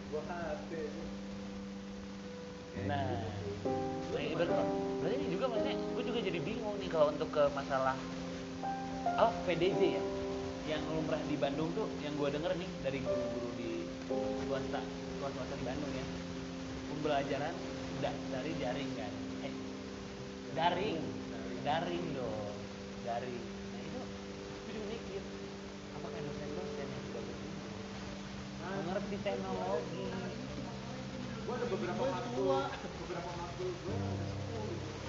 gua 0.09 0.23
hati 0.25 0.83
Nah, 2.93 4.21
ini 4.21 4.35
baru 4.37 4.53
berarti 5.01 5.17
ini 5.17 5.27
juga 5.33 5.45
maksudnya 5.49 5.77
gue 5.81 6.03
juga 6.05 6.19
jadi 6.21 6.39
bingung 6.45 6.77
nih 6.77 6.91
kalau 6.93 7.07
untuk 7.09 7.29
ke 7.33 7.45
masalah 7.57 7.97
apa 9.17 9.33
PDJ 9.49 9.81
ya? 9.97 10.05
Yang 10.69 10.83
lumrah 10.93 11.23
di 11.27 11.37
Bandung 11.41 11.73
tuh 11.73 11.89
yang 12.05 12.15
gue 12.21 12.29
denger 12.29 12.53
nih 12.55 12.71
dari 12.85 12.99
guru-guru 13.01 13.49
di 13.57 13.71
swasta 14.45 14.81
swasta 15.19 15.55
di 15.57 15.65
Bandung 15.65 15.93
ya. 15.97 16.05
Pembelajaran 16.93 17.55
udah 17.99 18.15
dari 18.29 18.53
jaring 18.61 18.91
kan? 18.95 19.13
Eh 19.43 19.55
daring 20.53 21.01
daring 21.65 22.05
dong 22.13 22.57
daring. 23.09 23.45
Nah 23.73 23.81
itu 23.81 24.01
gue 24.69 24.73
juga 24.77 24.87
mikir 24.93 25.23
apakah 25.97 26.19
dosen-dosen 26.21 26.87
yang 26.87 27.05
berguru 27.09 27.41
mengerti 28.63 29.17
teknologi 29.25 30.05
gua 31.53 31.61
ada 31.61 31.69
beberapa 31.69 32.09
matkul 32.09 32.49
beberapa 33.05 33.29
matkul 33.37 33.69
gitu 33.77 33.93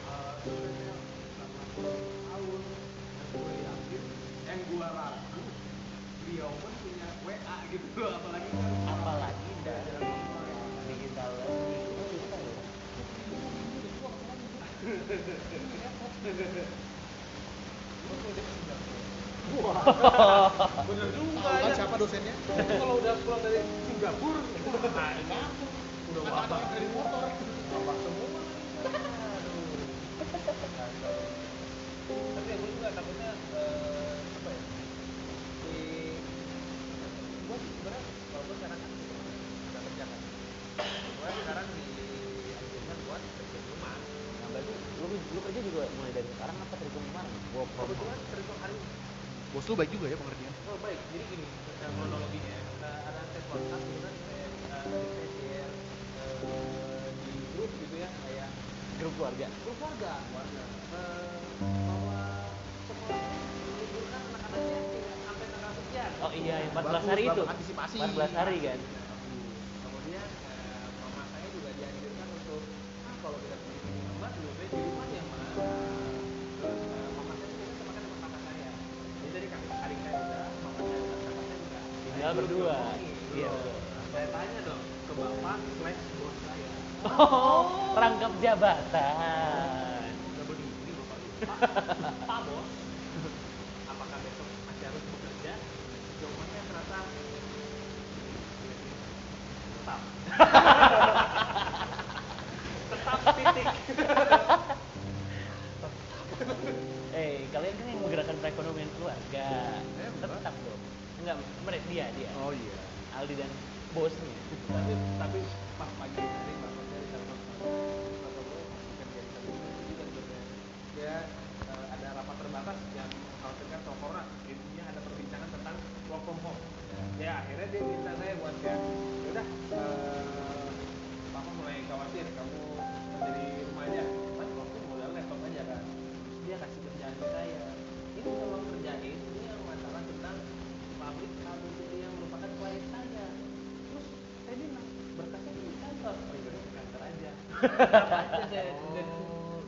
Eh, 0.03 0.35
tahun 2.03 2.61
gue 3.31 3.53
yakin 3.63 4.03
yang 4.43 4.59
gua 4.67 4.91
ragu 4.91 5.39
beliau 6.19 6.51
pun 6.59 6.73
punya 6.83 7.07
WA 7.23 7.57
gitu. 7.71 7.87
Loh 7.95 8.11
apalagi 8.19 8.51
kan? 8.51 8.75
Apalagi 8.91 9.51
dari 9.63 10.03
digital. 10.91 11.31
loh 11.31 11.47
bener 20.83 21.07
juga 21.15 21.39
tahu 21.39 21.55
kan 21.55 21.63
ya. 21.63 21.71
Siapa 21.71 21.95
dosennya? 21.95 22.35
Kalau 22.51 22.99
udah 22.99 23.15
pulang 23.23 23.39
dari 23.47 23.63
Singapura 23.87 24.43
nah 24.83 25.07
udah 26.11 26.21
wabah 26.27 26.43
ada. 26.43 26.57
Dari 26.75 26.87
motor 26.91 27.23
wabah 27.71 27.97
semua. 28.03 28.41
Tapi 32.33 32.51
gue 32.59 32.69
juga 32.75 32.89
takutnya 32.91 33.29
eh, 33.55 34.17
apa 34.19 34.49
ya? 34.51 34.63
Di 35.63 35.79
gue 37.43 37.57
sebenarnya 37.57 38.03
kalau 38.03 38.43
gue 38.43 38.55
sekarang 38.59 38.79
kan 38.83 38.91
udah 39.71 39.81
kerja 39.87 40.03
kan. 40.03 40.19
Gue 41.13 41.29
sekarang 41.39 41.67
dianjurkan 41.71 42.97
buat 43.07 43.21
kerja 43.23 43.57
di 43.63 43.67
rumah. 43.71 43.95
nah 44.43 44.47
berarti 44.51 44.73
lu, 44.99 45.05
lu 45.07 45.39
kerja 45.39 45.59
juga 45.63 45.81
mulai 45.95 46.11
dari 46.11 46.27
sekarang 46.35 46.55
apa 46.59 46.73
terhitung 46.75 47.05
kemarin? 47.11 47.33
Home. 47.55 47.71
Kebetulan 47.71 48.17
terhitung 48.27 48.59
hari 48.59 48.75
bos 49.53 49.69
lu 49.69 49.77
baik 49.77 49.93
juga 49.93 50.09
ya 50.09 50.17
pengertian 50.17 50.53
Oh 50.65 50.77
baik, 50.81 50.97
jadi 51.13 51.23
gini 51.29 51.45
kronologinya 51.77 52.57
ada 52.81 53.21
tes 53.37 53.45
kontak 53.53 53.81
grup 59.03 59.19
keluarga 59.19 59.47
grup 59.67 59.79
warga 59.83 60.13
warga 60.31 60.63
eh, 60.95 61.35
bahwa 61.59 62.19
sekolah 62.87 63.19
meliburkan 63.67 64.21
anak-anaknya 64.31 64.79
sampai 65.27 65.45
tanggal 65.51 65.71
sekian. 65.75 66.11
oh 66.23 66.31
iya 66.31 66.55
yang 66.63 66.71
14 66.71 66.87
Bagus, 66.87 67.03
hari 67.11 67.23
itu 67.27 67.41
antisipasi. 67.43 67.97
14 67.99 68.39
hari 68.39 68.57
kan 68.63 68.79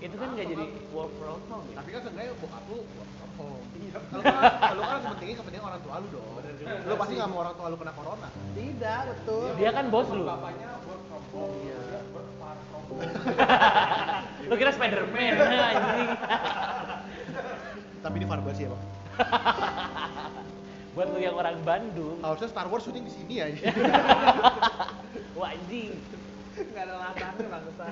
itu 0.06 0.16
kan 0.22 0.28
nggak 0.38 0.48
jadi 0.54 0.66
work 0.94 1.12
from 1.18 1.42
home 1.50 1.66
ya? 1.74 1.76
Tapi 1.82 1.90
kan 1.90 2.02
seenggaknya 2.06 2.34
bokap 2.38 2.64
lu 2.70 2.78
work 2.86 3.12
from 3.18 3.32
home. 3.42 3.66
Iya. 3.76 3.98
kalau 4.00 4.24
kan 4.24 4.34
kalau 4.62 4.84
kan 4.86 4.98
kepentingan 5.02 5.36
kepentingan 5.42 5.66
orang 5.66 5.82
tua 5.82 5.96
lu 5.98 6.08
dong. 6.14 6.34
Lu 6.86 6.94
pasti 6.96 7.14
nggak 7.18 7.30
mau 7.34 7.40
orang 7.42 7.56
tua 7.58 7.68
lu 7.74 7.78
kena 7.82 7.94
corona. 7.98 8.30
Tidak 8.54 9.00
betul. 9.10 9.48
Dia 9.58 9.70
kan 9.74 9.86
bos 9.90 10.08
lu. 10.14 10.24
bapaknya 10.24 10.70
work 10.86 11.02
from 11.10 11.24
home. 11.34 11.56
Iya. 11.66 11.78
dia 11.82 12.02
work 12.14 12.30
from 12.38 12.84
home. 12.86 13.02
Lu 14.50 14.54
kira 14.62 14.72
Spiderman 14.78 15.34
anjing. 15.74 16.10
Tapi 18.06 18.16
di 18.22 18.28
farmasi 18.30 18.62
ya 18.62 18.70
bang. 18.70 18.84
Buat 20.94 21.08
lu 21.12 21.20
yang 21.20 21.36
orang 21.36 21.60
Bandung. 21.66 22.22
Harusnya 22.22 22.48
Star 22.48 22.70
Wars 22.70 22.86
syuting 22.86 23.04
di 23.04 23.12
sini 23.12 23.34
ya. 23.42 23.50
Wah 25.38 25.52
anjing 25.52 25.98
nggak 26.56 26.84
ada 26.88 26.96
latarnya 26.96 27.48
bangsa 27.52 27.86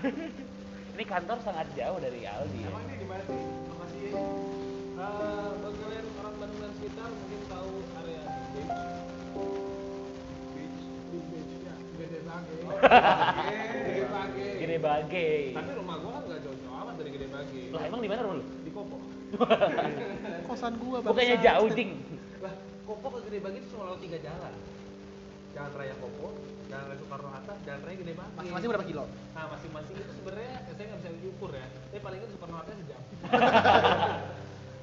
ini 0.94 1.04
kantor 1.04 1.38
sangat 1.42 1.68
jauh 1.74 1.98
dari 1.98 2.22
Aldi 2.24 2.60
ya. 2.62 2.70
Emang 2.70 2.84
ini 2.86 2.96
di 2.96 3.08
mana 3.08 3.24
sih? 3.26 3.34
Ini 3.34 4.12
Eh, 4.94 5.50
bagi 5.60 5.78
kalian 5.84 6.06
orang 6.22 6.36
Bandung 6.38 6.60
dan 6.62 6.72
sekitar 6.78 7.10
mungkin 7.12 7.40
tahu 7.50 7.72
area 7.98 8.24
di 8.24 8.62
beach. 8.62 8.78
Beach? 10.54 10.80
Di 11.12 11.18
beachnya 11.28 11.74
gede 11.98 12.20
bage. 12.24 12.56
Gede 13.84 14.06
bage. 14.08 14.48
Gede 14.62 14.78
Bage. 14.80 15.28
Tapi 15.52 15.72
rumah 15.76 15.96
gua 15.98 16.12
kan 16.14 16.24
nggak 16.24 16.40
jauh-jauh 16.46 16.76
amat 16.78 16.96
dari 17.02 17.10
gede 17.10 17.28
bage. 17.28 17.62
Lah 17.74 17.82
emang 17.84 18.00
di 18.00 18.08
mana 18.08 18.20
rumah 18.22 18.38
lu? 18.40 18.46
Di 18.64 18.72
Kopo 18.72 18.98
kosan 20.48 20.74
gua 20.78 20.98
bang 21.02 21.10
bukannya 21.10 21.38
jauh 21.42 21.70
ding. 21.74 21.92
Lah 22.40 22.54
Kopo 22.86 23.08
ke 23.10 23.20
gede 23.28 23.40
bage 23.42 23.58
itu 23.60 23.68
cuma 23.74 23.84
lewat 23.92 24.00
tiga 24.00 24.18
jalan. 24.22 24.54
Jalan 25.52 25.72
Raya 25.74 25.96
Kopo, 25.98 26.28
Jalan 26.74 26.90
Raya 26.90 26.98
Soekarno 26.98 27.30
Hatta, 27.30 27.54
Jalan 27.64 27.80
Raya 27.80 27.96
Gede 27.96 28.14
Bage. 28.16 28.34
Masing-masing 28.34 28.68
berapa 28.68 28.86
kilo? 28.86 29.04
Nah, 29.32 29.46
masing-masing 29.48 29.94
itu 29.96 30.12
sebenarnya 30.12 30.54
saya 30.66 30.86
nggak 30.90 31.00
bisa 31.00 31.10
diukur 31.16 31.50
ya. 31.54 31.66
Tapi 31.70 32.00
paling 32.02 32.20
itu 32.20 32.28
Soekarno 32.34 32.56
Hatta 32.58 32.72
sejam. 32.74 33.02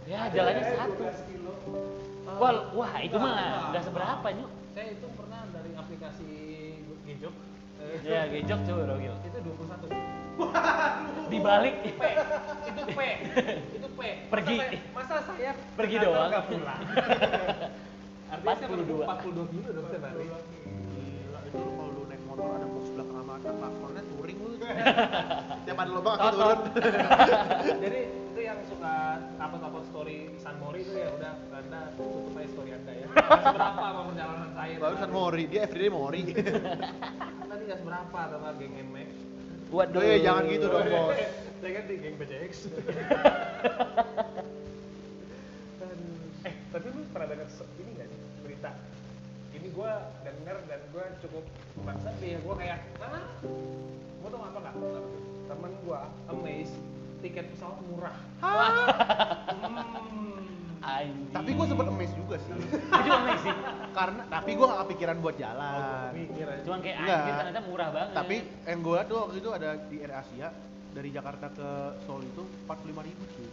Ya 0.09 0.27
jalannya 0.27 0.65
Eh, 0.65 0.75
satu. 0.75 0.93
12 0.97 1.29
kilo. 1.29 1.53
Wah, 2.33 2.51
wah 2.73 2.93
itu 2.99 3.15
mah 3.15 3.35
nggak 3.71 3.83
seberapa 3.85 4.27
nyuk. 4.33 4.51
Saya 4.71 4.87
itu 4.91 5.07
pernah 5.13 5.41
dari 5.49 5.71
aplikasi 5.73 6.31
Gejok. 7.05 7.35
eh, 7.79 7.99
Ya 8.03 8.21
gejok 8.27 8.61
coba 8.65 8.83
Rogil. 8.89 9.15
Itu 9.23 9.39
21 9.41 9.87
Dibalik. 11.31 11.75
P. 11.85 12.03
Itu 12.67 12.83
P. 12.89 13.01
Itu 13.71 13.89
P. 13.93 14.01
Masa 14.01 14.31
Pergi. 14.31 14.57
saya- 14.57 14.83
Masa 14.91 15.15
saya 15.23 15.51
Pergi 15.77 15.97
doang. 16.01 16.29
nggak 16.29 16.45
pulang. 16.49 16.81
Artinya 18.33 18.55
saya 18.57 18.69
42. 18.69 19.05
42 19.05 19.53
kilo 19.53 19.69
dong 19.71 19.87
saya 19.87 20.01
balik. 20.01 20.29
Itu 21.51 21.59
lu 21.59 21.71
kalau 21.75 21.91
lu 21.91 22.03
naik 22.07 22.23
motor 22.31 22.47
ada 22.47 22.67
box 22.71 22.87
belakang 22.95 23.17
sama 23.19 23.33
ada 23.43 23.51
paspornya 23.59 24.03
touring 24.15 24.39
lu. 24.39 24.51
Tiap 25.67 25.79
ada 25.83 25.91
lubang 25.91 26.15
Totot. 26.15 26.31
turun. 26.31 26.59
Jadi 27.85 28.01
itu 28.07 28.41
yang 28.41 28.59
suka 28.71 28.95
upload-upload 29.43 29.87
story 29.91 30.19
San 30.39 30.57
Mori 30.63 30.87
itu 30.87 30.95
ya 30.95 31.11
udah 31.11 31.33
Anda 31.51 31.81
tutup 31.99 32.39
aja 32.39 32.49
story 32.55 32.71
Anda 32.71 32.93
ya. 32.95 33.07
Nggak 33.11 33.41
seberapa 33.43 33.83
sama 33.83 34.03
perjalanan 34.07 34.51
saya. 34.55 34.75
Barusan 34.79 35.11
Mori, 35.11 35.43
dia 35.51 35.61
everyday 35.67 35.91
Mori. 35.91 36.23
Tadi 37.51 37.63
nggak 37.67 37.81
seberapa 37.83 38.19
sama 38.31 38.49
geng 38.55 38.75
NMAX. 38.79 39.11
Waduh. 39.71 40.03
Eh, 40.03 40.19
jangan 40.23 40.43
gitu 40.47 40.67
dong, 40.71 40.87
Bos. 40.87 41.19
Saya 41.61 41.73
kan 41.75 41.85
di 41.91 41.95
geng 41.99 42.15
PCX. 42.15 42.53
eh, 46.47 46.55
tapi 46.71 46.87
lu 46.95 47.03
pernah 47.11 47.27
dengar 47.27 47.49
ini 47.51 47.91
nggak 47.99 48.07
sih 48.07 48.19
berita? 48.47 48.71
Ini 49.51 49.60
gue 49.71 49.93
denger 50.27 50.57
dan 50.67 50.81
gue 50.91 51.05
cukup 51.27 51.45
bangsat 51.83 52.17
ya. 52.23 52.39
Gue 52.43 52.55
kayak, 52.59 52.79
mana? 52.99 53.21
Gue 54.21 54.29
tau 54.29 54.43
apa 54.43 54.59
nggak? 54.59 54.75
Temen 55.51 55.73
gue 55.83 55.99
amazed 56.31 56.77
tiket 57.21 57.47
pesawat 57.53 57.79
murah. 57.85 58.17
Hmm. 59.61 60.41
Tapi 61.31 61.51
gua 61.53 61.67
sempet 61.69 61.87
emes 61.93 62.13
juga 62.17 62.37
sih. 62.41 62.53
Itu 63.05 63.11
aneh 63.13 63.37
sih. 63.45 63.55
Karena 63.93 64.23
tapi 64.33 64.51
gua 64.57 64.67
gak 64.75 64.81
kepikiran 64.89 65.17
buat 65.21 65.37
jalan. 65.37 66.11
Aja. 66.17 66.55
Cuman 66.65 66.79
kayak 66.81 66.97
Enggak. 67.05 67.21
anjir 67.21 67.35
ternyata 67.37 67.61
murah 67.69 67.89
banget. 67.93 68.11
Tapi 68.17 68.37
yang 68.65 68.81
gua 68.81 68.95
liat 68.97 69.07
tuh 69.07 69.19
waktu 69.21 69.37
itu 69.39 69.51
ada 69.53 69.71
di 69.87 69.97
Air 70.01 70.13
Asia 70.17 70.49
dari 70.91 71.09
Jakarta 71.15 71.47
ke 71.53 71.69
Seoul 72.09 72.23
itu 72.27 72.43
45 72.67 73.07
ribu 73.07 73.23
cuy. 73.37 73.49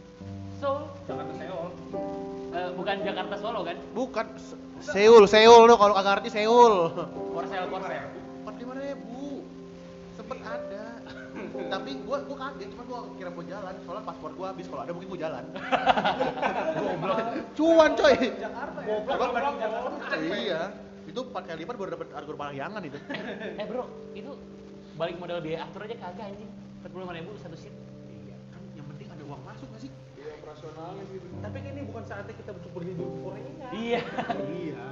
Seoul 0.57 0.81
Jakarta 1.05 1.33
Seoul. 1.37 1.69
eh, 2.47 2.69
bukan 2.73 2.95
Jakarta 3.03 3.35
Solo 3.37 3.61
kan? 3.61 3.77
Bukan 3.93 4.25
Se- 4.81 4.93
Seoul, 4.93 5.23
Seoul 5.25 5.63
lo 5.65 5.75
kalau 5.75 5.93
kagak 5.93 6.21
ngerti 6.21 6.29
Seoul. 6.33 6.73
Korsel 7.33 7.65
Korsel. 7.67 8.05
45 8.45 8.77
ribu. 8.79 9.43
Sempet 10.15 10.39
ada. 10.41 10.85
tapi 11.73 11.91
gua 12.01 12.17
gua 12.25 12.37
kaget 12.39 12.67
cuma 12.73 12.83
gua 12.85 12.99
kira 13.13 13.29
mau 13.29 13.45
jalan 13.45 13.73
soalnya 13.85 14.03
paspor 14.03 14.31
gua 14.33 14.47
habis 14.49 14.65
kalau 14.65 14.81
ada 14.81 14.91
mungkin 14.93 15.09
gua 15.13 15.19
jalan. 15.21 15.43
Goblok. 16.81 17.17
Cuan 17.53 17.91
coy. 17.93 18.15
Jakarta 18.37 18.79
ya. 18.81 18.87
Goblok. 18.89 19.53
Jakarta. 19.61 20.15
iya. 20.17 20.61
Itu 21.07 21.19
empat 21.23 21.43
kali 21.47 21.63
lipat 21.63 21.75
baru 21.79 21.89
dapat 21.95 22.07
Argo 22.11 22.33
Parahyangan 22.35 22.81
itu. 22.83 22.97
Eh 23.61 23.65
bro, 23.65 23.85
itu 24.11 24.31
balik 24.97 25.15
modal 25.17 25.39
biaya 25.39 25.63
aktor 25.63 25.85
aja 25.85 25.95
kagak 25.95 26.25
anjing. 26.33 26.49
45 26.83 27.17
ribu 27.17 27.31
satu 27.39 27.57
seat. 27.57 27.73
Operasionalnya 30.57 31.03
gitu. 31.07 31.25
Tapi 31.37 31.57
kan 31.59 31.71
ini 31.71 31.81
bukan 31.85 32.03
saatnya 32.03 32.33
kita 32.33 32.51
untuk 32.51 32.71
berlibur 32.73 33.05
ke 33.05 33.19
Korea. 33.21 33.45
Iya. 33.69 34.01
iya. 34.57 34.87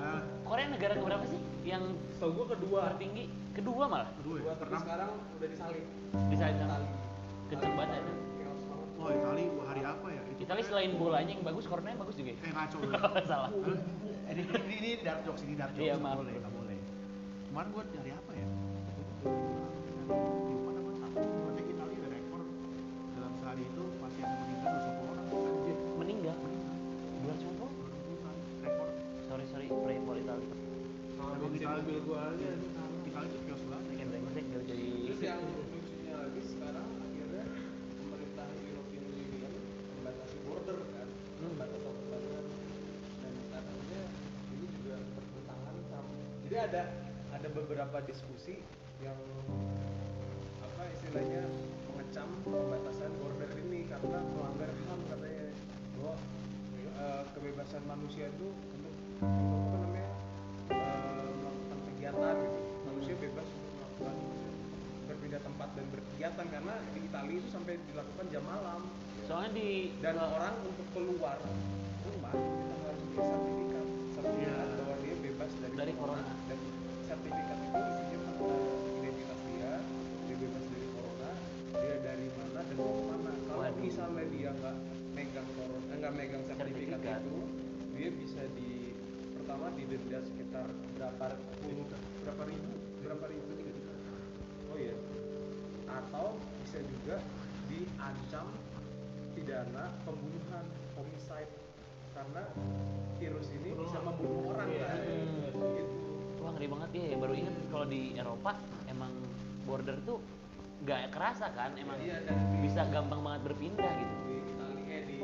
Korea 0.45 0.65
negara 0.69 0.93
keberapa 0.93 1.25
sih? 1.25 1.41
Yang 1.65 1.83
Setahu 2.13 2.31
gua 2.31 2.45
kedua. 2.53 2.81
tertinggi 2.93 3.23
kedua 3.51 3.83
malah 3.87 4.09
Kedua 4.13 4.35
Kedua, 4.35 4.45
ya. 4.45 4.53
tapi 4.53 4.61
Pernah. 4.61 4.79
sekarang 4.79 5.09
udah 5.33 5.47
disalib. 5.49 5.85
bisa 6.29 6.43
sama 6.53 6.77
kenceng 7.45 7.73
banget 7.73 7.97
ya. 7.97 8.13
Chaos 8.37 8.63
banget. 8.63 8.87
Oh, 8.95 9.09
Itali 9.09 9.43
hari 9.65 9.81
apa 9.81 10.07
ya? 10.09 10.21
Itu 10.29 10.39
Itali 10.45 10.61
selain 10.61 10.91
bolanya 10.95 11.31
yang 11.33 11.43
bagus, 11.43 11.65
cornernya 11.65 11.97
bagus 11.97 12.15
juga 12.15 12.29
ya. 12.29 12.37
eh 12.45 12.51
ngaco. 12.53 12.77
lu. 12.77 12.89
Salah. 13.29 13.49
Eh, 14.25 14.31
ini 14.33 14.41
ini 14.45 14.75
ini 14.77 14.89
dark 15.01 15.19
jokes 15.25 15.41
ini 15.41 15.53
dark 15.57 15.71
jokes. 15.73 15.81
Iya, 15.81 15.93
nggak 15.97 16.05
maaf. 16.05 16.19
boleh, 16.21 16.33
nggak 16.37 16.53
boleh. 16.53 16.77
Kemarin 17.49 17.67
gua 17.73 17.83
hari 17.89 18.11
apa 18.13 18.31
ya? 18.33 18.47
Itali- 31.65 31.81
mobil 31.81 31.99
gua 32.05 32.19
aja. 32.29 32.49
Itali 33.09 33.25
itu 33.25 33.37
kios 33.41 33.63
banget. 33.65 33.93
Yang 33.97 34.09
brengsek. 34.13 34.45
Terus 34.45 35.19
yang 35.21 35.41
lucunya 35.41 36.13
lagi 36.13 36.41
sekarang 36.45 36.87
akhirnya 37.01 37.43
pemerintah 37.97 38.47
European 38.61 39.03
Union 39.09 39.53
membatasi 39.97 40.37
border 40.45 40.77
kan, 40.93 41.07
membatasi 41.41 41.89
pembangunan 41.89 42.45
dan 43.17 43.33
katanya 43.49 44.01
ini 44.53 44.65
juga 44.77 44.95
bertentangan 45.17 45.75
sama. 45.89 46.13
Jadi 46.45 46.55
ada 46.61 46.83
ada 47.33 47.47
beberapa 47.49 47.97
diskusi 48.05 48.55
yang 49.01 49.17
apa 50.61 50.83
istilahnya 50.93 51.43
mengecam 51.89 52.29
pembatasan 52.45 53.11
border 53.17 53.51
ini 53.59 53.89
karena 53.89 54.19
melanggar 54.23 54.69
HAM 54.71 54.99
katanya 55.09 55.45
bahwa 55.97 56.13
eh, 56.95 57.23
kebebasan 57.33 57.83
manusia 57.89 58.29
itu 58.29 58.47
untuk 58.53 58.93
untuk 59.19 59.59
apa 59.65 59.77
namanya 59.83 60.09
melakukan 60.69 61.53
kegiatan 61.87 62.35
gitu 62.35 62.59
manusia 62.85 63.15
bebas 63.17 63.47
untuk 63.47 63.73
melakukan 63.75 64.15
berpindah 65.05 65.41
tempat 65.41 65.69
dan 65.71 65.85
berkegiatan 65.89 66.45
karena 66.47 66.73
di 66.89 66.99
Italia 67.01 67.35
itu 67.35 67.49
sampai 67.49 67.73
dilakukan 67.83 68.25
jam 68.29 68.43
malam 68.43 68.81
Soalnya 69.25 69.51
di 69.53 69.69
dan 69.99 70.15
eh, 70.15 70.27
orang 70.27 70.55
untuk 70.61 70.87
keluar 70.91 71.37
rumah 72.03 72.33
itu 72.33 72.75
harus 72.79 73.01
punya 73.03 73.23
sertifikat 73.23 73.85
sertifikat 74.11 74.33
Iya. 74.35 74.75
bahwa 74.75 74.95
dia 74.99 75.15
bebas 75.19 75.51
dari, 75.55 75.73
Dari 75.75 75.93
corona. 75.95 76.33
dan 76.45 76.59
sertifikat 77.03 77.57
itu 77.59 77.79
isinya 77.83 78.17
eh, 78.35 78.69
identitas 78.99 79.39
dia 79.43 79.71
dia 80.25 80.35
bebas 80.39 80.63
dari 80.65 80.87
corona 80.91 81.31
dia 81.75 81.95
dari 82.01 82.27
mana 82.31 82.59
dan 82.61 82.75
mau 82.75 82.91
ke 82.91 83.03
mana 83.07 83.31
kalau 83.45 83.63
misalnya 83.79 84.23
dia 84.27 84.49
nggak 84.51 84.75
megang 85.15 85.47
corona 85.51 85.93
nggak 85.95 86.13
megang 86.13 86.43
sertifikat, 86.43 86.99
Sertifikat. 86.99 87.21
itu 87.21 87.37
dia 87.95 88.09
bisa 88.11 88.41
di 88.53 88.69
pertama 89.45 89.69
didenda 89.77 90.17
sekitar 90.25 90.65
berapa 90.97 91.37
puluh 91.61 91.85
berapa 92.25 92.43
ribu? 92.49 92.71
Berapa 93.05 93.25
ribu? 93.29 93.45
Oh 94.73 94.77
iya. 94.81 94.97
Atau 95.85 96.41
bisa 96.65 96.81
juga 96.81 97.21
diancam 97.69 98.49
pidana 99.37 99.93
pembunuhan 100.01 100.65
homicide. 100.97 101.53
Karena 102.17 102.41
virus 103.21 103.53
ini 103.53 103.69
bisa 103.77 104.01
membunuh 104.01 104.49
orang 104.49 104.65
Iya, 104.65 104.81
kan? 104.81 104.97
Iya, 105.05 105.49
gitu. 105.53 105.93
Wah 106.41 106.51
ngeri 106.57 106.67
banget 106.73 106.89
ya, 106.97 107.15
baru 107.21 107.33
ingat 107.37 107.55
kalau 107.69 107.85
di 107.85 108.01
Eropa 108.17 108.51
emang 108.89 109.13
border 109.69 109.97
tuh 110.09 110.25
nggak 110.81 111.13
kerasa 111.13 111.53
kan, 111.53 111.77
emang 111.77 112.01
Iya, 112.01 112.17
dan 112.25 112.33
di- 112.49 112.65
bisa 112.65 112.81
gampang 112.89 113.21
banget 113.21 113.41
berpindah 113.45 113.93
gitu. 113.93 114.15
di 114.25 114.35
Itali 114.41 114.83
eh 114.89 115.01
di 115.05 115.17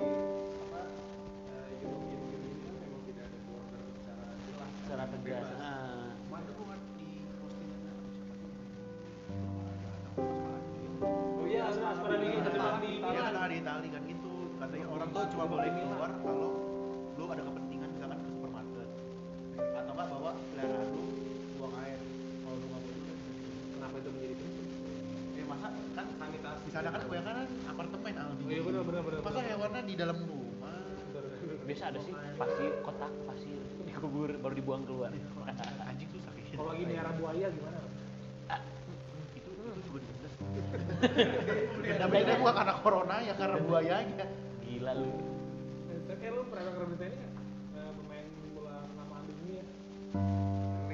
Secara 4.92 5.08
tegas. 5.08 5.48
Nah, 5.56 6.12
kan 6.28 6.44
oh 11.40 11.48
iya 11.48 11.64
ada 11.64 11.80
Asmara 11.96 12.16
Ligi 12.20 12.36
Iya, 12.36 12.44
terjemahan 12.44 12.82
di 12.84 12.92
Iya 13.00 13.24
Itali 13.24 13.32
kata 13.32 13.48
di 13.48 13.56
Itali 13.64 13.88
kan 13.88 14.02
gitu. 14.04 14.34
Katanya 14.60 14.88
orang 14.92 15.10
tuh 15.16 15.24
cuma 15.32 15.46
boleh 15.48 15.72
keluar 15.72 16.12
kalau 16.20 16.52
lu 17.16 17.24
ada 17.24 17.40
kepentingan 17.48 17.90
misalkan 17.96 18.20
ke 18.20 18.28
supermarket 18.36 18.90
atau 19.56 19.92
enggak 19.96 20.08
bawa 20.12 20.32
peliharaan 20.52 20.88
lu 20.92 21.04
buang 21.56 21.76
air. 21.88 22.00
Kalau 22.44 22.56
lu 22.60 22.66
nggak 22.68 22.82
boleh 22.84 22.96
lu 23.00 23.04
nggak 23.08 23.16
bisa 23.16 23.32
di 23.32 23.40
situ. 23.48 23.72
kenapa 23.72 23.96
itu 23.96 24.10
menjadi 24.12 24.36
penting 24.44 24.68
Ya 25.40 25.44
masa 25.48 25.68
kan 25.96 26.06
sanitasi 26.20 26.62
di 26.68 26.72
sana 26.76 26.88
kan 26.92 27.00
kebanyakan 27.08 27.34
kan 27.40 27.48
apartemen 27.64 28.14
Aldi. 28.20 28.44
Oh 28.44 28.52
iya, 28.52 28.62
benar, 28.68 28.84
benar, 28.84 29.02
benar, 29.08 29.20
Masa 29.24 29.40
benar. 29.40 29.52
hewannya 29.56 29.82
di 29.88 29.96
dalam 29.96 30.18
rumah. 30.20 30.76
biasa 31.64 31.84
ada 31.96 32.00
sih 32.04 32.12
pasir, 32.36 32.72
kotak 32.84 33.14
pasir 33.24 33.56
dikubur 34.02 34.34
baru 34.42 34.54
dibuang 34.58 34.84
keluar. 34.90 35.14
Anjing 35.94 36.10
susah 36.10 36.34
kalau 36.58 36.74
lagi 36.74 36.84
miara 36.90 37.14
buaya 37.22 37.48
gimana 37.54 37.78
itu 39.38 39.50
itu 39.54 39.78
juga 39.86 40.00
dijelas. 40.02 40.34
Beda-beda 41.86 42.32
gua 42.42 42.52
karena 42.58 42.74
corona 42.82 43.16
ya 43.22 43.34
karena 43.38 43.58
buayanya. 43.62 44.26
Gila 44.66 44.94
lu. 44.98 45.14
tapi 46.10 46.28
lu 46.34 46.44
pernah 46.50 46.74
berita 46.74 47.06
ini 47.08 47.16
nggak 47.22 47.34
Eh, 47.72 47.92
pemain 47.94 48.26
bola 48.58 48.78
lamaan 49.00 49.24
dunia 49.30 49.64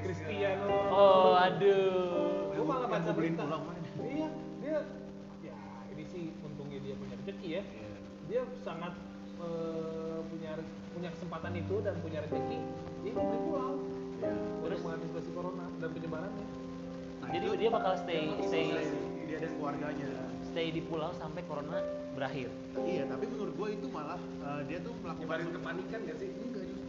Cristiano 0.03 0.67
Oh, 0.91 1.31
aduh. 1.39 2.53
Gue 2.53 2.65
malah 2.67 2.91
baca 2.91 3.07
gua 3.07 3.15
berita. 3.15 3.43
Iya, 4.03 4.29
dia 4.59 4.77
ya 5.47 5.55
ini 5.95 6.03
sih 6.11 6.35
untungnya 6.43 6.83
dia 6.83 6.93
punya 6.99 7.15
rezeki 7.23 7.49
ya. 7.55 7.63
Dia 8.27 8.41
sangat 8.67 8.93
eh, 9.39 10.19
punya 10.27 10.51
punya 10.91 11.09
kesempatan 11.13 11.53
itu 11.55 11.75
dan 11.81 11.95
punya 12.03 12.19
rezeki. 12.25 12.59
Dia 13.07 13.23
beli 13.23 13.39
pulau 13.39 13.73
Iya. 14.17 14.33
untuk 14.33 14.61
Terus? 14.67 14.79
mengantisipasi 14.83 15.29
corona 15.31 15.65
dan 15.77 15.87
punya 15.89 16.09
jadi 17.27 17.45
dia 17.53 17.69
bakal 17.69 17.93
stay 17.99 18.23
stay 18.41 18.65
dia 19.27 19.35
ada 19.37 19.47
keluarganya. 19.51 20.07
Stay 20.47 20.67
di 20.71 20.81
pulau 20.81 21.11
sampai 21.13 21.43
corona 21.43 21.77
berakhir. 22.15 22.47
Iya 22.73 23.03
tapi 23.05 23.25
menurut 23.27 23.53
gue 23.53 23.67
itu 23.75 23.87
malah 23.87 24.15
eh, 24.17 24.61
dia 24.65 24.79
tuh 24.79 24.95
melakukan 24.99 25.51
kepanikan 25.53 25.99
gak 26.07 26.17
sih? 26.17 26.29
Enggak 26.33 26.63
justru 26.65 26.87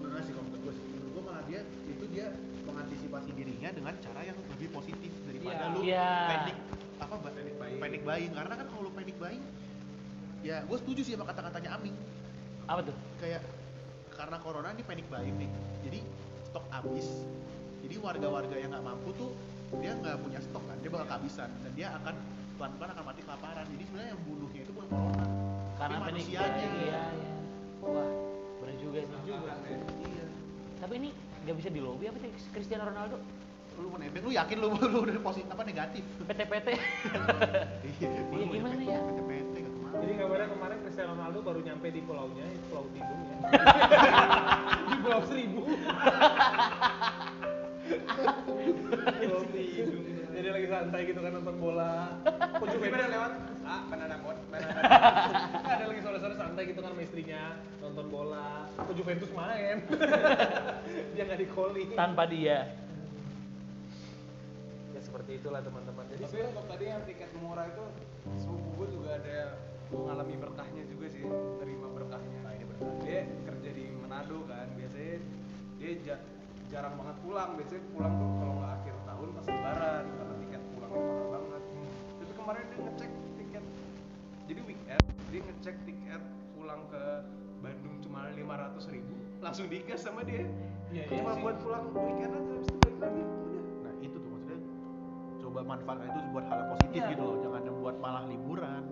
enggak 0.00 0.22
sih 0.22 0.32
kalau 0.32 0.44
menurut 0.46 0.62
gue 0.62 0.72
sih. 0.72 0.84
Menurut 0.88 1.10
gue 1.10 1.22
malah 1.26 1.42
dia 1.44 1.60
itu 1.86 2.04
dia 2.08 2.26
mengantisipasi 2.62 3.30
dirinya 3.34 3.70
dengan 3.70 3.94
cara 3.98 4.20
yang 4.22 4.38
lebih 4.38 4.68
positif 4.70 5.10
daripada 5.26 5.62
Iya. 5.66 5.74
lu 5.74 5.80
Iya. 5.82 6.10
panic 6.30 6.56
apa 7.00 7.14
Panic 7.20 7.54
buying. 7.58 8.02
buying 8.04 8.32
karena 8.32 8.54
kan 8.54 8.66
kalau 8.66 8.82
lu 8.86 8.92
panic 8.92 9.16
buying 9.18 9.42
ya 10.40 10.56
gue 10.64 10.78
setuju 10.78 11.00
sih 11.02 11.12
sama 11.18 11.26
kata-katanya 11.26 11.76
Aming 11.76 11.96
apa 12.64 12.80
tuh? 12.86 12.96
Kayak 13.18 13.42
karena 14.20 14.36
corona 14.36 14.68
ini 14.76 14.84
panic 14.84 15.06
buying 15.08 15.36
nih. 15.40 15.50
Jadi 15.88 15.98
stok 16.44 16.64
habis. 16.68 17.08
Jadi 17.80 17.96
warga-warga 17.96 18.52
yang 18.60 18.68
nggak 18.76 18.84
mampu 18.84 19.16
tuh 19.16 19.32
dia 19.80 19.96
nggak 19.96 20.20
punya 20.20 20.40
stok 20.44 20.60
kan. 20.68 20.76
Dia 20.84 20.90
bakal 20.92 21.06
kehabisan. 21.08 21.48
Dan 21.64 21.72
dia 21.72 21.88
akan 21.96 22.14
pelan-pelan 22.60 22.90
akan 22.92 23.04
mati 23.08 23.20
kelaparan. 23.24 23.64
Jadi 23.72 23.82
sebenarnya 23.88 24.10
yang 24.12 24.22
bunuhnya 24.28 24.60
itu 24.60 24.72
bukan 24.76 24.88
corona. 24.92 25.24
Karena 25.80 25.96
tapi 25.96 26.04
panik 26.04 26.12
manusianya. 26.20 26.66
iya 26.84 27.02
iya. 27.16 27.32
Wah 27.80 28.10
bener 28.60 28.76
juga 28.76 28.98
sih. 29.08 29.16
Juga 29.24 29.52
ya. 29.64 29.78
iya. 30.04 30.26
Tapi 30.84 30.92
ini 31.00 31.08
nggak 31.40 31.56
bisa 31.56 31.68
di 31.72 31.80
lobby 31.80 32.04
apa 32.12 32.18
sih 32.20 32.30
Cristiano 32.52 32.84
Ronaldo? 32.84 33.16
Lu 33.80 33.88
mau 33.88 33.96
nebeng 33.96 34.28
lu 34.28 34.32
yakin 34.36 34.56
lu 34.60 34.68
lu 34.92 34.98
udah 35.08 35.16
positif 35.24 35.48
apa 35.48 35.64
negatif? 35.64 36.04
PT-PT 36.28 36.68
iya 37.96 38.08
Iya, 38.28 38.44
gimana 38.52 38.84
ya? 38.84 39.00
Jadi 40.00 40.12
kabarnya 40.16 40.48
kemarin 40.48 40.78
Cristiano 40.80 41.12
Ronaldo 41.12 41.38
baru 41.44 41.60
nyampe 41.60 41.86
di 41.92 42.00
pulaunya, 42.00 42.46
itu 42.48 42.64
Pulau 42.72 42.86
Tidung 42.96 43.20
ya. 43.20 43.36
di 44.90 44.96
Pulau 45.04 45.22
Seribu. 45.28 45.62
Pulau 49.20 49.42
Tidung. 49.52 50.04
Jadi 50.30 50.48
lagi 50.56 50.66
santai 50.72 51.00
gitu 51.04 51.20
kan 51.20 51.32
nonton 51.36 51.56
bola. 51.60 52.16
Kok 52.56 52.66
Juventus 52.72 53.12
lewat? 53.12 53.32
Ah, 53.60 53.80
banana 53.92 54.16
pot, 54.24 54.38
banana. 54.48 54.80
Ada 55.68 55.84
lagi 55.84 56.00
sore-sore 56.00 56.34
santai 56.34 56.62
gitu 56.72 56.80
kan 56.80 56.96
sama 56.96 57.02
istrinya 57.04 57.42
nonton 57.84 58.06
bola. 58.08 58.64
Kok 58.80 58.94
Juventus 58.96 59.30
main? 59.36 59.84
Dia 61.14 61.22
nggak 61.28 61.40
di 61.44 61.48
calling. 61.52 61.88
tanpa 61.92 62.24
dia 62.24 62.72
Ya 64.96 65.00
seperti 65.04 65.44
itulah 65.44 65.60
teman-teman. 65.60 66.08
Jadi 66.08 66.24
Tapi 66.24 66.38
untuk 66.48 66.64
tadi 66.72 66.84
yang 66.88 67.02
tiket 67.04 67.30
murah 67.36 67.66
itu 67.68 67.84
sepupu 68.40 68.68
gue 68.80 68.88
juga 68.96 69.10
ada 69.20 69.38
mengalami 69.90 70.34
berkahnya 70.36 70.82
juga 70.86 71.06
sih, 71.08 71.24
terima 71.58 71.88
berkahnya. 71.88 72.38
Nah, 72.40 72.52
ini 72.52 72.64
berkah. 72.64 72.94
Dia 73.00 73.20
kerja 73.42 73.70
di 73.70 73.84
Manado 73.96 74.38
kan, 74.44 74.66
biasanya 74.72 75.16
dia 75.76 75.92
ja- 76.00 76.24
jarang 76.68 76.94
banget 76.94 77.16
pulang. 77.20 77.50
Biasanya 77.54 77.82
pulang 77.90 78.12
tuh 78.14 78.28
kalau 78.32 78.54
nggak 78.56 78.72
akhir 78.76 78.94
tahun 79.04 79.28
pas 79.32 79.46
lebaran 79.46 80.04
karena 80.08 80.34
tiket 80.38 80.62
pulangnya 80.70 81.00
mahal 81.00 81.26
banget. 81.32 81.62
Tapi 82.12 82.32
kemarin 82.32 82.62
dia 82.64 82.78
ngecek 82.80 83.10
tiket, 83.36 83.64
jadi 84.46 84.60
weekend 84.62 85.02
dia 85.28 85.40
ngecek 85.42 85.76
tiket 85.84 86.22
pulang 86.52 86.82
ke 86.86 87.04
Bandung 87.60 87.96
cuma 88.00 88.20
500 88.30 88.40
ribu 88.88 89.12
langsung 89.38 89.66
digas 89.66 90.00
sama 90.00 90.22
dia. 90.22 90.44
Iya, 90.88 91.04
iya 91.04 91.04
cuma 91.12 91.32
sih. 91.32 91.40
buat 91.40 91.56
pulang 91.60 91.84
weekend 91.94 92.32
aja 92.32 92.50
habis 92.50 92.66
itu 92.66 92.78
balik 92.80 92.98
lagi. 93.00 93.22
Udah. 93.22 93.62
nah 93.80 93.94
itu 94.00 94.16
tuh 94.16 94.28
maksudnya 94.28 94.58
coba 95.38 95.60
manfaatkan 95.64 96.06
itu 96.08 96.20
buat 96.30 96.44
hal 96.44 96.58
yang 96.58 96.70
positif 96.70 96.90
Iya. 96.96 97.10
gitu 97.10 97.22
loh 97.22 97.36
jangan 97.38 97.60
buat 97.76 97.96
malah 97.96 98.24
liburan 98.24 98.82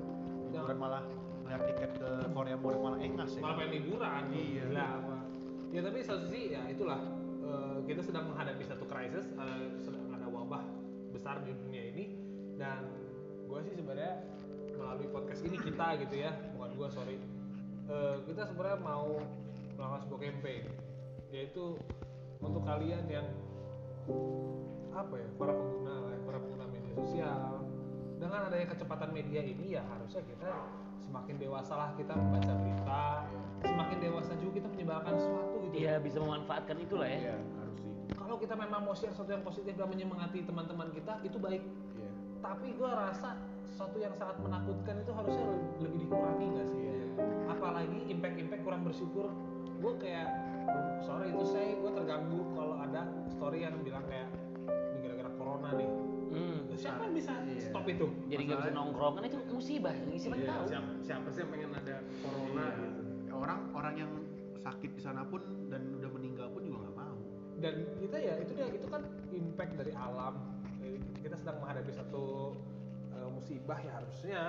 liburan 0.59 0.78
malah 0.78 1.02
ngeliat 1.46 1.62
tiket 1.72 1.90
ke 1.96 2.11
Korea 2.34 2.56
Murid 2.61 2.80
malah 2.82 3.00
engas 3.00 3.30
ya. 3.38 3.40
Malah 3.40 3.56
pengen 3.56 3.72
liburan. 3.80 4.22
Iya. 4.34 4.64
gila 4.68 4.84
apa. 4.84 5.16
Ya 5.68 5.80
tapi 5.84 5.98
satu 6.04 6.24
sisi 6.28 6.42
ya 6.52 6.62
itulah 6.68 7.00
eh, 7.46 7.76
kita 7.86 8.00
sedang 8.04 8.24
menghadapi 8.32 8.64
satu 8.66 8.84
krisis 8.84 9.26
eh, 9.32 9.66
sedang 9.80 10.04
ada 10.12 10.26
wabah 10.28 10.62
besar 11.14 11.40
di 11.46 11.54
dunia 11.54 11.82
ini. 11.94 12.04
Dan 12.59 12.90
gue 13.48 13.59
sih 13.64 13.72
sebenarnya 13.78 14.20
melalui 14.76 15.09
podcast 15.11 15.42
ini 15.46 15.56
kita 15.59 15.98
gitu 16.04 16.14
ya 16.18 16.34
bukan 16.59 16.70
gue 16.76 16.88
sorry. 16.92 17.16
Eh, 17.88 18.16
kita 18.28 18.44
sebenarnya 18.44 18.78
mau 18.82 19.16
melakukan 19.78 20.00
sebuah 20.04 20.20
campaign 20.20 20.64
yaitu 21.28 21.76
untuk 22.40 22.62
kalian 22.64 23.04
yang 23.06 23.26
apa 24.96 25.14
ya 25.20 25.28
para 25.36 25.52
pengguna 25.52 25.94
lah 26.00 26.16
para 26.24 26.38
pengguna 26.40 26.66
media 26.72 26.92
sosial 26.96 27.67
dengan 28.18 28.50
adanya 28.50 28.66
kecepatan 28.68 29.10
media 29.14 29.40
ini 29.40 29.78
ya 29.78 29.82
harusnya 29.86 30.22
kita 30.26 30.50
semakin 30.98 31.34
dewasa 31.38 31.72
lah 31.78 31.90
kita 31.94 32.12
membaca 32.12 32.52
berita. 32.58 33.04
Semakin 33.58 33.98
dewasa 33.98 34.32
juga 34.38 34.52
kita 34.62 34.68
menyebarkan 34.70 35.14
sesuatu 35.18 35.54
gitu. 35.66 35.74
Iya 35.78 35.94
bisa 35.98 36.18
memanfaatkan 36.22 36.76
itulah 36.78 37.06
ya. 37.06 37.18
Iya, 37.18 37.36
harus 37.38 37.76
sih. 37.78 37.90
Kalau 38.14 38.36
kita 38.38 38.54
memang 38.54 38.80
mau 38.86 38.94
share 38.94 39.10
sesuatu 39.10 39.30
yang 39.30 39.42
positif 39.42 39.72
dan 39.74 39.88
menyemangati 39.88 40.42
teman-teman 40.42 40.90
kita 40.90 41.22
itu 41.22 41.38
baik. 41.38 41.62
Iya. 41.94 42.10
tapi 42.38 42.70
gue 42.70 42.86
rasa 42.86 43.34
sesuatu 43.66 43.98
yang 43.98 44.14
sangat 44.14 44.38
menakutkan 44.38 44.94
itu 45.02 45.10
harusnya 45.10 45.42
le- 45.42 45.82
lebih 45.82 46.06
dikurangi 46.06 46.46
nggak 46.54 46.66
sih? 46.70 46.78
Iya. 46.78 47.06
apalagi 47.50 47.98
impact-impact 48.06 48.62
kurang 48.62 48.82
bersyukur. 48.86 49.26
Gue 49.78 49.92
kayak 49.98 50.26
sorry 51.02 51.34
itu 51.34 51.44
saya 51.46 51.74
gue 51.74 51.90
terganggu 51.94 52.46
kalau 52.54 52.78
ada 52.78 53.10
story 53.30 53.66
yang 53.66 53.74
bilang 53.82 54.06
kayak 54.06 54.30
ini 54.94 54.98
gara-gara 55.02 55.30
corona 55.34 55.70
nih. 55.74 55.90
Siapa 56.79 57.01
yang 57.03 57.14
bisa 57.14 57.33
Iya. 57.43 57.61
stop 57.61 57.85
itu? 57.85 58.07
Jadi 58.26 58.43
nggak 58.45 58.59
bisa 58.62 58.72
nongkrong 58.72 59.12
kan 59.14 59.24
itu 59.26 59.39
musibah 59.51 59.93
siapa 59.93 60.35
yang 60.35 60.47
tahu 60.47 60.64
siapa, 60.66 60.91
siapa 61.03 61.26
sih 61.29 61.41
yang 61.43 61.51
pengen 61.51 61.70
ada 61.74 61.97
corona 62.22 62.64
Iya. 62.64 62.79
gitu? 62.81 63.01
Orang 63.35 63.59
orang 63.72 63.95
yang 63.97 64.12
sakit 64.59 64.91
di 64.93 65.03
sana 65.03 65.22
pun 65.22 65.41
dan 65.68 65.83
udah 65.95 66.11
meninggal 66.11 66.47
pun 66.51 66.62
juga 66.62 66.79
nggak 66.85 66.97
mau. 66.97 67.18
Dan 67.59 67.74
kita 67.99 68.16
ya 68.16 68.35
itu 68.39 68.53
dia 68.55 68.66
itu 68.70 68.87
kan 68.87 69.03
impact 69.29 69.72
dari 69.76 69.93
alam. 69.93 70.35
Eh, 70.79 70.99
kita 71.18 71.35
sedang 71.35 71.59
menghadapi 71.59 71.91
satu 71.91 72.55
eh, 73.11 73.29
musibah 73.29 73.79
ya 73.79 73.99
harusnya 73.99 74.43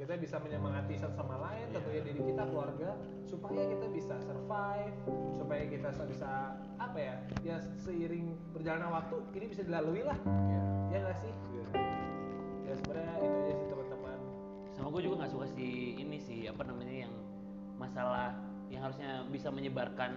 kita 0.00 0.16
bisa 0.16 0.40
menyemangati 0.40 0.96
satu 0.96 1.12
sama 1.12 1.36
lain 1.44 1.76
tentunya 1.76 2.00
diri 2.00 2.24
kita 2.24 2.48
keluarga 2.48 2.96
supaya 3.28 3.68
kita 3.68 3.86
bisa 3.92 4.16
survive 4.24 4.96
supaya 5.36 5.62
kita 5.68 5.92
bisa- 6.08 6.56
apa 6.80 6.96
ya 6.96 7.14
ya 7.44 7.56
seiring 7.84 8.32
berjalannya 8.56 8.88
waktu 8.88 9.16
ini 9.36 9.46
bisa 9.52 9.60
dilalui 9.60 10.00
lah. 10.00 10.16
Iya. 10.24 10.62
ya 10.88 10.98
nggak 11.04 11.18
sih? 11.20 11.32
Ya 12.64 12.74
sebenarnya 12.80 13.14
itu 13.20 13.36
aja 13.44 13.52
sih 13.60 13.66
teman-teman. 13.68 14.18
Sama 14.72 14.88
gue 14.88 15.02
juga 15.04 15.14
nggak 15.20 15.32
suka 15.36 15.46
si 15.52 15.68
ini 16.00 16.16
sih 16.16 16.48
apa 16.48 16.64
namanya 16.64 17.04
yang 17.04 17.12
masalah 17.76 18.32
yang 18.72 18.80
harusnya 18.88 19.20
bisa 19.28 19.52
menyebarkan 19.52 20.16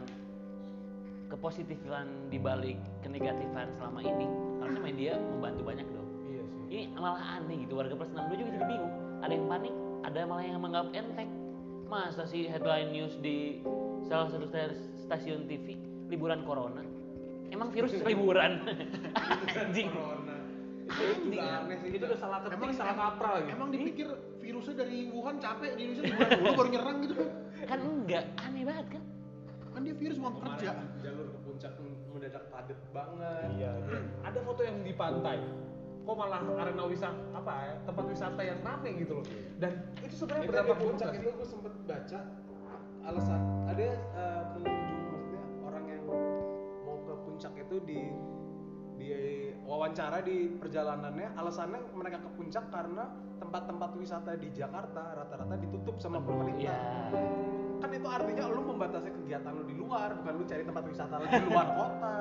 kepositifan 1.27 2.31
di 2.31 2.39
balik 2.39 2.79
kenegatifan 3.03 3.67
selama 3.75 3.99
ini. 3.99 4.31
Harusnya 4.63 4.79
media 4.79 5.13
membantu 5.19 5.61
banyak 5.67 5.87
dong. 5.91 6.07
Iya 6.31 6.43
sih. 6.47 6.61
Ini 6.71 6.81
malah 6.95 7.43
aneh 7.43 7.67
gitu 7.67 7.75
warga 7.75 7.99
plus 7.99 8.07
62 8.15 8.39
juga 8.39 8.51
jadi 8.55 8.67
bingung 8.71 9.12
ada 9.23 9.31
yang 9.31 9.47
panik 9.47 9.73
ada 10.03 10.19
malah 10.27 10.43
yang 10.43 10.59
menganggap 10.59 10.91
enteng 10.93 11.31
masa 11.87 12.27
sih 12.27 12.45
headline 12.45 12.91
news 12.91 13.15
di 13.17 13.63
salah 14.03 14.27
satu 14.27 14.45
sta- 14.45 14.75
stasiun 14.99 15.47
TV 15.47 15.79
liburan 16.11 16.43
corona 16.43 16.83
emang 17.47 17.71
virus 17.71 17.95
liburan 18.09 18.59
anjing 19.49 19.89
Corona. 19.89 20.35
Itu 20.83 20.99
Anjing. 20.99 21.39
juga 21.39 21.63
aneh 21.63 21.77
sih. 21.79 21.89
itu 21.95 22.03
udah 22.03 22.19
salah 22.19 22.39
ketik 22.43 22.75
salah 22.75 22.91
kaprah 22.93 23.31
lagi 23.39 23.49
emang 23.49 23.69
dipikir 23.71 24.07
virusnya 24.37 24.83
dari 24.83 25.07
Wuhan 25.09 25.39
capek 25.39 25.79
di 25.79 25.81
Indonesia 25.87 26.03
liburan 26.05 26.29
dulu 26.35 26.51
baru 26.53 26.69
nyerang 26.69 26.97
gitu 26.99 27.13
kan 27.15 27.27
kan 27.63 27.79
enggak 27.79 28.23
aneh 28.43 28.63
banget 28.67 28.85
kan 28.91 29.03
kan 29.73 29.81
dia 29.81 29.95
virus 29.95 30.17
mau 30.19 30.35
kerja 30.35 30.69
jalur 30.99 31.25
ke 31.25 31.37
puncak 31.41 31.71
mendadak 32.13 32.43
padat 32.47 32.79
banget. 32.93 33.47
Iya, 33.57 33.71
iya. 33.73 33.99
Ada 34.21 34.39
foto 34.45 34.61
yang 34.61 34.77
di 34.85 34.93
pantai. 34.93 35.37
Kok 36.03 36.15
malah 36.19 36.43
arena 36.43 36.83
wisata 36.83 37.23
apa 37.31 37.53
ya? 37.63 37.75
Tempat 37.87 38.05
wisata 38.11 38.41
yang 38.43 38.59
rame 38.59 38.89
gitu 38.99 39.13
loh. 39.19 39.25
Dan 39.59 39.71
itu 40.03 40.13
sebenarnya 40.19 40.43
berdampak 40.51 40.77
buruk 40.77 40.89
puncak 40.91 41.09
itu 41.15 41.29
gue 41.31 41.47
sempet 41.47 41.73
baca 41.87 42.19
alasan 43.03 43.41
ada 43.67 43.83
eh, 43.99 44.43
pengunjung 44.55 45.03
maksudnya 45.11 45.43
orang 45.59 45.85
yang 45.91 46.03
mau 46.87 46.97
ke 47.03 47.13
puncak 47.27 47.53
itu 47.59 47.75
di 47.83 47.99
di 48.93 49.09
wawancara 49.67 50.21
di 50.23 50.53
perjalanannya 50.55 51.35
alasannya 51.35 51.81
mereka 51.91 52.23
ke 52.23 52.29
puncak 52.39 52.71
karena 52.71 53.09
tempat-tempat 53.41 53.89
wisata 53.99 54.31
di 54.39 54.47
Jakarta 54.55 55.17
rata-rata 55.17 55.55
ditutup 55.59 55.99
sama 55.99 56.23
pemerintah. 56.23 56.63
Iya. 56.63 56.81
Kan 57.83 57.91
itu 57.91 58.07
artinya 58.07 58.47
lu 58.47 58.63
membatasi 58.63 59.11
kegiatan 59.11 59.51
lu 59.51 59.67
di 59.67 59.75
luar, 59.75 60.15
bukan 60.15 60.33
lu 60.39 60.45
cari 60.47 60.63
tempat 60.63 60.83
wisata 60.87 61.13
lu 61.19 61.27
di 61.27 61.43
luar 61.51 61.67
kota. 61.79 62.17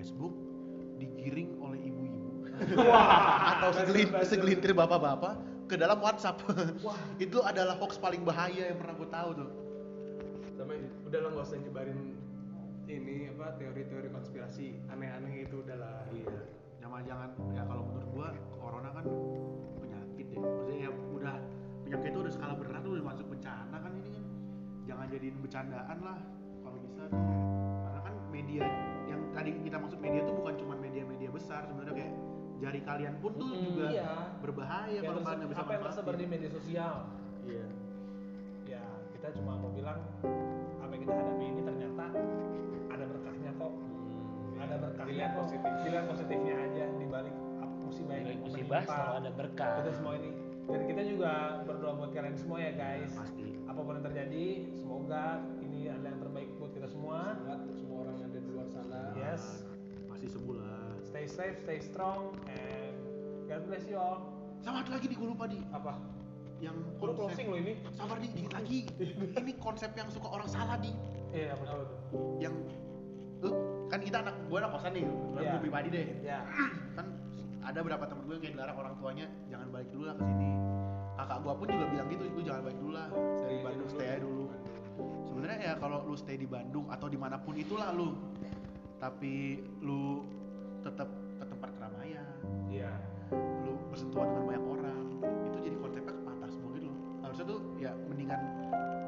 Facebook 0.00 0.32
digiring 0.96 1.60
oleh 1.60 1.78
ibu-ibu. 1.84 2.48
Atau 3.52 3.70
segelintir, 3.76 4.24
segelintir 4.24 4.72
bapak-bapak 4.72 5.36
ke 5.68 5.76
dalam 5.76 6.00
WhatsApp. 6.00 6.40
Itu 7.24 7.44
adalah 7.44 7.76
hoax 7.76 8.00
paling 8.00 8.24
bahaya 8.24 8.72
yang 8.72 8.80
pernah 8.80 8.96
gue 8.96 9.08
tahu 9.12 9.30
tuh. 9.36 9.50
Sama 10.56 10.72
udah 11.08 11.20
lah 11.20 11.30
nggak 11.36 11.46
usah 11.52 11.58
nyebarin 11.60 12.00
ini 12.88 13.28
apa 13.32 13.60
teori-teori 13.60 14.08
konspirasi. 14.08 14.76
Aneh-aneh 14.88 15.46
itu 15.46 15.60
udahlah. 15.60 16.04
Iya. 16.10 16.36
Jangan 16.80 17.00
jangan 17.06 17.28
ya 17.52 17.62
kalau 17.64 17.82
menurut 17.86 18.08
gua 18.12 18.28
corona 18.60 18.90
kan 18.92 19.04
penyakit 19.80 20.26
ya. 20.32 20.38
Maksudnya 20.42 20.76
ya 20.84 20.90
udah 20.92 21.36
penyakit 21.86 22.08
itu 22.12 22.18
udah 22.24 22.32
skala 22.32 22.54
berat 22.58 22.82
tuh 22.82 22.92
udah 22.98 23.06
masuk 23.08 23.26
bencana 23.30 23.76
kan 23.78 23.92
ini 23.94 24.10
kan. 24.12 24.24
Jangan 24.84 25.06
jadiin 25.12 25.36
bercandaan 25.40 25.98
lah 26.02 26.18
kalau 26.60 26.78
bisa. 26.82 27.04
Karena 27.80 28.00
kan 28.04 28.14
media 28.28 28.64
tadi 29.30 29.50
kita 29.60 29.76
maksud 29.76 29.98
media 29.98 30.20
tuh 30.22 30.34
bukan 30.34 30.54
cuma 30.56 30.74
media-media 30.76 31.28
besar 31.28 31.64
sebenarnya 31.64 31.94
kayak 31.96 32.12
jari 32.58 32.80
kalian 32.82 33.14
pun 33.16 33.32
tuh 33.32 33.46
Mm-mm, 33.46 33.64
juga 33.66 33.86
iya. 33.88 34.10
berbahaya 34.38 34.92
Yang 34.92 35.04
kalau 35.06 35.20
kalian 35.22 35.48
bisa 35.48 35.60
apa 35.60 35.72
yang 35.72 35.82
tersebar 35.82 36.14
di 36.14 36.26
media 36.26 36.50
sosial 36.50 36.94
Iya. 37.40 37.66
ya 38.68 38.82
kita 39.10 39.28
cuma 39.34 39.56
mau 39.56 39.70
bilang 39.70 40.00
apa 40.76 40.90
yang 40.90 41.02
kita 41.02 41.14
hadapi 41.14 41.44
ini 41.46 41.60
ternyata 41.62 42.04
ada 42.88 43.04
berkahnya 43.06 43.50
kok 43.54 43.72
Hmm. 43.72 44.60
ada 44.60 44.76
berkahnya 44.78 45.08
Dilihat 45.10 45.30
kok 45.30 45.40
positif. 45.42 45.70
dilihat 45.80 46.04
positifnya 46.06 46.54
aja 46.60 46.84
di 46.92 47.06
balik 47.06 47.34
musibah 47.80 48.14
yang 48.14 48.26
Balik 48.28 48.40
musibah 48.44 48.82
selalu 48.84 49.14
ada 49.16 49.30
berkah. 49.32 49.72
kita 49.80 49.92
semua 49.92 50.12
ini 50.14 50.30
dan 50.62 50.80
kita 50.84 51.02
juga 51.02 51.32
berdoa 51.64 51.92
buat 51.96 52.10
kalian 52.12 52.36
semua 52.36 52.58
ya 52.60 52.72
guys 52.72 53.10
pasti 53.10 53.48
apa 53.64 53.80
pun 53.80 53.92
yang 53.92 54.04
terjadi 54.04 54.46
semoga 54.70 55.24
ini 55.58 55.88
adalah 55.88 56.10
yang 56.10 56.20
terbaik 56.20 56.48
buat 56.54 56.70
kita 56.70 56.86
semua 56.86 57.18
Semangat 57.32 57.58
untuk 57.64 57.76
semua 57.76 57.96
orang 58.00 58.14
yang 58.14 58.28
ada 58.28 58.38
di 58.38 58.48
luar 58.48 58.66
sana. 58.68 59.00
yes 59.16 59.42
pasti 60.20 60.36
sebulan. 60.36 61.00
Stay 61.00 61.24
safe 61.24 61.56
stay 61.64 61.80
strong 61.80 62.36
and 62.44 62.92
God 63.48 63.64
bless 63.64 63.88
you 63.88 63.96
all. 63.96 64.36
Sama 64.60 64.84
ada 64.84 65.00
lagi 65.00 65.08
di 65.08 65.16
gue 65.16 65.24
lupa 65.24 65.48
di 65.48 65.56
apa? 65.72 65.96
Yang 66.60 66.76
Udah 67.00 67.14
closing 67.16 67.48
lo 67.48 67.56
ini. 67.56 67.80
Sabar 67.96 68.20
di 68.20 68.28
dikit 68.28 68.52
lagi. 68.52 68.84
Ini 69.40 69.52
konsep 69.56 69.96
yang 69.96 70.12
suka 70.12 70.28
orang 70.28 70.44
salah 70.44 70.76
di 70.76 70.92
iya 71.32 71.56
apa 71.56 71.64
tuh? 71.64 71.88
Yang 72.36 72.52
tuh 73.40 73.52
kan 73.88 74.04
kita 74.04 74.20
anak 74.20 74.36
gue 74.44 74.58
anak 74.60 74.70
kosan 74.76 74.92
nih. 74.92 75.08
Gue 75.08 75.40
Iya. 75.40 75.56
pribadi 75.56 75.88
deh. 75.88 76.06
Ya 76.20 76.44
kan 76.92 77.06
ada 77.64 77.78
beberapa 77.80 78.04
temen 78.04 78.22
gue 78.28 78.34
yang 78.36 78.44
kayak 78.44 78.54
dilarang 78.60 78.76
orang 78.76 78.94
tuanya 79.00 79.26
jangan 79.48 79.66
balik 79.72 79.88
dulu 79.88 80.04
lah 80.04 80.14
ke 80.20 80.24
sini. 80.28 80.48
Kakak 81.16 81.38
gue 81.40 81.52
pun 81.56 81.64
juga 81.72 81.86
bilang 81.88 82.08
gitu 82.12 82.22
lu 82.28 82.40
jangan 82.44 82.60
balik 82.68 82.76
dulu 82.76 82.92
lah. 82.92 83.08
Stay 83.40 83.56
di 83.56 83.62
Bandung 83.64 83.88
stay 83.88 84.04
aja 84.12 84.20
dulu. 84.20 84.44
Sebenarnya 85.32 85.58
ya 85.64 85.72
kalau 85.80 86.04
lu 86.04 86.12
stay 86.12 86.36
di 86.36 86.44
Bandung 86.44 86.92
atau 86.92 87.08
di 87.08 87.16
mana 87.16 87.40
pun 87.40 87.56
itulah 87.56 87.88
lu 87.96 88.12
tapi 89.00 89.58
lu 89.80 90.28
tetap 90.84 91.08
ke 91.40 91.44
tempat 91.48 91.70
keramaian. 91.74 92.26
Iya. 92.68 92.92
Lu 93.64 93.72
bersentuhan 93.88 94.28
dengan 94.28 94.44
banyak 94.46 94.64
orang. 94.68 95.00
Itu 95.48 95.56
jadi 95.60 95.76
konsepnya 95.80 96.14
patah 96.22 96.48
semua 96.52 96.70
gitu 96.76 96.86
loh. 96.88 96.98
Harusnya 97.24 97.44
tuh 97.48 97.58
ya 97.80 97.92
mendingan 98.06 98.40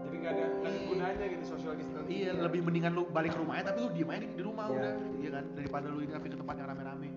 Jadi 0.03 0.17
nggak 0.19 0.33
ada, 0.35 0.45
nggak 0.45 0.69
ada 0.69 0.73
Iya. 0.73 0.89
gunanya 0.89 1.25
gitu 1.29 1.45
social 1.47 1.73
distancing. 1.73 2.11
iya 2.13 2.31
lebih 2.37 2.61
mendingan 2.63 2.93
lu 2.93 3.03
balik 3.09 3.33
ke 3.33 3.39
rumahnya 3.41 3.65
tapi 3.73 3.79
lu 3.81 3.89
diem 3.93 4.11
aja 4.11 4.21
di, 4.21 4.43
rumah 4.43 4.65
Iya. 4.69 4.77
udah 4.77 4.93
iya 5.21 5.31
kan? 5.31 5.45
Daripada 5.57 5.87
lu 5.89 5.99
ini 6.01 6.11
ke 6.13 6.37
tempat 6.37 6.55
yang 6.59 6.69
rame-rame. 6.69 7.09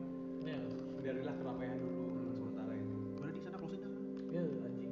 Ya 0.45 0.57
Biarilah 1.01 1.35
keramaian 1.35 1.75
dulu 1.77 2.03
sementara 2.33 2.71
ini. 2.73 2.93
udah 3.19 3.33
di 3.33 3.41
sana 3.43 3.55
closing 3.59 3.81
dah. 3.83 3.91
Ya 4.31 4.41
anjing. 4.63 4.91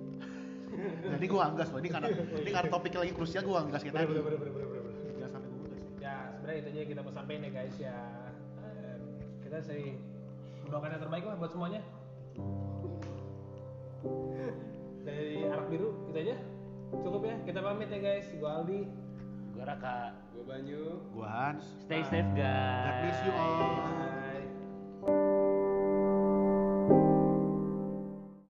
Jadi 1.16 1.26
gua 1.28 1.42
anggas 1.48 1.68
loh 1.72 1.80
ini 1.80 1.90
karena 1.90 2.08
ini 2.12 2.52
karena 2.52 2.70
topik 2.70 2.92
lagi 2.94 3.14
krusial 3.16 3.44
gua 3.44 3.58
anggas 3.64 3.82
tadi 3.82 3.94
bener 3.94 4.08
bener 4.08 4.24
bener 4.24 4.52
bener 4.52 4.68
bener 4.68 4.83
sebenarnya 6.54 6.70
itu 6.70 6.70
aja 6.70 6.80
yang 6.86 6.92
kita 6.94 7.02
mau 7.02 7.14
sampaikan 7.14 7.42
ya 7.42 7.52
guys 7.52 7.76
ya. 7.82 7.98
Kita 9.42 9.58
sih 9.66 9.84
mendoakan 10.66 10.90
yang 10.94 11.02
terbaik 11.02 11.24
lah 11.26 11.36
buat 11.42 11.52
semuanya. 11.52 11.82
Dari 15.02 15.50
anak 15.50 15.66
biru 15.74 15.90
itu 16.14 16.18
aja. 16.30 16.36
Cukup 17.02 17.22
ya 17.26 17.36
kita 17.50 17.60
pamit 17.66 17.90
ya 17.90 18.00
guys. 18.00 18.30
Gua 18.38 18.62
Aldi. 18.62 18.82
Gua 19.58 19.64
Raka. 19.66 20.14
Gue 20.34 20.44
Banyu. 20.46 21.02
gua 21.14 21.28
Hans. 21.30 21.66
Stay 21.90 22.06
safe 22.06 22.30
guys. 22.38 22.86
God 22.86 22.96
bless 23.02 23.20
you 23.26 24.23